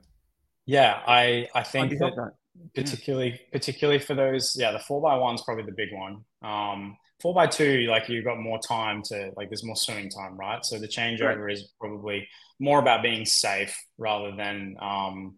Yeah, 0.66 1.00
I, 1.08 1.48
I 1.56 1.64
think 1.64 1.92
that, 1.92 2.14
that, 2.16 2.32
particularly 2.76 3.32
yeah. 3.32 3.38
particularly 3.52 4.00
for 4.00 4.16
those, 4.16 4.56
yeah, 4.58 4.72
the 4.72 4.80
four 4.80 5.02
by 5.02 5.16
one's 5.16 5.42
probably 5.44 5.66
the 5.66 5.72
big 5.72 5.90
one. 5.94 6.24
Um, 6.42 6.98
four 7.22 7.34
by 7.34 7.48
two, 7.48 7.88
like 7.90 8.10
you've 8.10 8.26
got 8.26 8.40
more 8.40 8.60
time 8.60 9.02
to 9.04 9.32
like 9.36 9.50
there's 9.50 9.64
more 9.64 9.76
swimming 9.76 10.10
time, 10.10 10.38
right? 10.38 10.64
So 10.66 10.80
the 10.80 10.88
changeover 10.88 11.46
right. 11.46 11.54
is 11.54 11.70
probably 11.80 12.28
more 12.60 12.80
about 12.80 13.02
being 13.02 13.26
safe 13.26 13.78
rather 13.98 14.36
than 14.36 14.76
um, 14.82 15.36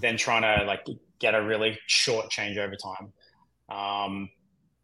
than 0.00 0.16
trying 0.16 0.42
to 0.42 0.64
like 0.64 0.86
get 1.18 1.34
a 1.34 1.42
really 1.42 1.78
short 1.86 2.30
changeover 2.30 2.74
time. 2.78 3.12
Um, 3.68 4.30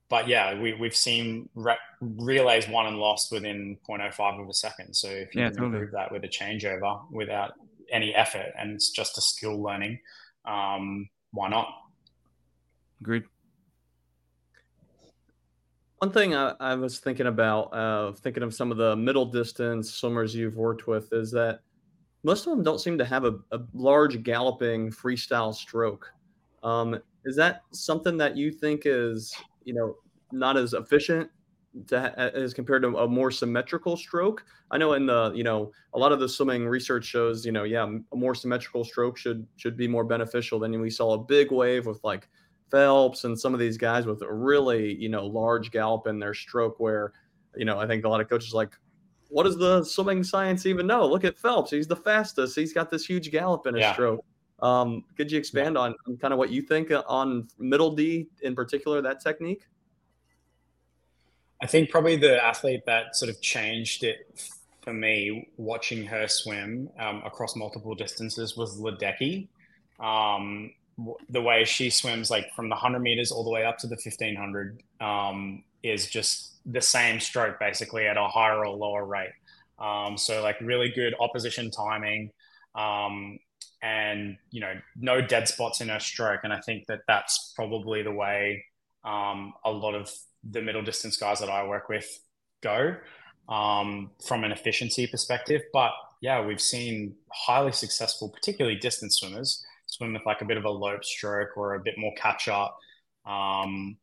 but 0.09 0.27
yeah, 0.27 0.59
we, 0.59 0.73
we've 0.73 0.97
seen 0.97 1.49
re- 1.55 1.77
relays 2.01 2.67
won 2.69 2.87
and 2.87 2.97
lost 2.97 3.31
within 3.31 3.77
0.05 3.89 4.43
of 4.43 4.49
a 4.49 4.55
second. 4.55 4.95
So 4.95 5.09
if 5.09 5.35
you 5.35 5.43
Yeah, 5.43 5.49
can 5.49 5.57
totally. 5.57 5.73
improve 5.75 5.93
that 5.93 6.11
with 6.11 6.25
a 6.25 6.29
changeover 6.29 7.03
without 7.11 7.53
any 7.91 8.15
effort 8.15 8.53
and 8.59 8.73
it's 8.73 8.91
just 8.91 9.19
a 9.19 9.21
skill 9.21 9.63
learning, 9.63 9.99
um, 10.47 11.09
why 11.33 11.49
not? 11.49 11.69
Agreed. 13.01 13.25
One 15.99 16.13
thing 16.13 16.35
I, 16.35 16.55
I 16.61 16.75
was 16.75 16.99
thinking 17.01 17.27
about, 17.27 17.75
uh, 17.75 18.13
thinking 18.13 18.43
of 18.43 18.55
some 18.55 18.71
of 18.71 18.77
the 18.77 18.95
middle 18.95 19.27
distance 19.27 19.91
swimmers 19.93 20.35
you've 20.35 20.57
worked 20.57 20.87
with, 20.87 21.13
is 21.13 21.31
that 21.33 21.61
most 22.23 22.47
of 22.47 22.51
them 22.53 22.63
don't 22.63 22.81
seem 22.81 22.99
to 22.99 23.05
have 23.05 23.25
a, 23.25 23.35
a 23.53 23.61
large 23.75 24.23
galloping 24.23 24.91
freestyle 24.91 25.55
stroke. 25.55 26.13
Um, 26.63 27.01
is 27.25 27.37
that 27.37 27.63
something 27.73 28.17
that 28.19 28.37
you 28.37 28.53
think 28.53 28.83
is, 28.85 29.35
you 29.65 29.75
know, 29.75 29.97
not 30.31 30.57
as 30.57 30.73
efficient 30.73 31.31
to, 31.87 32.01
ha- 32.01 32.09
as 32.17 32.53
compared 32.53 32.83
to 32.83 32.97
a 32.99 33.09
more 33.09 33.31
symmetrical 33.31 33.97
stroke? 33.97 34.45
I 34.71 34.79
know 34.79 34.93
in 34.95 35.07
the, 35.07 35.33
you 35.35 35.45
know, 35.45 35.73
a 35.95 35.99
lot 35.99 36.13
of 36.13 36.21
the 36.21 36.29
swimming 36.29 36.67
research 36.67 37.05
shows, 37.05 37.47
you 37.47 37.53
know, 37.53 37.65
yeah, 37.65 37.89
a 38.13 38.17
more 38.17 38.35
symmetrical 38.35 38.85
stroke 38.85 39.17
should 39.17 39.47
should 39.57 39.77
be 39.77 39.89
more 39.89 40.05
beneficial. 40.05 40.59
Then 40.59 40.79
we 40.81 40.91
saw 40.91 41.15
a 41.15 41.19
big 41.19 41.51
wave 41.53 41.87
with 41.87 42.03
like 42.05 42.29
Phelps 42.71 43.25
and 43.25 43.39
some 43.39 43.55
of 43.55 43.61
these 43.61 43.79
guys 43.79 44.05
with 44.07 44.21
a 44.23 44.33
really, 44.33 44.95
you 44.95 45.09
know, 45.09 45.25
large 45.27 45.71
gallop 45.71 46.07
in 46.07 46.19
their 46.19 46.35
stroke 46.35 46.79
where, 46.81 47.13
you 47.57 47.65
know, 47.65 47.79
I 47.79 47.87
think 47.87 48.05
a 48.05 48.09
lot 48.09 48.21
of 48.21 48.29
coaches 48.29 48.53
like, 48.53 48.75
what 49.31 49.45
does 49.45 49.57
the 49.57 49.85
swimming 49.85 50.23
science 50.23 50.67
even 50.67 50.87
know? 50.87 51.07
Look 51.07 51.25
at 51.25 51.39
Phelps. 51.39 51.71
He's 51.71 51.87
the 51.87 51.97
fastest. 51.97 52.57
He's 52.57 52.73
got 52.73 52.91
this 52.91 53.07
huge 53.07 53.31
gallop 53.31 53.67
in 53.67 53.75
his 53.75 53.83
Yeah. 53.83 53.93
stroke. 53.95 54.25
Um, 54.61 55.05
could 55.17 55.31
you 55.31 55.39
expand 55.39 55.79
on, 55.79 55.95
on 56.09 56.17
kind 56.17 56.33
of 56.33 56.39
what 56.39 56.51
you 56.51 56.63
think 56.63 56.91
on 57.07 57.47
middle 57.59 57.95
D 57.95 58.27
in 58.43 58.55
particular, 58.55 59.01
that 59.03 59.21
technique? 59.23 59.67
I 61.63 61.67
think 61.67 61.91
probably 61.91 62.17
the 62.17 62.43
athlete 62.43 62.83
that 62.87 63.17
sort 63.17 63.31
of 63.31 63.41
changed 63.41 64.05
it 64.05 64.49
for 64.83 64.93
me 64.93 65.49
watching 65.57 66.05
her 66.07 66.29
swim 66.29 66.89
um, 66.99 67.23
across 67.25 67.57
multiple 67.57 67.95
distances 67.95 68.57
was 68.57 68.81
Ledecky. 68.81 69.49
Um, 69.99 70.73
the 71.29 71.43
way 71.43 71.65
she 71.65 71.91
swims, 71.91 72.31
like 72.31 72.53
from 72.55 72.69
the 72.69 72.75
100 72.75 73.01
meters 73.01 73.31
all 73.31 73.45
the 73.45 73.51
way 73.51 73.65
up 73.65 73.79
to 73.79 73.87
the 73.87 73.97
1500, 73.97 74.83
um, 75.01 75.65
is 75.83 76.09
just 76.09 76.55
the 76.67 76.81
same 76.81 77.21
stroke 77.21 77.59
basically 77.59 78.07
at 78.07 78.17
a 78.17 78.27
higher 78.27 78.65
or 78.65 78.77
lower 78.77 79.05
rate. 79.05 79.31
Um, 79.79 80.17
so, 80.17 80.43
like, 80.43 80.61
really 80.61 80.91
good 80.91 81.15
opposition 81.21 81.71
timing. 81.71 82.31
Um, 82.75 83.39
and 83.83 84.37
you 84.51 84.61
know 84.61 84.75
no 84.97 85.21
dead 85.21 85.47
spots 85.47 85.81
in 85.81 85.89
her 85.89 86.01
stroke 86.01 86.41
and 86.43 86.53
i 86.53 86.61
think 86.61 86.87
that 86.87 87.01
that's 87.07 87.53
probably 87.55 88.03
the 88.03 88.13
way 88.13 88.65
um, 89.05 89.55
a 89.65 89.71
lot 89.71 89.95
of 89.95 90.11
the 90.49 90.63
middle 90.63 90.83
distance 90.83 91.17
guys 91.17 91.41
that 91.41 91.51
I 91.51 91.67
work 91.67 91.89
with 91.89 92.07
go 92.63 92.97
um, 93.49 94.11
from 94.27 94.45
an 94.45 94.53
efficiency 94.53 95.07
perspective. 95.07 95.63
But 95.73 95.93
yeah, 96.21 96.45
we've 96.45 96.61
seen 96.61 97.15
highly 97.33 97.73
successful, 97.73 98.29
particularly 98.29 98.79
distance 98.79 99.17
swimmers, 99.17 99.65
swim 99.87 100.13
with 100.13 100.27
like 100.27 100.43
a 100.43 100.45
bit 100.45 100.57
of 100.57 100.65
a 100.65 100.71
lope 100.71 101.05
stroke 101.05 101.57
or 101.57 101.75
a 101.75 101.81
bit 101.81 101.95
more 101.97 102.13
catch 102.17 102.49
up. 102.49 102.77
Um, 103.27 103.97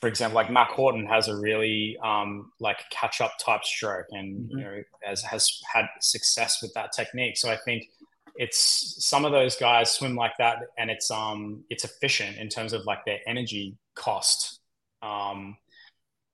for 0.00 0.06
example, 0.06 0.36
like 0.36 0.50
Mack 0.50 0.70
Horton 0.70 1.06
has 1.06 1.28
a 1.28 1.36
really 1.36 1.98
um, 2.04 2.52
like 2.60 2.78
catch 2.90 3.20
up 3.20 3.32
type 3.40 3.64
stroke, 3.64 4.06
and 4.10 4.48
you 4.50 4.58
know 4.58 4.82
has 5.02 5.22
has 5.22 5.60
had 5.72 5.86
success 6.00 6.62
with 6.62 6.72
that 6.74 6.92
technique. 6.92 7.36
So 7.36 7.50
I 7.50 7.56
think 7.56 7.88
it's 8.36 9.04
some 9.04 9.24
of 9.24 9.32
those 9.32 9.56
guys 9.56 9.90
swim 9.90 10.14
like 10.14 10.36
that, 10.38 10.58
and 10.78 10.90
it's 10.90 11.10
um 11.10 11.64
it's 11.68 11.84
efficient 11.84 12.38
in 12.38 12.48
terms 12.48 12.72
of 12.72 12.84
like 12.86 13.04
their 13.04 13.18
energy 13.26 13.76
cost. 13.96 14.57
Um, 15.02 15.56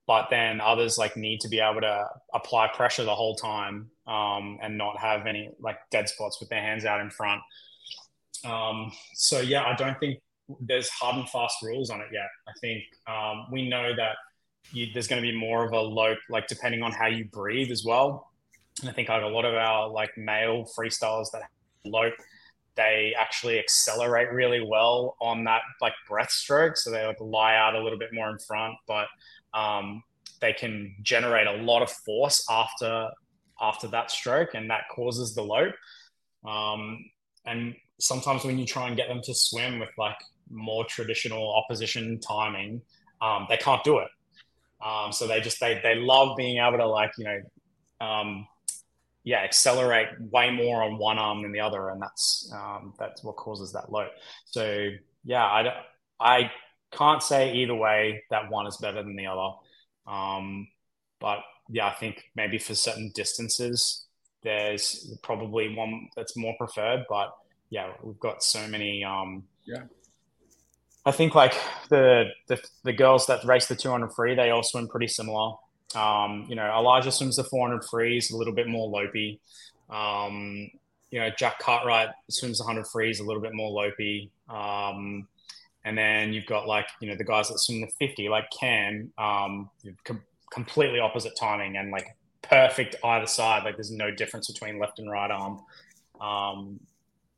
but 0.07 0.29
then 0.31 0.61
others 0.61 0.99
like 0.99 1.17
need 1.17 1.41
to 1.41 1.49
be 1.49 1.61
able 1.61 1.81
to 1.81 2.07
apply 2.35 2.69
pressure 2.69 3.05
the 3.05 3.15
whole 3.15 3.37
time 3.37 3.91
um, 4.07 4.59
and 4.63 4.77
not 4.77 4.99
have 4.99 5.27
any 5.27 5.51
like 5.61 5.79
dead 5.91 6.09
spots 6.09 6.41
with 6.41 6.51
their 6.51 6.61
hands 6.61 6.85
out 6.85 7.01
in 7.01 7.11
front. 7.11 7.41
Um, 8.45 8.93
so 9.15 9.41
yeah, 9.41 9.65
I 9.65 9.75
don't 9.75 9.99
think 9.99 10.19
there's 10.61 10.91
hard 10.91 11.17
and 11.17 11.29
fast 11.29 11.57
rules 11.63 11.89
on 11.89 12.01
it 12.01 12.09
yet. 12.13 12.29
I 12.47 12.53
think 12.61 12.83
um, 13.07 13.47
we 13.51 13.69
know 13.69 13.95
that 13.97 14.17
you, 14.73 14.89
there's 14.93 15.09
going 15.09 15.23
to 15.23 15.27
be 15.27 15.37
more 15.37 15.65
of 15.65 15.73
a 15.73 15.81
lope, 15.81 16.19
like 16.29 16.49
depending 16.49 16.83
on 16.83 16.93
how 16.93 17.07
you 17.07 17.25
breathe 17.27 17.71
as 17.71 17.85
well. 17.85 18.31
And 18.81 18.91
I 18.91 18.93
think 18.93 19.09
like 19.09 19.23
a 19.23 19.27
lot 19.27 19.45
of 19.45 19.55
our 19.55 19.89
like 19.89 20.11
male 20.19 20.69
freestylers 20.77 21.31
that 21.33 21.43
lope, 21.85 22.15
they 22.77 23.15
actually 23.19 23.59
accelerate 23.59 24.33
really 24.33 24.65
well 24.67 25.17
on 25.21 25.45
that 25.45 25.63
like 25.81 25.95
breath 26.09 26.31
stroke. 26.31 26.77
So 26.77 26.91
they 26.91 27.07
like 27.07 27.21
lie 27.21 27.57
out 27.57 27.75
a 27.75 27.83
little 27.83 27.99
bit 27.99 28.11
more 28.13 28.31
in 28.31 28.39
front, 28.39 28.75
but 28.87 29.07
um, 29.53 30.03
they 30.41 30.53
can 30.53 30.95
generate 31.03 31.47
a 31.47 31.63
lot 31.63 31.83
of 31.83 31.91
force 31.91 32.45
after 32.51 33.09
after 33.61 33.87
that 33.89 34.11
stroke, 34.11 34.55
and 34.55 34.69
that 34.71 34.83
causes 34.95 35.35
the 35.35 35.43
lope. 35.43 35.75
Um, 36.45 36.99
and 37.47 37.75
sometimes 38.01 38.45
when 38.45 38.59
you 38.59 38.67
try 38.67 38.89
and 38.89 38.97
get 38.97 39.09
them 39.09 39.21
to 39.23 39.35
swim 39.35 39.79
with 39.79 39.91
like 39.97 40.17
more 40.51 40.85
traditional 40.85 41.55
opposition 41.55 42.19
timing, 42.21 42.83
um, 43.23 43.47
they 43.49 43.57
can't 43.57 43.83
do 43.85 43.99
it. 43.99 44.09
Um, 44.85 45.13
so 45.13 45.27
they 45.27 45.41
just 45.41 45.61
they 45.61 45.81
they 45.83 45.95
love 45.95 46.37
being 46.37 46.59
able 46.59 46.79
to 46.79 46.87
like 46.87 47.13
you 47.17 47.25
know 47.25 48.07
um, 48.07 48.47
yeah, 49.25 49.39
accelerate 49.39 50.09
way 50.21 50.51
more 50.51 50.83
on 50.83 50.99
one 50.99 51.19
arm 51.19 51.43
than 51.43 51.53
the 51.53 51.61
other, 51.61 51.89
and 51.89 52.01
that's 52.01 52.51
um, 52.55 52.95
that's 52.99 53.25
what 53.25 53.37
causes 53.37 53.73
that 53.73 53.91
load. 53.91 54.11
So 54.47 54.91
yeah, 55.25 55.45
I 55.45 55.83
I 56.21 56.53
can't 56.93 57.23
say 57.23 57.55
either 57.55 57.75
way 57.75 58.23
that 58.31 58.51
one 58.51 58.67
is 58.67 58.77
better 58.77 59.03
than 59.03 59.17
the 59.17 59.27
other, 59.27 59.55
um, 60.07 60.69
but 61.21 61.39
yeah, 61.71 61.87
I 61.87 61.93
think 61.95 62.23
maybe 62.37 62.59
for 62.59 62.75
certain 62.75 63.11
distances, 63.15 64.07
there's 64.43 65.17
probably 65.23 65.75
one 65.75 66.09
that's 66.15 66.37
more 66.37 66.55
preferred. 66.59 67.05
But 67.09 67.35
yeah, 67.71 67.93
we've 68.03 68.21
got 68.21 68.43
so 68.43 68.67
many. 68.69 69.03
Um, 69.05 69.45
Yeah. 69.67 69.85
I 71.07 71.11
think 71.13 71.35
like 71.35 71.55
the, 71.91 72.31
the 72.49 72.59
the 72.83 72.93
girls 72.93 73.27
that 73.27 73.45
race 73.45 73.67
the 73.67 73.77
200 73.77 74.13
free, 74.15 74.35
they 74.35 74.51
all 74.51 74.63
swim 74.63 74.89
pretty 74.89 75.09
similar. 75.09 75.53
Um, 75.95 76.47
you 76.49 76.57
know, 76.57 76.67
Elijah 76.77 77.13
swims 77.13 77.37
the 77.37 77.45
400 77.45 77.85
freeze 77.85 78.31
a 78.31 78.37
little 78.37 78.55
bit 78.55 78.69
more 78.69 78.91
lopey. 78.91 79.39
Um, 79.91 80.71
you 81.11 81.21
know, 81.21 81.31
Jack 81.39 81.59
Cartwright 81.61 82.09
swims 82.29 82.59
the 82.59 82.65
100 82.65 82.87
freeze 82.89 83.21
a 83.21 83.25
little 83.25 83.43
bit 83.43 83.55
more 83.55 83.71
lopey. 83.71 84.31
Um, 84.49 85.29
and 85.85 85.97
then 85.97 86.33
you've 86.33 86.47
got 86.47 86.67
like, 86.67 86.87
you 87.01 87.09
know, 87.09 87.17
the 87.17 87.25
guys 87.25 87.49
that 87.49 87.59
swim 87.59 87.81
the 87.81 87.89
50, 87.99 88.29
like 88.29 88.47
Cam, 88.59 89.13
um, 89.19 89.71
com- 90.05 90.23
completely 90.51 90.99
opposite 90.99 91.35
timing 91.39 91.77
and 91.77 91.91
like 91.91 92.17
perfect 92.43 92.97
either 93.05 93.27
side. 93.27 93.65
Like 93.65 93.77
there's 93.77 93.91
no 93.91 94.11
difference 94.11 94.51
between 94.51 94.79
left 94.79 94.99
and 94.99 95.11
right 95.11 95.31
arm. 95.31 95.61
Um, 96.21 96.81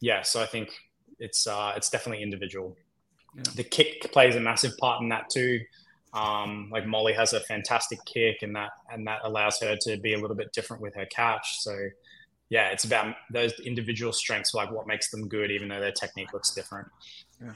yeah, 0.01 0.23
so 0.23 0.41
I 0.43 0.47
think 0.47 0.71
it's 1.19 1.47
uh, 1.47 1.73
it's 1.77 1.91
definitely 1.91 2.23
individual. 2.23 2.77
Yeah. 3.35 3.43
The 3.57 3.65
kick 3.65 4.13
plays 4.13 4.37
a 4.37 4.41
massive 4.41 4.77
part 4.79 5.03
in 5.03 5.09
that 5.09 5.29
too. 5.31 5.61
Um, 6.17 6.71
like 6.73 6.87
Mollie 6.87 7.13
has 7.13 7.35
a 7.35 7.41
fantastic 7.41 7.99
kick, 8.07 8.39
and 8.41 8.57
that 8.57 8.71
and 8.91 9.07
that 9.07 9.21
allows 9.23 9.61
her 9.61 9.77
to 9.83 9.99
be 9.99 10.15
a 10.15 10.19
little 10.19 10.37
bit 10.37 10.51
different 10.53 10.83
with 10.83 10.95
her 10.95 11.05
catch. 11.07 11.59
So, 11.61 11.77
yeah, 12.49 12.69
it's 12.71 12.85
about 12.85 13.15
those 13.31 13.53
individual 13.61 14.15
strengths, 14.15 14.55
like 14.55 14.71
what 14.71 14.87
makes 14.87 15.11
them 15.11 15.29
good, 15.29 15.51
even 15.51 15.69
though 15.69 15.81
their 15.81 15.93
technique 15.93 16.33
looks 16.33 16.55
different. 16.55 16.89
Yeah. 17.43 17.53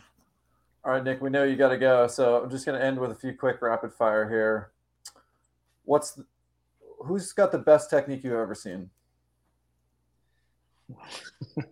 All 0.84 0.92
right, 0.92 1.02
Nick, 1.02 1.22
we 1.22 1.30
know 1.30 1.44
you 1.44 1.56
got 1.56 1.70
to 1.70 1.78
go, 1.78 2.06
so 2.06 2.42
I'm 2.42 2.50
just 2.50 2.66
going 2.66 2.78
to 2.78 2.84
end 2.84 2.98
with 2.98 3.10
a 3.10 3.14
few 3.14 3.32
quick 3.34 3.62
rapid 3.62 3.94
fire 3.94 4.28
here. 4.28 4.72
What's 5.84 6.12
the, 6.12 6.26
who's 7.00 7.32
got 7.32 7.52
the 7.52 7.58
best 7.58 7.88
technique 7.88 8.24
you've 8.24 8.32
ever 8.34 8.54
seen? 8.54 8.90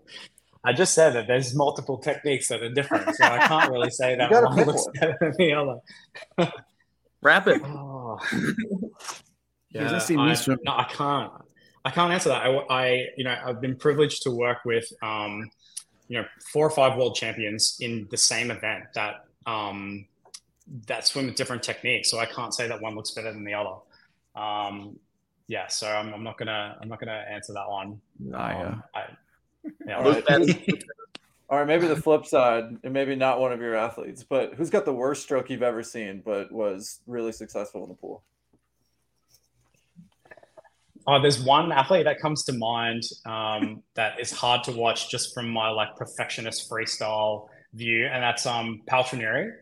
I 0.64 0.72
just 0.72 0.94
said 0.94 1.14
that 1.14 1.26
there's 1.26 1.54
multiple 1.54 1.98
techniques 1.98 2.48
that 2.48 2.62
are 2.62 2.68
different, 2.68 3.14
so 3.14 3.24
I 3.24 3.46
can't 3.46 3.70
really 3.70 3.90
say 3.90 4.16
that 4.18 4.30
one 4.30 4.56
looks 4.66 4.84
one. 4.84 4.92
better 5.00 5.16
than 5.20 5.34
the 5.38 5.52
other. 5.52 6.52
Rapid. 7.22 7.62
Oh. 7.64 8.18
You 9.70 9.88
just 9.88 10.10
I, 10.10 10.34
no, 10.64 10.72
I 10.72 10.84
can't. 10.84 11.32
I 11.84 11.90
can't 11.90 12.12
answer 12.12 12.30
that. 12.30 12.42
I, 12.42 12.56
I, 12.70 13.06
you 13.16 13.24
know, 13.24 13.36
I've 13.44 13.60
been 13.60 13.76
privileged 13.76 14.22
to 14.22 14.30
work 14.30 14.58
with, 14.64 14.90
um, 15.02 15.48
you 16.08 16.18
know, 16.18 16.26
four 16.52 16.66
or 16.66 16.70
five 16.70 16.96
world 16.96 17.14
champions 17.14 17.76
in 17.80 18.08
the 18.10 18.16
same 18.16 18.50
event 18.50 18.84
that 18.94 19.26
um, 19.46 20.06
that 20.86 21.06
swim 21.06 21.26
with 21.26 21.36
different 21.36 21.62
techniques. 21.62 22.10
So 22.10 22.18
I 22.18 22.26
can't 22.26 22.52
say 22.52 22.66
that 22.68 22.80
one 22.80 22.94
looks 22.94 23.12
better 23.12 23.32
than 23.32 23.44
the 23.44 23.54
other. 23.54 23.76
Um, 24.34 24.98
yeah, 25.46 25.66
so 25.68 25.88
I'm, 25.88 26.12
I'm 26.12 26.22
not 26.22 26.36
gonna 26.36 26.76
I'm 26.80 26.88
not 26.88 27.00
gonna 27.00 27.24
answer 27.30 27.52
that 27.54 27.68
one. 27.68 28.00
I, 28.34 28.52
uh, 28.54 28.66
Um, 28.66 28.82
I, 28.94 29.02
yeah, 29.86 30.02
right. 30.02 30.24
All 31.50 31.58
right, 31.58 31.66
maybe 31.66 31.86
the 31.86 31.96
flip 31.96 32.26
side, 32.26 32.64
and 32.84 32.92
maybe 32.92 33.16
not 33.16 33.40
one 33.40 33.52
of 33.52 33.60
your 33.60 33.74
athletes, 33.74 34.22
but 34.22 34.54
who's 34.54 34.68
got 34.68 34.84
the 34.84 34.92
worst 34.92 35.22
stroke 35.22 35.48
you've 35.48 35.62
ever 35.62 35.82
seen, 35.82 36.22
but 36.24 36.52
was 36.52 37.00
really 37.06 37.32
successful 37.32 37.82
in 37.84 37.88
the 37.88 37.94
pool? 37.94 38.22
Oh, 41.06 41.22
there's 41.22 41.42
one 41.42 41.72
athlete 41.72 42.04
that 42.04 42.20
comes 42.20 42.44
to 42.44 42.52
mind 42.52 43.02
um, 43.24 43.82
that 43.94 44.20
is 44.20 44.30
hard 44.30 44.62
to 44.64 44.72
watch 44.72 45.08
just 45.10 45.32
from 45.32 45.48
my 45.48 45.70
like 45.70 45.96
perfectionist 45.96 46.70
freestyle 46.70 47.48
view, 47.72 48.06
and 48.06 48.22
that's 48.22 48.44
um 48.44 48.82
Paltrinieri. 48.90 49.52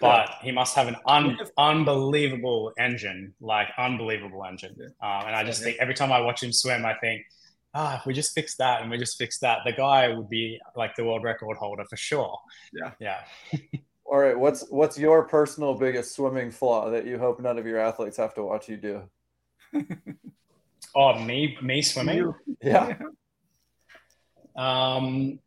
but 0.00 0.36
he 0.42 0.52
must 0.52 0.76
have 0.76 0.86
an 0.86 0.96
un- 1.06 1.38
unbelievable 1.58 2.72
engine, 2.78 3.34
like 3.40 3.68
unbelievable 3.76 4.44
engine. 4.44 4.76
Um, 5.02 5.26
and 5.26 5.34
I 5.36 5.42
just 5.42 5.62
think 5.64 5.78
every 5.80 5.94
time 5.94 6.12
I 6.12 6.20
watch 6.20 6.42
him 6.44 6.52
swim, 6.52 6.84
I 6.84 6.94
think, 6.94 7.22
ah, 7.74 7.98
if 7.98 8.06
we 8.06 8.14
just 8.14 8.34
fix 8.34 8.56
that 8.56 8.82
and 8.82 8.90
we 8.90 8.98
just 8.98 9.18
fix 9.18 9.38
that, 9.40 9.60
the 9.64 9.72
guy 9.72 10.08
would 10.08 10.28
be 10.28 10.60
like 10.76 10.94
the 10.96 11.04
world 11.04 11.22
record 11.22 11.56
holder 11.56 11.84
for 11.88 11.96
sure. 11.96 12.38
Yeah. 12.72 12.92
Yeah. 13.00 13.20
All 14.06 14.18
right, 14.18 14.38
what's 14.38 14.68
what's 14.68 14.98
your 14.98 15.24
personal 15.24 15.74
biggest 15.74 16.14
swimming 16.14 16.50
flaw 16.50 16.90
that 16.90 17.06
you 17.06 17.18
hope 17.18 17.40
none 17.40 17.58
of 17.58 17.66
your 17.66 17.78
athletes 17.78 18.18
have 18.18 18.34
to 18.34 18.42
watch 18.42 18.68
you 18.68 18.76
do? 18.76 19.02
Oh, 20.96 21.18
me, 21.18 21.58
me 21.60 21.82
swimming. 21.82 22.32
Yeah. 22.62 22.96
Um, 24.56 25.40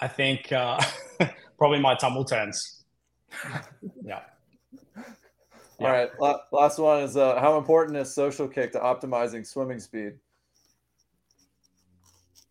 I 0.00 0.08
think 0.08 0.50
uh, 0.50 0.80
probably 1.58 1.78
my 1.78 1.94
tumble 1.94 2.24
turns. 2.24 2.84
Yeah. 4.02 4.22
All 5.78 5.88
right. 5.90 6.08
la- 6.18 6.40
Last 6.52 6.78
one 6.78 7.02
is 7.02 7.16
uh, 7.16 7.38
how 7.40 7.58
important 7.58 7.96
is 7.98 8.14
social 8.14 8.48
kick 8.48 8.72
to 8.72 8.78
optimizing 8.80 9.46
swimming 9.46 9.78
speed? 9.80 10.14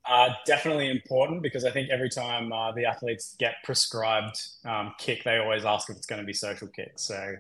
Uh, 0.08 0.30
definitely 0.46 0.90
important 0.92 1.42
because 1.42 1.66
I 1.66 1.72
think 1.72 1.90
every 1.90 2.10
time 2.10 2.54
uh, 2.54 2.72
the 2.74 2.86
athletes 2.86 3.36
get 3.40 3.56
prescribed 3.64 4.40
um, 4.64 4.94
kick, 5.00 5.24
they 5.24 5.38
always 5.38 5.66
ask 5.66 5.90
if 5.90 5.98
it's 5.98 6.06
going 6.06 6.22
to 6.22 6.26
be 6.26 6.34
social 6.34 6.68
kick. 6.68 6.92
So, 6.98 7.34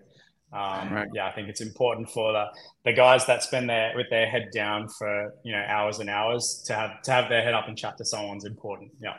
um, 0.51 0.91
Right. 0.91 1.07
yeah, 1.13 1.27
I 1.27 1.31
think 1.31 1.47
it's 1.47 1.61
important 1.61 2.09
for 2.09 2.31
the, 2.33 2.45
the 2.85 2.93
guys 2.93 3.27
that 3.27 3.43
spend 3.43 3.69
their 3.69 3.93
with 3.95 4.09
their 4.09 4.25
head 4.27 4.49
down 4.51 4.87
for 4.87 5.31
you 5.43 5.51
know 5.51 5.63
hours 5.67 5.99
and 5.99 6.09
hours 6.09 6.63
to 6.65 6.73
have 6.73 7.01
to 7.03 7.11
have 7.11 7.29
their 7.29 7.43
head 7.43 7.53
up 7.53 7.67
and 7.67 7.77
chat 7.77 7.97
to 7.97 8.05
someone's 8.05 8.45
important. 8.45 8.91
Yeah. 8.99 9.13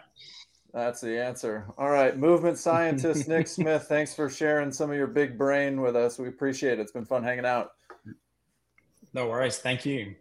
That's 0.73 1.01
the 1.01 1.19
answer. 1.19 1.65
All 1.79 1.91
right, 1.91 2.17
movement 2.17 2.59
scientist 2.59 3.29
Nick 3.29 3.49
Smith, 3.49 3.87
thanks 3.89 4.15
for 4.15 4.29
sharing 4.29 4.71
some 4.71 4.91
of 4.91 4.97
your 4.97 5.07
big 5.07 5.39
brain 5.39 5.81
with 5.81 5.97
us. 5.97 6.19
We 6.19 6.29
appreciate 6.29 6.75
it. 6.75 6.81
It's 6.81 6.93
been 6.93 7.07
fun 7.07 7.23
hanging 7.23 7.47
out. 7.47 7.73
No 9.15 9.29
worries. 9.29 9.59
Thank 9.59 9.87
you. 9.87 10.15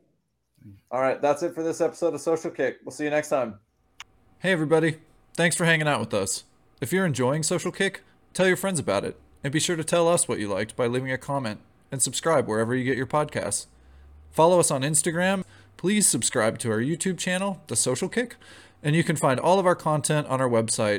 All 0.89 1.01
right, 1.01 1.21
that's 1.21 1.43
it 1.43 1.53
for 1.53 1.61
this 1.63 1.81
episode 1.81 2.13
of 2.13 2.21
Social 2.21 2.49
Kick. 2.49 2.77
We'll 2.85 2.91
see 2.91 3.03
you 3.03 3.09
next 3.09 3.29
time. 3.29 3.59
Hey, 4.39 4.51
everybody. 4.51 4.97
Thanks 5.33 5.55
for 5.55 5.65
hanging 5.65 5.87
out 5.87 5.99
with 5.99 6.13
us. 6.13 6.45
If 6.79 6.93
you're 6.93 7.05
enjoying 7.05 7.43
Social 7.43 7.71
Kick, 7.71 8.03
tell 8.33 8.47
your 8.47 8.55
friends 8.55 8.79
about 8.79 9.03
it. 9.03 9.19
And 9.43 9.51
be 9.51 9.59
sure 9.59 9.75
to 9.75 9.83
tell 9.83 10.07
us 10.07 10.27
what 10.27 10.39
you 10.39 10.47
liked 10.47 10.75
by 10.75 10.87
leaving 10.87 11.11
a 11.11 11.17
comment 11.17 11.59
and 11.91 12.01
subscribe 12.01 12.47
wherever 12.47 12.75
you 12.75 12.83
get 12.83 12.97
your 12.97 13.05
podcasts. 13.05 13.67
Follow 14.31 14.59
us 14.59 14.71
on 14.71 14.81
Instagram. 14.81 15.43
Please 15.77 16.07
subscribe 16.07 16.57
to 16.59 16.71
our 16.71 16.79
YouTube 16.79 17.17
channel, 17.17 17.61
The 17.67 17.75
Social 17.75 18.09
Kick. 18.09 18.37
And 18.85 18.95
you 18.95 19.03
can 19.03 19.15
find 19.15 19.39
all 19.39 19.57
of 19.57 19.65
our 19.65 19.73
content 19.73 20.27
on 20.27 20.39
our 20.39 20.47
website 20.47 20.93